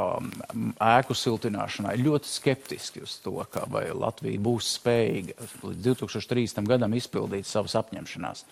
ēku 0.88 1.16
siltināšanā, 1.16 1.96
ir 1.96 2.04
ļoti 2.08 2.32
skeptiski 2.32 3.04
uz 3.04 3.18
to, 3.24 3.36
ka 3.52 3.66
vai 3.72 3.86
Latvija 3.92 4.40
būs 4.44 4.74
spējīga 4.78 5.36
līdz 5.64 5.82
2030. 5.90 6.64
gadam 6.68 6.96
izpildīt 6.96 7.48
savas 7.48 7.76
apņemšanās. 7.80 8.46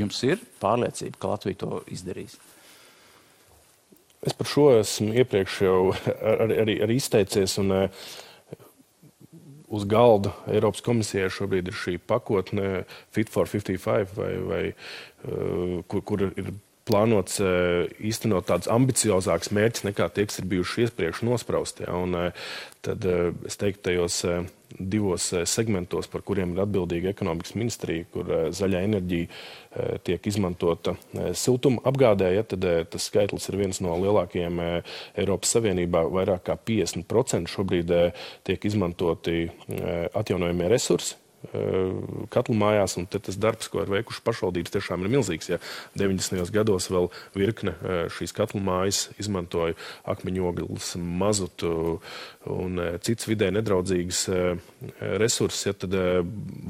Jums 0.00 0.20
ir 0.24 0.40
pārliecība, 0.62 1.18
ka 1.20 1.34
Latvija 1.34 1.64
to 1.64 1.84
izdarīs? 1.92 2.38
Es 4.26 4.36
par 4.36 4.48
šo 4.48 4.66
esmu 4.76 5.14
iepriekš 5.22 5.60
jau 5.64 5.78
arī, 6.44 6.58
arī, 6.64 6.74
arī 6.84 6.98
izteicies. 7.00 7.56
Un, 7.62 7.72
uh, 7.72 8.10
uz 9.70 9.86
galda 9.88 10.34
Eiropas 10.50 10.82
komisijai 10.84 11.30
šobrīd 11.32 11.70
ir 11.70 11.78
šī 11.78 11.94
pakotne 12.10 12.82
Fit 13.14 13.30
for 13.32 13.48
55, 13.48 14.16
vai, 14.18 14.32
vai, 14.50 14.64
uh, 15.24 15.78
kur, 15.88 16.04
kur 16.04 16.26
ir 16.28 16.52
plānots 16.90 17.38
uh, 17.44 17.86
īstenot 18.02 18.48
tādus 18.50 18.70
ambiciozākus 18.72 19.52
mērķus 19.56 19.86
nekā 19.88 20.10
tie, 20.12 20.26
kas 20.28 20.42
ir 20.42 20.50
bijuši 20.52 20.88
iepriekš 20.88 21.24
nospraustie. 21.28 21.86
Ja, 21.86 22.30
tad 22.84 23.06
es 23.46 23.60
teiktu, 23.60 23.86
tajos 23.88 24.24
divos 24.78 25.32
eh, 25.32 25.46
segmentos, 25.46 26.08
par 26.10 26.22
kuriem 26.26 26.54
ir 26.54 26.62
atbildīga 26.64 27.12
ekonomikas 27.14 27.54
ministrija, 27.58 28.06
kur 28.12 28.30
eh, 28.30 28.48
zaļā 28.54 28.82
enerģija 28.86 29.28
eh, 29.28 29.96
tiek 30.06 30.26
izmantota 30.30 30.96
siltuma 31.36 31.82
apgādē, 31.88 32.30
ja, 32.36 32.44
tad 32.46 32.66
tas 32.92 33.08
skaitlis 33.10 33.48
ir 33.50 33.58
viens 33.60 33.80
no 33.84 33.96
lielākajiem 34.00 34.60
Eiropas 35.18 35.54
Savienībā. 35.56 36.04
Vairāk 36.10 36.46
kā 36.48 36.56
50% 36.70 37.50
šobrīd 37.50 37.92
tiek 38.46 38.64
izmantoti 38.66 39.42
atjaunojamie 40.16 40.68
resursi 40.70 41.18
katlu 42.30 42.54
mājās, 42.58 42.98
un 43.00 43.06
tas 43.08 43.38
darbs, 43.40 43.70
ko 43.72 43.80
ir 43.80 43.92
veikuši 43.94 44.22
pašvaldības, 44.26 44.74
tiešām 44.74 45.04
ir 45.04 45.12
milzīgs. 45.14 45.48
Ja 45.48 45.58
90. 45.96 46.42
gados 46.52 46.90
vēl 46.92 47.08
virkne 47.32 47.72
šīs 48.12 48.34
katlu 48.36 48.60
mājas 48.64 49.06
izmantoja 49.20 49.76
akmeņogles, 50.12 50.92
mazutu 51.00 51.72
un 52.48 52.78
cits 53.04 53.26
vidē 53.28 53.50
nedraudzīgas 53.52 54.22
resursus, 55.20 55.66
ja 55.66 55.74
tad 55.76 55.92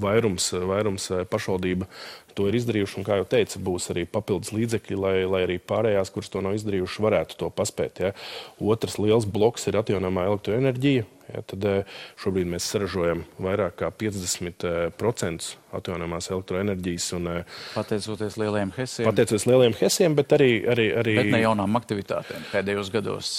vairums, 0.02 0.48
vairums 0.66 1.06
pašvaldība 1.30 1.86
to 2.34 2.48
ir 2.48 2.58
izdarījuši. 2.58 2.98
Un, 3.00 3.06
kā 3.06 3.20
jau 3.20 3.28
teicu, 3.28 3.60
būs 3.70 3.90
arī 3.92 4.06
papildus 4.08 4.52
līdzekļi, 4.56 4.98
lai, 4.98 5.14
lai 5.28 5.44
arī 5.46 5.60
pārējās, 5.62 6.12
kuras 6.14 6.32
to 6.32 6.42
nav 6.44 6.56
izdarījuši, 6.58 7.04
varētu 7.06 7.38
to 7.40 7.50
paspēt. 7.54 8.02
Ja. 8.04 8.12
Otrs 8.60 8.98
liels 9.02 9.28
bloks 9.28 9.68
ir 9.70 9.78
atjaunāmā 9.80 10.26
elektroenerģija. 10.30 11.06
Ja, 11.30 11.44
tad 11.46 11.64
eh, 11.68 11.98
šobrīd 12.18 12.48
mēs 12.50 12.66
saražojam 12.72 13.22
vairāk 13.38 13.76
kā 13.84 13.92
50% 13.94 15.50
atjaunāmās 15.78 16.30
elektroenerģijas. 16.34 17.10
Un, 17.20 17.30
eh, 17.30 17.58
pateicoties 17.76 18.38
lielajiem 18.40 18.74
hesiem. 18.74 19.06
Pateicoties 19.06 19.46
lielajiem 19.46 19.78
hesiem, 19.78 20.18
bet 20.18 20.34
arī. 20.34 20.52
arī, 20.74 20.90
arī... 21.04 21.18
Bet 21.22 21.34
ne 21.36 21.44
jaunām 21.44 21.78
aktivitātēm 21.78 22.50
pēdējos 22.50 22.90
gados. 22.96 23.34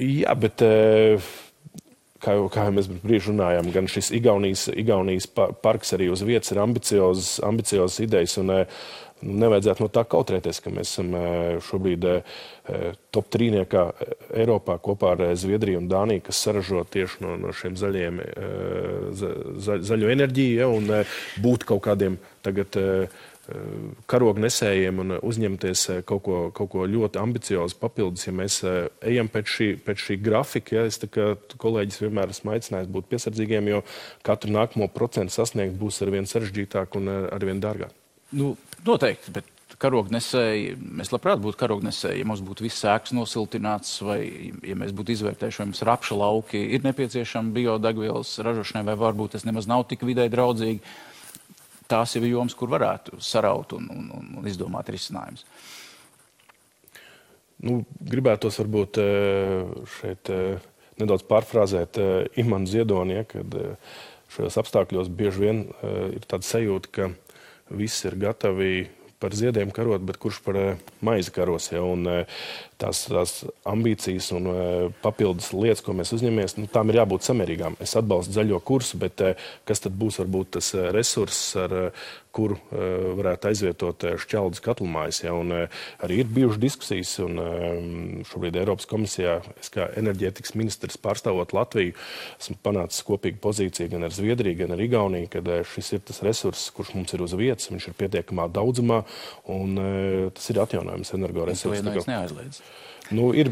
Jā, 0.00 0.34
bet. 0.38 0.62
Eh, 0.64 1.32
kā 2.22 2.36
jau, 2.38 2.46
kā 2.54 2.68
jau 2.68 2.74
mēs 2.76 2.86
brīži 3.02 3.32
runājām, 3.32 3.72
gan 3.74 3.88
šis 3.90 4.12
Igaunijas, 4.14 4.68
Igaunijas 4.78 5.26
parks 5.62 5.90
arī 5.96 6.06
uz 6.12 6.22
vietas 6.22 6.52
ir 6.54 6.60
ambiciozs, 6.62 7.40
ambiciozs 7.42 7.98
idejas. 8.04 8.38
Un, 8.38 8.52
Nu, 9.22 9.36
nevajadzētu 9.38 9.84
no 9.84 9.88
tā 9.92 10.02
kautrēties, 10.10 10.58
ka 10.62 10.70
mēs 10.74 10.90
esam 10.90 11.12
šobrīd 11.62 12.06
top 13.14 13.28
trīniekā 13.30 13.84
Eiropā 14.42 14.78
kopā 14.82 15.12
ar 15.14 15.22
Zviedriju 15.38 15.82
un 15.82 15.88
Dāniju, 15.90 16.24
kas 16.26 16.40
saražo 16.42 16.82
tieši 16.90 17.22
no, 17.22 17.36
no 17.38 17.52
šiem 17.54 17.76
zaļiem, 17.78 18.18
za, 19.18 19.78
zaļo 19.86 20.10
enerģiju, 20.16 20.64
ja, 20.64 21.02
būt 21.42 21.66
kaut 21.70 21.84
kādiem 21.86 22.18
tagad 22.42 22.78
karognesējiem 24.10 25.00
un 25.02 25.14
uzņemties 25.18 25.84
kaut 26.06 26.22
ko, 26.26 26.36
kaut 26.54 26.70
ko 26.74 26.84
ļoti 26.86 27.18
ambiciozu 27.18 27.78
papildus, 27.80 28.26
ja 28.28 28.34
mēs 28.38 28.60
ejam 29.02 29.30
pēc 29.32 29.54
šī, 29.56 29.68
pēc 29.82 30.04
šī 30.06 30.18
grafika. 30.22 30.76
Ja, 30.76 30.84
es 30.86 31.00
kā 31.02 31.32
kolēģis 31.62 32.04
vienmēr 32.04 32.34
esmu 32.34 32.54
aicinājis 32.54 32.92
būt 32.94 33.10
piesardzīgiem, 33.10 33.72
jo 33.72 33.82
katru 34.26 34.54
nākamo 34.54 34.86
procentu 34.94 35.34
sasniegt 35.34 35.74
būs 35.80 36.02
arvien 36.06 36.28
sarežģītāk 36.30 36.94
un 37.00 37.10
arvien 37.32 37.62
dārgāk. 37.62 37.90
Nu, 38.32 38.54
noteikti, 38.86 39.34
bet 39.34 39.50
karognesēji, 39.82 40.76
mēs 41.00 41.10
labprāt 41.12 41.40
būtu 41.42 41.58
karognesēji, 41.60 42.22
ja 42.22 42.28
mums 42.28 42.42
būtu 42.44 42.66
viss 42.66 42.82
sēks 42.84 43.14
nosiltināts, 43.16 43.96
vai 44.06 44.20
ja 44.66 44.76
mēs 44.78 44.92
būtu 44.96 45.16
izvērtējuši, 45.16 45.62
vai 45.62 45.68
mums 45.70 45.82
rapša 45.88 46.18
lauki 46.18 46.60
ir 46.76 46.84
nepieciešami 46.86 47.54
biodegvielas 47.56 48.36
ražošanai, 48.46 48.86
vai 48.92 48.98
varbūt 49.00 49.36
tas 49.36 49.46
nemaz 49.48 49.66
nav 49.70 49.88
tik 49.90 50.04
vidē 50.06 50.28
draudzīgi. 50.32 50.80
Tās 51.90 52.14
ir 52.16 52.26
jomas, 52.28 52.54
kur 52.56 52.70
varētu 52.72 53.18
saraut 53.22 53.74
un, 53.76 53.88
un, 53.92 54.10
un, 54.38 54.46
izdomāt 54.48 54.90
risinājumus. 54.92 55.44
Nu, 57.62 57.82
gribētos 58.10 58.58
varbūt 58.58 58.98
eh, 59.02 59.60
šeit 59.98 60.30
eh, 60.34 60.70
nedaudz 60.98 61.26
pārfrāzēt 61.28 62.00
eh, 62.02 62.40
Imants 62.42 62.72
Ziedoni, 62.74 63.20
ja, 63.20 63.26
kad 63.28 63.54
šajos 64.34 64.58
apstākļos 64.62 65.12
bieži 65.12 65.44
vien 65.44 65.58
ir 66.16 66.24
tāda 66.24 66.46
sajūta, 66.48 66.88
ka 66.88 67.08
visi 67.76 68.06
ir 68.08 68.16
gatavi 68.22 68.72
par 69.20 69.36
ziediem 69.36 69.70
karot, 69.74 70.02
bet 70.08 70.16
kurš 70.18 70.40
par 70.42 70.56
maizi 71.04 71.34
karos. 71.36 71.68
Ja, 71.70 71.82
un, 71.84 72.08
tās, 72.82 73.04
tās 73.10 73.36
ambīcijas 73.68 74.32
un 74.36 74.50
uh, 74.50 74.56
papildus 75.04 75.52
lietas, 75.56 75.84
ko 75.84 75.94
mēs 75.96 76.12
uzņemamies, 76.16 76.58
nu, 76.60 76.68
tām 76.72 76.90
ir 76.92 77.02
jābūt 77.02 77.28
samērīgām. 77.28 77.78
Es 77.82 77.94
atbalstu 77.98 78.36
zaļo 78.36 78.60
kursu, 78.66 79.00
bet 79.02 79.22
kas 79.68 79.84
tad 79.84 79.96
būs 79.98 80.20
varbūt 80.22 80.56
tas 80.58 80.74
resurss, 80.94 81.54
ar 81.60 81.94
kuru 82.32 82.56
varētu 83.18 83.50
aizvietot 83.50 84.04
šķeldas 84.22 84.62
katlumājas. 84.64 85.20
Ja, 85.24 85.34
un, 85.36 85.52
arī 86.02 86.22
ir 86.22 86.30
bijušas 86.32 86.60
diskusijas, 86.62 87.12
un 87.24 88.22
šobrīd 88.28 88.56
Eiropas 88.62 88.88
komisijā, 88.90 89.38
es 89.60 89.72
kā 89.72 89.88
enerģētikas 90.00 90.56
ministrs 90.58 91.00
pārstāvot 91.02 91.52
Latviju, 91.56 91.94
esmu 92.40 92.56
panācis 92.64 93.04
kopīgu 93.08 93.40
pozīciju 93.44 93.92
gan 93.92 94.08
ar 94.08 94.16
Zviedriju, 94.16 94.62
gan 94.64 94.76
ar 94.76 94.84
Igauniju, 94.84 95.28
kad 95.32 95.52
šis 95.74 95.92
ir 95.98 96.04
tas 96.08 96.22
resurss, 96.24 96.72
kurš 96.74 96.94
mums 96.96 97.12
ir 97.12 97.24
uz 97.24 97.36
vietas, 97.38 97.68
viņš 97.72 97.90
ir 97.90 97.98
pietiekamā 98.00 98.48
daudzumā, 98.52 99.02
un 99.52 99.76
tas 100.32 100.52
ir 100.52 100.62
atjaunojams 100.64 101.12
energoresurss. 101.18 102.71
Nu, 103.10 103.32
ir, 103.34 103.50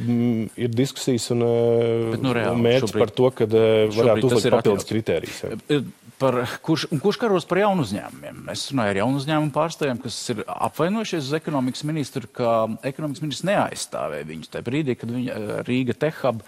ir 0.57 0.71
diskusijas 0.73 1.27
un, 1.35 1.43
Bet, 1.43 2.23
nu, 2.23 2.35
reāli, 2.37 2.55
un 2.55 2.63
mērķis 2.65 2.93
šobrīd, 2.93 3.03
par 3.03 3.13
to, 3.17 3.31
ka 3.35 3.49
varētu 3.51 4.31
uzlikt 4.31 4.55
papildus 4.55 4.89
kritērijus. 4.89 5.43
Par, 6.21 6.37
kurš, 6.61 6.87
kurš 7.01 7.17
karos 7.21 7.47
par 7.49 7.63
jaunu 7.63 7.85
uzņēmumiem? 7.87 8.43
Es 8.53 8.67
runāju 8.71 8.93
ar 8.93 8.99
jaunu 9.01 9.21
uzņēmumu 9.23 9.55
pārstāvjiem, 9.55 10.01
kas 10.05 10.19
ir 10.35 10.43
apvainojušies 10.53 11.31
uz 11.31 11.37
ekonomikas 11.39 11.85
ministru, 11.89 12.29
ka 12.37 12.51
ekonomikas 12.85 13.25
ministrs 13.25 13.49
neaizstāvēja 13.49 14.29
viņus 14.29 14.53
tajā 14.53 14.67
brīdī, 14.67 14.99
kad 15.01 15.15
viņa 15.17 15.63
Rīga 15.65 15.97
Tehab 16.05 16.45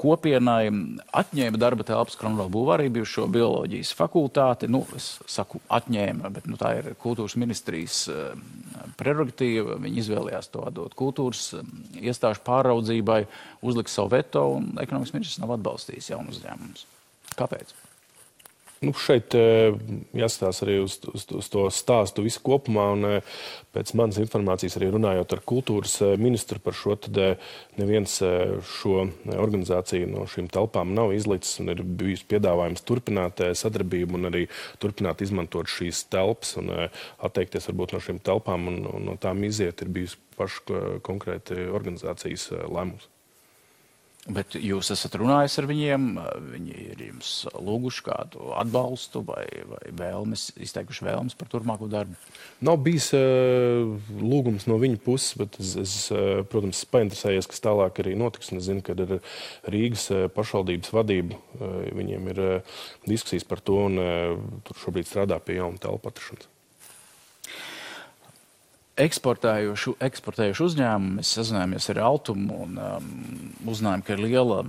kopienai 0.00 0.70
atņēma 1.12 1.60
darba 1.60 1.84
telpas 1.86 2.16
Kronvalda 2.16 2.52
būvārī 2.54 2.88
bijušo 2.92 3.26
bioloģijas 3.32 3.92
fakultāti. 3.98 4.70
Nu, 4.72 4.82
es 4.96 5.18
saku 5.30 5.60
atņēma, 5.72 6.30
bet 6.32 6.48
nu, 6.48 6.56
tā 6.60 6.74
ir 6.80 6.90
kultūras 7.02 7.36
ministrijas 7.40 8.06
prerogatīva. 9.00 9.76
Viņi 9.82 10.02
izvēlējās 10.04 10.50
to 10.54 10.64
atdot 10.68 10.96
kultūras 10.98 11.50
iestāžu 12.00 12.44
pāraudzībai, 12.48 13.22
uzlika 13.60 13.92
savu 13.92 14.14
veto 14.16 14.48
un 14.56 14.72
ekonomikas 14.80 15.16
ministrs 15.16 15.40
nav 15.42 15.56
atbalstījis 15.58 16.12
jaunu 16.14 16.32
uzņēmumus. 16.32 16.86
Kāpēc? 17.36 17.76
Nu, 18.82 18.90
šeit 18.98 19.34
jāskatās 19.34 20.62
arī 20.64 20.80
uz, 20.82 20.96
uz, 21.12 21.26
uz 21.38 21.48
to 21.52 21.68
stāstu 21.70 22.24
visu 22.26 22.40
kopumā. 22.42 22.88
Un, 22.96 23.06
pēc 23.72 23.92
manas 23.96 24.18
informācijas, 24.20 24.76
arī 24.78 24.90
runājot 24.92 25.36
ar 25.36 25.42
kultūras 25.48 25.94
ministru 26.20 26.60
par 26.62 26.76
šo, 26.76 26.96
tad 27.00 27.20
neviens 27.78 28.18
šo 28.74 29.06
organizāciju 29.32 30.10
no 30.10 30.26
šīm 30.28 30.50
telpām 30.52 30.92
nav 30.96 31.14
izlicis. 31.16 31.60
Ir 31.62 31.84
bijis 31.86 32.26
piedāvājums 32.28 32.84
turpināt 32.88 33.44
sadarbību 33.62 34.18
un 34.18 34.32
arī 34.32 34.44
turpināt 34.82 35.24
izmantot 35.24 35.70
šīs 35.70 36.04
telpas 36.12 36.56
un 36.60 36.74
atteikties 36.82 37.70
varbūt 37.70 37.96
no 37.96 38.02
šīm 38.02 38.20
telpām 38.26 38.68
un, 38.72 38.82
un 38.90 39.08
no 39.12 39.16
tām 39.20 39.46
iziet. 39.48 39.84
Ir 39.84 39.94
bijis 39.94 40.18
pašu 40.36 41.00
konkrēti 41.06 41.68
organizācijas 41.70 42.50
lēmums. 42.66 43.11
Bet 44.30 44.54
jūs 44.54 44.92
esat 44.94 45.16
runājis 45.18 45.56
ar 45.58 45.66
viņiem, 45.66 46.04
viņi 46.52 46.74
ir 46.92 47.00
jums 47.08 47.30
lūguši 47.58 48.04
kādu 48.06 48.52
atbalstu 48.54 49.24
vai, 49.26 49.42
vai 49.66 49.80
vēlmes, 49.98 50.44
izteikuši 50.62 51.08
vēlmes 51.08 51.34
par 51.40 51.50
turpmāko 51.50 51.88
darbu? 51.90 52.14
Nav 52.62 52.78
bijis 52.86 53.08
uh, 53.18 53.90
lūgums 54.22 54.68
no 54.70 54.78
viņa 54.78 55.02
puses, 55.02 55.34
bet 55.42 55.58
es, 55.58 55.74
es 55.82 55.96
uh, 56.14 56.44
protams, 56.46 56.84
painteresējies, 56.94 57.50
kas 57.50 57.66
tālāk 57.66 57.98
arī 58.04 58.14
notiks. 58.22 58.54
Es 58.54 58.70
zinu, 58.70 58.86
ka 58.86 58.94
ir 58.94 59.18
Rīgas 59.74 60.06
uh, 60.14 60.28
pašvaldības 60.30 60.94
vadība, 60.94 61.42
uh, 61.58 61.76
viņiem 61.90 62.32
ir 62.36 62.42
diskusijas 63.10 63.48
par 63.48 63.58
to, 63.58 63.88
un 63.90 64.62
tur 64.62 64.84
šobrīd 64.86 65.10
strādā 65.10 65.42
pie 65.42 65.58
jauna 65.58 65.82
telpa 65.82 66.14
atrašanas 66.14 66.51
eksportējuši, 69.00 69.96
eksportējuši 70.08 70.64
uzņēmumi. 70.66 71.18
Mēs 71.20 71.32
sazinājāmies 71.38 71.88
ar 71.92 72.02
Altumu 72.04 72.58
un 72.66 72.80
um, 72.80 73.08
uzzinājām, 73.72 74.04
ka 74.06 74.16
ir 74.16 74.26
liela. 74.26 74.62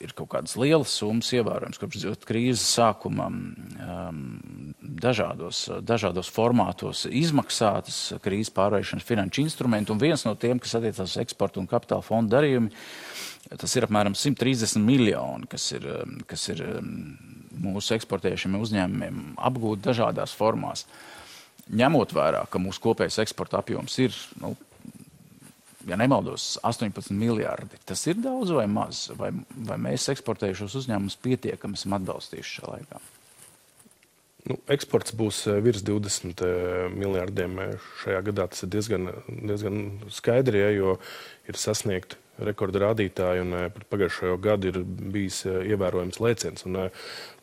Ir 0.00 0.14
kaut 0.16 0.30
kādas 0.32 0.54
lielas 0.56 0.94
summas 0.96 1.28
ievērojams 1.36 1.76
kopš 1.76 2.22
krīzes 2.24 2.62
sākuma 2.72 3.26
um, 3.28 4.22
dažādos, 4.80 5.66
dažādos 5.84 6.30
formātos 6.32 7.02
izmaksātas 7.04 7.98
krīzes 8.24 8.48
pārvarēšanas 8.56 9.04
finanšu 9.04 9.44
instrumenti. 9.44 9.92
Un 9.92 10.00
viens 10.00 10.24
no 10.24 10.32
tiem, 10.40 10.56
kas 10.56 10.78
attiecas 10.78 11.12
uz 11.12 11.20
eksporta 11.20 11.60
un 11.60 11.68
kapitāla 11.68 12.06
fonda 12.06 12.38
darījumi, 12.38 12.72
tas 13.60 13.76
ir 13.76 13.84
apmēram 13.84 14.16
130 14.16 14.80
miljoni, 14.80 15.50
kas 15.52 15.68
ir, 15.76 15.84
um, 16.00 16.16
kas 16.32 16.48
ir 16.48 16.64
um, 16.78 16.90
mūsu 17.68 17.98
eksportējušiem 17.98 18.56
uzņēmumiem 18.56 19.22
apgūti 19.50 19.84
dažādās 19.90 20.32
formās. 20.32 20.88
Uh, 20.88 21.19
ņemot 21.70 22.14
vērā, 22.16 22.44
ka 22.50 22.60
mūsu 22.62 22.82
kopējais 22.84 23.20
eksporta 23.24 23.60
apjoms 23.60 23.96
ir, 24.02 24.16
nu, 24.42 24.54
ja 25.88 25.98
nemaldos, 26.00 26.56
18 26.66 27.14
miljardi, 27.16 27.78
tas 27.86 28.02
ir 28.10 28.20
daudz 28.22 28.52
vai 28.56 28.66
maz? 28.70 29.06
Vai, 29.18 29.32
vai 29.68 29.78
mēs 29.90 30.08
eksportējušos 30.14 30.76
uzņēmumus 30.82 31.18
pietiekami 31.22 31.78
esam 31.78 31.96
atbalstījuši 32.00 32.58
šajā 32.58 32.74
laikā? 32.74 33.02
Nu, 34.48 34.56
eksports 34.72 35.12
būs 35.16 35.42
eh, 35.50 35.58
virs 35.64 35.82
20 35.84 36.42
eh, 36.46 36.86
miljardiem 36.96 37.58
eh, 37.60 37.90
šajā 38.00 38.22
gadā. 38.30 38.48
Tas 38.52 38.64
ir 38.64 38.72
diezgan, 38.72 39.10
diezgan 39.28 39.82
skaidri, 40.12 40.62
ja, 40.62 40.70
jo 40.72 40.96
ir 41.50 41.60
sasniegti 41.60 42.18
rekorda 42.46 42.84
rādītāji, 42.86 43.44
un 43.44 43.56
par 43.74 43.86
pagājušo 43.92 44.36
gadu 44.42 44.70
ir 44.70 44.80
bijis 44.84 45.42
ievērojams 45.46 46.20
lēciens. 46.22 46.66
Un, 46.68 46.80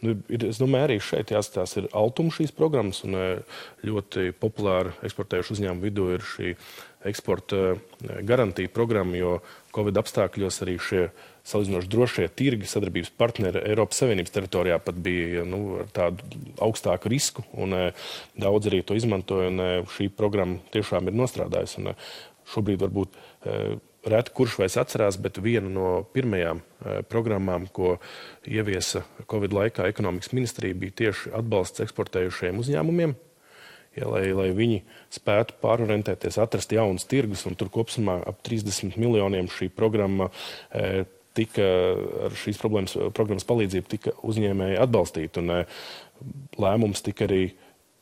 nu, 0.03 0.17
ir, 0.31 0.47
es 0.49 0.61
domāju, 0.61 0.87
arī 0.89 0.97
šeit 1.03 1.33
jāstāsta, 1.35 1.83
ir 1.83 1.89
altuma 1.97 2.33
šīs 2.33 2.53
programmas, 2.57 3.03
un 3.07 3.17
ļoti 3.85 4.31
populāra 4.41 4.95
eksportējušu 5.07 5.57
uzņēmumu 5.57 5.87
vidū 5.87 6.11
ir 6.15 6.27
šī 6.35 6.53
eksporta 7.07 7.77
garantija 8.27 8.73
programma, 8.73 9.15
jo 9.19 9.37
Covid 9.75 9.99
apstākļos 10.01 10.63
arī 10.65 10.77
šie 10.81 11.03
salīdzinoši 11.47 11.91
drošie 11.93 12.25
tirgi, 12.35 12.67
sadarbības 12.67 13.13
partneri 13.15 13.61
Eiropas 13.69 14.01
Savienības 14.01 14.33
teritorijā 14.35 14.79
pat 14.83 14.97
bija 14.99 15.45
nu, 15.47 15.77
ar 15.83 15.91
tādu 15.95 16.41
augstāku 16.65 17.11
risku, 17.13 17.45
un 17.55 17.75
daudz 18.35 18.67
arī 18.67 18.81
to 18.83 18.97
izmantoja, 18.97 19.53
un 19.53 19.85
šī 19.93 20.09
programma 20.17 20.59
tiešām 20.73 21.07
ir 21.07 21.15
nostrādājusi. 21.21 21.85
Un, 21.85 21.93
šobrīd 22.47 22.83
varbūt 22.83 23.17
reti 24.05 24.33
kurš 24.37 24.57
vairs 24.61 24.77
atcerās, 24.79 25.17
bet 25.21 25.39
viena 25.43 25.69
no 25.71 25.91
pirmajām 26.13 26.61
programmām, 27.09 27.67
ko 27.73 27.97
ieviesa 28.47 29.03
Covid 29.29 29.55
laikā 29.55 29.87
ekonomikas 29.89 30.33
ministrija, 30.37 30.77
bija 30.77 30.97
tieši 31.03 31.33
atbalsts 31.37 31.83
eksportējušiem 31.83 32.61
uzņēmumiem, 32.61 33.15
ja, 33.97 34.07
lai, 34.07 34.23
lai 34.37 34.47
viņi 34.55 34.83
spētu 35.17 35.57
pārorientēties, 35.63 36.39
atrast 36.39 36.75
jaunus 36.75 37.07
tirgus. 37.09 37.47
Tur 37.57 37.73
kopumā 37.73 38.21
ap 38.29 38.39
30 38.47 38.99
miljoniem 39.01 39.49
šī 39.51 39.71
programma 39.73 40.29
e, 40.71 41.05
tika 41.37 41.67
ar 42.27 42.35
šīs 42.37 42.59
programmas 42.61 43.47
palīdzību 43.47 43.91
tika 43.91 44.13
uzņēmēji 44.27 44.81
atbalstīti. 44.81 45.43
Un, 45.43 45.53
eh, 45.59 45.79
lēmums 46.57 47.03
tika 47.05 47.27
arī 47.27 47.43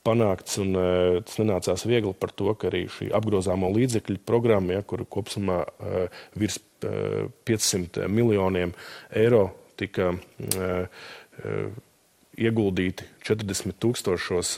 panākts, 0.06 0.60
un 0.62 0.78
eh, 0.80 1.18
tas 1.26 1.40
nenācās 1.42 1.86
viegli 1.90 2.14
par 2.18 2.34
to, 2.38 2.52
ka 2.54 2.70
arī 2.70 2.86
šī 2.92 3.10
apgrozāmo 3.18 3.72
līdzekļu 3.76 4.22
programma, 4.28 4.78
ja, 4.78 4.86
kur 4.86 5.06
kopumā 5.10 5.64
uh, 5.66 6.22
virs 6.38 6.60
uh, 6.86 7.26
500 7.50 8.08
miljoniem 8.12 8.76
eiro 9.16 9.50
tika 9.76 10.14
uh, 10.14 11.02
ieguldīti 12.36 13.08
40 13.28 13.76
tūkstošos 13.80 14.50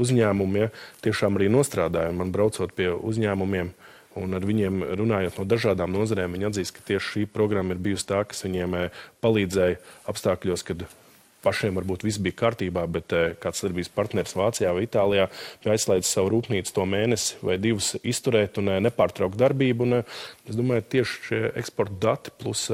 uzņēmumu, 0.00 0.60
ja, 0.60 0.68
tiešām 1.04 1.36
arī 1.36 1.48
nostrādāja. 1.52 2.12
Man 2.16 2.32
braucot 2.32 2.72
pie 2.76 2.88
uzņēmumiem, 2.92 3.72
Un 4.18 4.36
ar 4.36 4.44
viņiem 4.44 4.82
runājot 4.98 5.38
no 5.40 5.46
dažādām 5.48 5.92
nozarēm, 5.94 6.34
viņi 6.36 6.48
atzīst, 6.50 6.74
ka 6.76 6.84
tieši 6.90 7.12
šī 7.14 7.22
programma 7.32 7.72
ir 7.72 7.80
bijusi 7.80 8.08
tā, 8.10 8.20
kas 8.28 8.44
viņiem 8.44 8.76
eh, 8.76 9.04
palīdzēja 9.24 9.78
apstākļos, 10.12 10.64
kad 10.68 10.84
pašiem 11.42 11.76
varbūt 11.78 12.06
viss 12.06 12.20
bija 12.22 12.38
kārtībā, 12.44 12.84
bet 12.90 13.14
eh, 13.16 13.32
kāds 13.42 13.64
darbības 13.64 13.90
partneris 13.94 14.36
Vācijā 14.38 14.72
vai 14.74 14.86
Itālijā 14.86 15.28
bija 15.62 15.74
aizslēdzis 15.74 16.14
savu 16.16 16.32
rūpnīcu 16.36 16.74
to 16.76 16.86
mēnesi 16.88 17.40
vai 17.42 17.58
divus 17.62 17.94
izturēt 18.02 18.60
un 18.62 18.72
eh, 18.72 18.80
nepārtraukt 18.86 19.38
darbību. 19.40 19.88
Un, 19.88 20.00
es 20.48 20.58
domāju, 20.58 20.86
tieši 20.96 21.20
šie 21.28 21.42
eksporta 21.62 21.98
dati 22.06 22.34
plus 22.38 22.68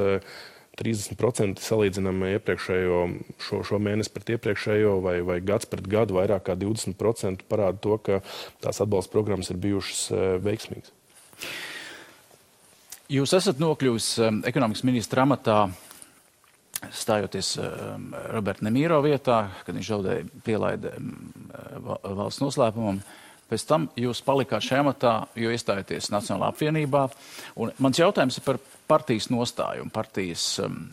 30% 0.79 1.59
salīdzinām 1.59 2.21
iepriekšējo 2.29 2.99
šo, 3.43 3.63
šo 3.67 3.81
mēnesi 3.83 4.13
pret 4.15 4.35
iepriekšējo 4.37 4.93
vai, 5.03 5.17
vai 5.27 5.41
gads 5.43 5.67
pret 5.69 5.89
gadu 5.91 6.15
vairāk 6.21 6.45
kā 6.47 6.55
20% 6.59 7.43
parāda 7.51 7.81
to, 7.83 7.97
ka 7.99 8.21
tās 8.63 8.79
atbalsta 8.79 9.11
programmas 9.11 9.51
ir 9.51 9.59
bijušas 9.59 10.05
veiksmīgas. 10.45 10.95
Jūs 13.09 13.33
esat 13.33 13.59
nokļuvis 13.59 14.07
ekonomikas 14.47 14.85
ministra 14.85 15.25
amatā, 15.25 15.63
stājoties 16.95 17.55
um, 17.59 18.09
Roberta 18.33 18.65
Nemīro 18.67 19.01
vietā, 19.05 19.41
kad 19.65 19.75
viņš 19.75 19.89
zaudēja 19.93 20.27
pielaidi 20.45 20.93
um, 20.95 21.09
valsts 22.03 22.43
noslēpumam. 22.43 23.01
Pēc 23.49 23.65
tam 23.65 23.87
jūs 23.97 24.21
palikāt 24.21 24.61
šajā 24.61 24.83
amatā, 24.83 25.13
jo 25.39 25.49
iestājāties 25.49 26.11
Nacionālā 26.13 26.51
apvienībā. 26.53 27.07
Un 27.59 27.73
mans 27.81 27.99
jautājums 27.99 28.37
ir 28.37 28.45
par 28.45 28.59
partijas 28.89 29.31
nostāju 29.33 29.87
un 29.87 29.93
partijas 29.93 30.45
um, 30.61 30.83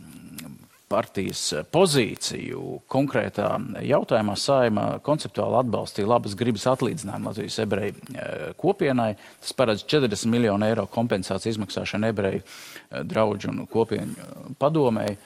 partijas 0.88 1.40
pozīciju 1.74 2.80
konkrētā 2.90 3.48
jautājumā 3.86 4.36
saima 4.38 4.84
konceptuāli 5.06 5.58
atbalstīja 5.60 6.10
labas 6.10 6.36
gribas 6.38 6.66
atlīdzinājumu 6.70 7.30
Latvijas 7.30 7.58
ebreju 7.64 7.96
eh, 7.96 8.44
kopienai. 8.60 9.10
Tas 9.42 9.56
paredz 9.58 9.82
40 9.82 10.30
miljonu 10.30 10.68
eiro 10.68 10.86
kompensāciju 10.92 11.56
izmaksāšanu 11.56 12.10
ebreju 12.12 12.42
eh, 12.42 13.02
draudžu 13.02 13.50
un 13.50 13.66
kopieņu 13.70 14.54
padomēji. 14.62 15.18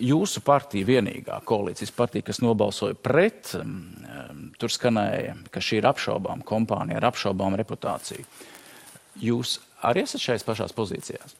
Jūsu 0.00 0.40
partija 0.42 0.88
vienīgā 0.88 1.36
koalīcijas 1.46 1.92
partija, 1.94 2.24
kas 2.26 2.40
nobalsoja 2.42 2.96
pret, 2.96 3.52
tur 4.58 4.72
skanēja, 4.72 5.36
ka 5.52 5.62
šī 5.62 5.82
ir 5.82 5.88
apšaubām 5.90 6.40
kompānija 6.48 6.98
ar 6.98 7.10
apšaubām 7.10 7.58
reputāciju. 7.60 8.24
Jūs 9.20 9.58
arī 9.84 10.06
esat 10.06 10.24
šajās 10.24 10.46
pašās 10.48 10.74
pozīcijās? 10.76 11.36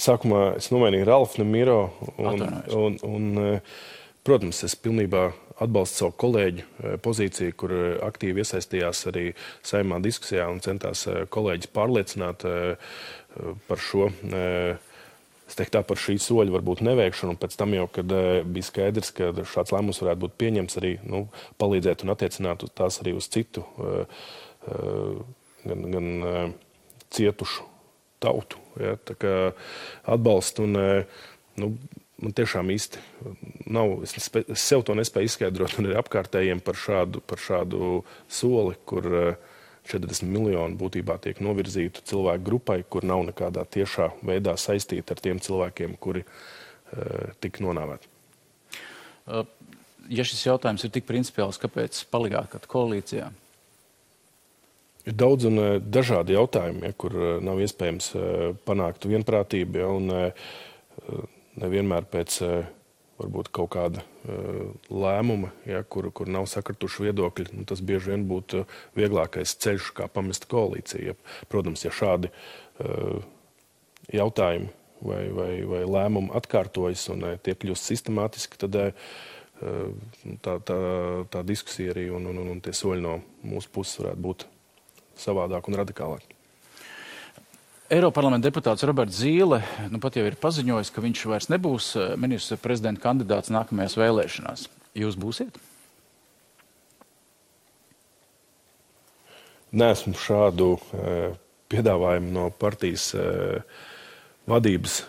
Sākumā 0.00 0.56
es 0.58 0.70
nomainīju 0.74 1.06
Ralfu 1.06 1.42
Nemiro. 1.42 1.78
Un, 2.16 2.42
un, 2.74 2.96
un, 3.06 3.60
protams, 4.26 4.64
es 4.66 4.74
pilnībā 4.74 5.28
atbalstu 5.62 6.00
savu 6.00 6.16
kolēģu 6.24 6.96
pozīciju, 7.04 7.54
kur 7.60 7.76
aktīvi 8.08 8.42
iesaistījās 8.42 9.04
arī 9.12 9.28
saimā 9.62 10.00
diskusijā 10.02 10.48
un 10.50 10.64
centās 10.64 11.04
kolēģis 11.30 11.70
pārliecināt 11.76 12.48
par 13.68 13.84
šo. 13.84 14.10
Es 14.24 14.93
teiktu, 15.58 15.74
tā 15.76 15.82
par 15.86 16.00
šī 16.00 16.16
soļa 16.22 16.54
varbūt 16.54 16.82
neveikšanu, 16.86 17.36
pēc 17.40 17.56
tam 17.60 17.74
jau, 17.76 17.86
kad 17.92 18.10
bija 18.46 18.68
skaidrs, 18.68 19.12
ka 19.16 19.30
šāds 19.50 19.74
lēmums 19.74 20.02
varētu 20.02 20.24
būt 20.26 20.36
pieņemts, 20.42 20.78
arī 20.80 20.96
nu, 21.08 21.26
palīdzēt 21.62 22.04
un 22.04 22.14
attiecināt 22.14 22.66
tās 22.78 23.00
arī 23.02 23.14
uz 23.18 23.28
citu, 23.32 23.64
gan, 25.64 25.86
gan 25.94 26.54
cietušu 27.14 27.68
tautu. 28.24 28.58
Ja, 28.80 28.96
atbalstu 30.04 30.64
un, 30.66 30.76
e, 30.76 31.04
nu, 31.60 31.74
man 32.22 32.34
tiešām 32.36 32.70
īsti 32.74 33.02
nav. 33.74 34.00
Es, 34.06 34.16
es 34.18 34.64
sev 34.64 34.84
to 34.86 34.96
nespēju 34.98 35.30
izskaidrot, 35.30 35.78
un 35.78 35.90
arī 35.90 35.98
apkārtējiem 36.00 36.62
par 36.64 36.78
šādu, 36.80 37.22
par 37.28 37.42
šādu 37.42 38.02
soli, 38.30 38.78
kur 38.88 39.10
40 39.90 40.24
e, 40.24 40.30
miljoni 40.30 40.78
būtībā 40.80 41.18
tiek 41.22 41.40
novirzīti 41.44 42.04
cilvēku 42.08 42.44
grupai, 42.46 42.78
kur 42.88 43.06
nav 43.06 43.24
nekādā 43.28 43.66
tiešā 43.76 44.10
veidā 44.24 44.56
saistīta 44.60 45.16
ar 45.16 45.22
tiem 45.24 45.40
cilvēkiem, 45.44 45.96
kuri 46.00 46.24
uh, 46.24 47.32
tika 47.44 47.64
nonāvēti. 47.64 48.10
Uh, 49.24 49.44
ja 50.08 50.26
šis 50.26 50.46
jautājums 50.46 50.84
ir 50.84 50.92
tik 50.94 51.08
principiāls, 51.08 51.60
kāpēc 51.60 52.04
palikāt 52.12 52.68
koalīcijā? 52.70 53.30
Ir 55.04 55.16
daudz 55.20 55.44
un 55.50 55.60
dažādi 55.84 56.32
jautājumi, 56.32 56.86
ja, 56.88 56.94
kur 56.96 57.12
nav 57.44 57.58
iespējams 57.60 58.06
panākt 58.64 59.04
vienprātību, 59.04 59.82
ja, 59.82 59.90
un 59.92 61.20
nevienmēr 61.60 62.06
pēc 62.08 62.38
varbūt 63.18 63.50
kaut 63.54 63.70
kāda 63.74 64.02
uh, 64.02 64.72
lēmuma, 64.90 65.52
ja, 65.68 65.82
kur, 65.86 66.08
kur 66.14 66.30
nav 66.30 66.48
sakrituši 66.50 67.08
viedokļi, 67.08 67.50
nu, 67.54 67.66
tas 67.68 67.82
bieži 67.84 68.12
vien 68.14 68.26
būtu 68.30 68.64
vieglākais 68.98 69.56
ceļš, 69.62 69.92
kā 69.98 70.08
pamest 70.10 70.48
koalīciju. 70.50 71.12
Ja, 71.12 71.44
protams, 71.52 71.84
ja 71.86 71.92
šādi 71.94 72.32
uh, 72.32 73.22
jautājumi 74.12 74.72
vai, 75.04 75.22
vai, 75.36 75.52
vai 75.70 75.84
lēmumi 75.86 76.34
atkārtojas 76.40 77.06
un 77.14 77.28
uh, 77.30 77.38
tie 77.38 77.56
kļūst 77.58 77.92
sistemātiski, 77.92 78.60
tad 78.66 78.80
uh, 78.82 79.16
tā, 80.42 80.58
tā, 80.66 80.78
tā 81.30 81.46
diskusija 81.46 81.94
arī 81.94 82.08
un, 82.14 82.26
un, 82.32 82.42
un, 82.42 82.54
un 82.56 82.64
tie 82.64 82.74
soļi 82.76 83.04
no 83.04 83.18
mūsu 83.46 83.70
puses 83.74 84.02
varētu 84.02 84.26
būt 84.28 84.48
savādāk 85.26 85.70
un 85.70 85.84
radikālāk. 85.84 86.33
Eiroparlamenta 87.92 88.48
deputāts 88.48 88.84
Roberts 88.88 89.18
Zīle 89.20 89.58
nu, 89.92 90.00
pat 90.00 90.16
jau 90.16 90.24
ir 90.24 90.38
paziņojis, 90.40 90.90
ka 90.94 91.04
viņš 91.04 91.26
vairs 91.28 91.50
nebūs 91.52 91.90
eh, 92.00 92.14
ministra 92.16 92.56
prezidenta 92.56 93.02
kandidāts 93.04 93.52
nākamajās 93.52 93.98
vēlēšanās. 94.00 94.66
Jūs 94.96 95.18
būsiet? 95.20 95.58
Nesmu 99.74 100.14
šādu 100.14 100.76
e, 100.78 101.14
piedāvājumu 101.72 102.30
no 102.30 102.44
partijas 102.54 103.08
e, 103.18 103.24
vadības 104.46 105.00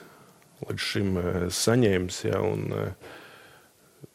līdz 0.66 0.86
šim 0.88 1.20
e, 1.22 1.34
saņēmis. 1.54 2.18
Ja, 2.26 2.40
un, 2.42 2.72
e, 2.74 4.08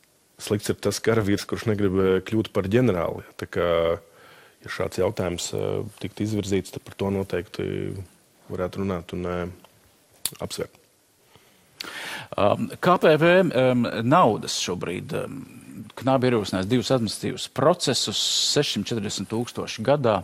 slikts 0.43 0.73
ir 0.73 0.81
tas 0.83 0.99
karavīrs, 1.07 1.47
kurš 1.47 1.69
negrib 1.71 2.01
kļūt 2.27 2.51
par 2.57 2.67
ģenerāli. 2.73 3.23
Ja, 3.31 3.47
kā, 3.47 3.69
ja 4.65 4.75
šāds 4.75 4.99
jautājums 4.99 5.53
tiktu 6.03 6.27
izvirzīts, 6.27 6.75
tad 6.75 6.83
par 6.83 6.99
to 6.99 7.13
noteikti 7.15 7.69
varētu 8.53 8.83
runāt 8.83 9.15
un 9.17 9.27
uh, 9.29 9.43
apsvērt. 10.43 10.77
Um, 12.37 12.69
KPV 12.79 13.31
um, 13.43 13.89
naudas 14.07 14.59
šobrīd 14.63 15.15
um, 15.19 15.41
Knābi 15.97 16.29
ierosinājis 16.29 16.69
divus 16.69 16.91
administratīvus 16.95 17.47
procesus, 17.57 18.21
640 18.53 19.29
tūkstoši 19.31 19.85
gadā. 19.85 20.21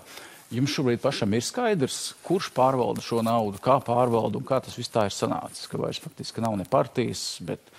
Jums 0.52 0.74
šobrīd 0.76 1.00
pašam 1.02 1.32
ir 1.34 1.42
skaidrs, 1.42 2.12
kurš 2.26 2.52
pārvalda 2.54 3.02
šo 3.02 3.22
naudu, 3.26 3.58
kā 3.62 3.78
pārvalda 3.82 4.38
un 4.38 4.46
kā 4.46 4.60
tas 4.62 4.76
viss 4.78 4.92
tā 4.92 5.06
ir 5.08 5.14
sanācis. 5.16 5.66
Ka 5.70 5.80
vairs 5.80 6.00
faktiski 6.02 6.44
nav 6.44 6.54
ne 6.60 6.66
partijas, 6.70 7.24
bet, 7.44 7.72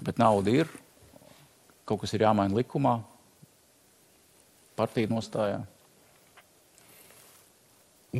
bet 0.00 0.22
nauda 0.22 0.54
ir. 0.62 0.70
Kaut 1.88 2.04
kas 2.04 2.14
ir 2.14 2.24
jāmaina 2.24 2.56
likumā, 2.56 3.00
partija 4.78 5.10
nostājā. 5.10 5.60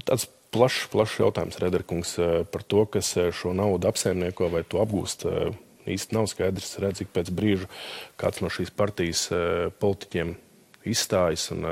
Tāds 0.07 0.29
plašs, 0.55 0.87
plašs 0.93 1.19
jautājums, 1.21 1.59
Rederkungs, 1.63 2.15
eh, 2.19 2.45
par 2.51 2.63
to, 2.63 2.85
kas 2.87 3.15
eh, 3.17 3.31
šo 3.35 3.55
naudu 3.57 3.91
apsaimnieko 3.91 4.51
vai 4.53 4.63
to 4.67 4.83
apgūst. 4.83 5.27
Eh, 5.27 5.59
īsti 5.91 6.17
nav 6.17 6.29
skaidrs, 6.31 6.77
redz, 6.83 7.01
cik 7.01 7.13
pēc 7.15 7.31
brīža 7.35 7.69
kāds 8.21 8.43
no 8.45 8.51
šīs 8.53 8.71
partijas 8.77 9.23
politiķiem 9.81 10.35
izstājas. 10.87 11.49
Un, 11.55 11.65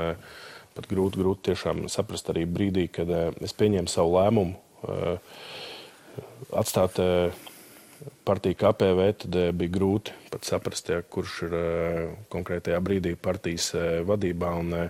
pat 0.73 0.87
grūti, 0.89 1.21
grūti 1.21 1.51
tiešām 1.51 1.85
saprast 1.93 2.31
arī 2.33 2.43
brīdī, 2.49 2.87
kad 2.91 3.07
es 3.39 3.53
pieņēmu 3.55 3.87
savu 3.87 4.17
lēmumu 4.17 4.57
atstāt 6.57 6.99
partiju 8.27 8.57
KPV, 8.59 9.07
tad 9.23 9.39
bija 9.61 9.75
grūti 9.77 10.17
pat 10.33 10.49
saprast, 10.49 10.89
ja, 10.89 10.99
kurš 11.05 11.37
ir 11.47 11.55
konkrētajā 12.33 12.81
brīdī 12.83 13.13
partijas 13.15 13.71
vadībā. 14.09 14.51
Un, 14.57 14.89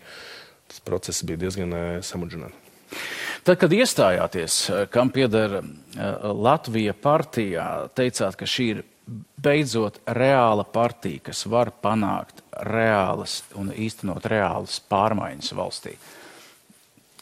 tas 0.72 0.82
process 0.88 1.28
bija 1.28 1.44
diezgan 1.44 1.76
samudžināts. 2.02 2.70
Tad, 3.50 3.58
kad 3.58 3.72
iestājāties, 3.74 4.56
eh, 4.70 4.84
kam 4.94 5.10
pieder 5.10 5.56
eh, 5.58 5.64
Latvija 6.22 6.94
partijā, 6.94 7.88
teicāt, 7.98 8.36
ka 8.38 8.46
šī 8.46 8.66
ir 8.76 8.82
beidzot 9.42 9.96
reāla 10.06 10.62
partija, 10.70 11.24
kas 11.32 11.48
var 11.50 11.72
panākt 11.82 12.44
reālas 12.70 13.40
un 13.58 13.72
īstenot 13.74 14.28
reālas 14.30 14.76
pārmaiņas 14.92 15.50
valstī. 15.58 15.96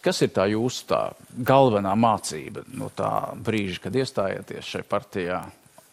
Kas 0.04 0.20
ir 0.26 0.34
tā 0.36 0.50
jūsu 0.52 0.90
tā 0.90 1.00
galvenā 1.48 1.94
mācība 1.96 2.66
no 2.76 2.90
tā 2.92 3.12
brīža, 3.48 3.86
kad 3.86 3.96
iestājāties 3.96 4.68
šajā 4.74 4.88
partijā 4.90 5.38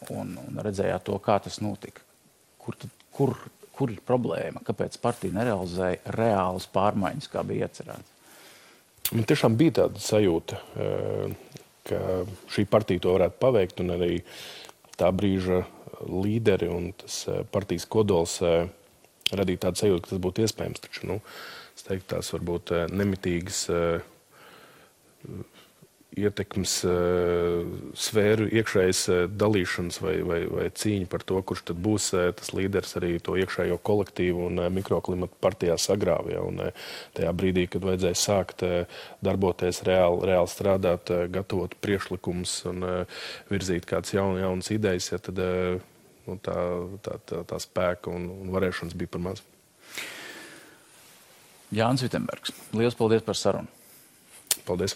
un, 0.09 0.33
un 0.35 0.59
redzējāt 0.59 1.05
to, 1.07 1.15
kā 1.23 1.37
tas 1.45 1.61
notika? 1.63 2.03
Kur, 2.59 2.75
tad, 2.83 2.91
kur, 3.15 3.37
kur 3.71 3.95
ir 3.95 4.03
problēma? 4.03 4.65
Kāpēc 4.67 4.99
partija 4.99 5.39
nerealizēja 5.39 6.17
reālas 6.19 6.67
pārmaiņas, 6.75 7.31
kā 7.31 7.45
bija 7.47 7.69
iecerēts? 7.69 8.14
Man 9.13 9.27
tiešām 9.29 9.53
bija 9.59 9.81
tāda 9.81 10.01
sajūta, 10.01 10.57
eh, 10.81 11.35
ka 11.85 11.99
šī 12.49 12.65
partija 12.69 13.03
to 13.03 13.13
varētu 13.13 13.37
paveikt, 13.41 13.83
arī 13.93 14.23
tā 14.97 15.11
brīža 15.13 15.61
līderi 16.09 16.69
un 16.73 16.91
tas 16.97 17.27
eh, 17.29 17.43
partijas 17.51 17.85
kodols 17.85 18.39
eh, 18.41 18.65
radīja 19.31 19.67
tādu 19.67 19.83
sajūtu, 19.83 20.01
ka 20.01 20.09
tas 20.09 20.23
būtu 20.25 20.45
iespējams. 20.45 20.81
Taču, 20.81 21.05
nu, 21.11 21.19
es 21.75 21.85
teiktu, 21.85 22.15
tās 22.15 22.33
varbūt 22.33 22.73
nemitīgas 22.93 23.61
ietekmes 26.15 26.73
uh, 26.87 27.65
sfēru 27.97 28.47
iekšējas 28.47 29.01
uh, 29.11 29.17
dalīšanas 29.31 29.99
vai, 30.03 30.13
vai, 30.27 30.39
vai 30.47 30.67
cīņa 30.71 31.09
par 31.11 31.25
to, 31.27 31.39
kurš 31.43 31.65
tad 31.69 31.79
būs 31.83 32.07
uh, 32.15 32.29
tas 32.37 32.53
līderis 32.55 32.95
arī 32.99 33.15
to 33.23 33.35
iekšējo 33.41 33.77
kolektīvu 33.85 34.45
un 34.47 34.61
mikroklimatu 34.75 35.35
partijā 35.43 35.75
sagrāvja. 35.81 36.43
Un 36.45 36.61
tajā 37.17 37.33
brīdī, 37.35 37.65
kad 37.71 37.83
vajadzēja 37.87 38.19
sākt 38.21 38.63
darboties 39.25 39.81
reāli, 39.87 40.29
reāli 40.31 40.51
strādāt, 40.51 41.11
gatavot 41.33 41.75
priekšlikumus 41.83 42.57
un 42.71 42.85
virzīt 43.51 43.87
kādas 43.89 44.15
jaunas, 44.15 44.43
jaunas 44.45 44.71
idejas, 44.75 45.09
ja, 45.11 45.19
tad 45.19 45.41
nu, 45.41 46.37
tā, 46.43 46.59
tā, 47.05 47.17
tā, 47.27 47.41
tā 47.49 47.59
spēka 47.61 48.13
un, 48.13 48.29
un 48.45 48.53
varēšanas 48.55 48.95
bija 48.97 49.15
par 49.15 49.25
maz. 49.29 49.43
Jānis 51.75 52.05
Vitsenbergs, 52.05 52.55
liels 52.77 52.95
paldies 52.95 53.25
par 53.25 53.39
sarunu. 53.39 53.67
Paldies! 54.65 54.95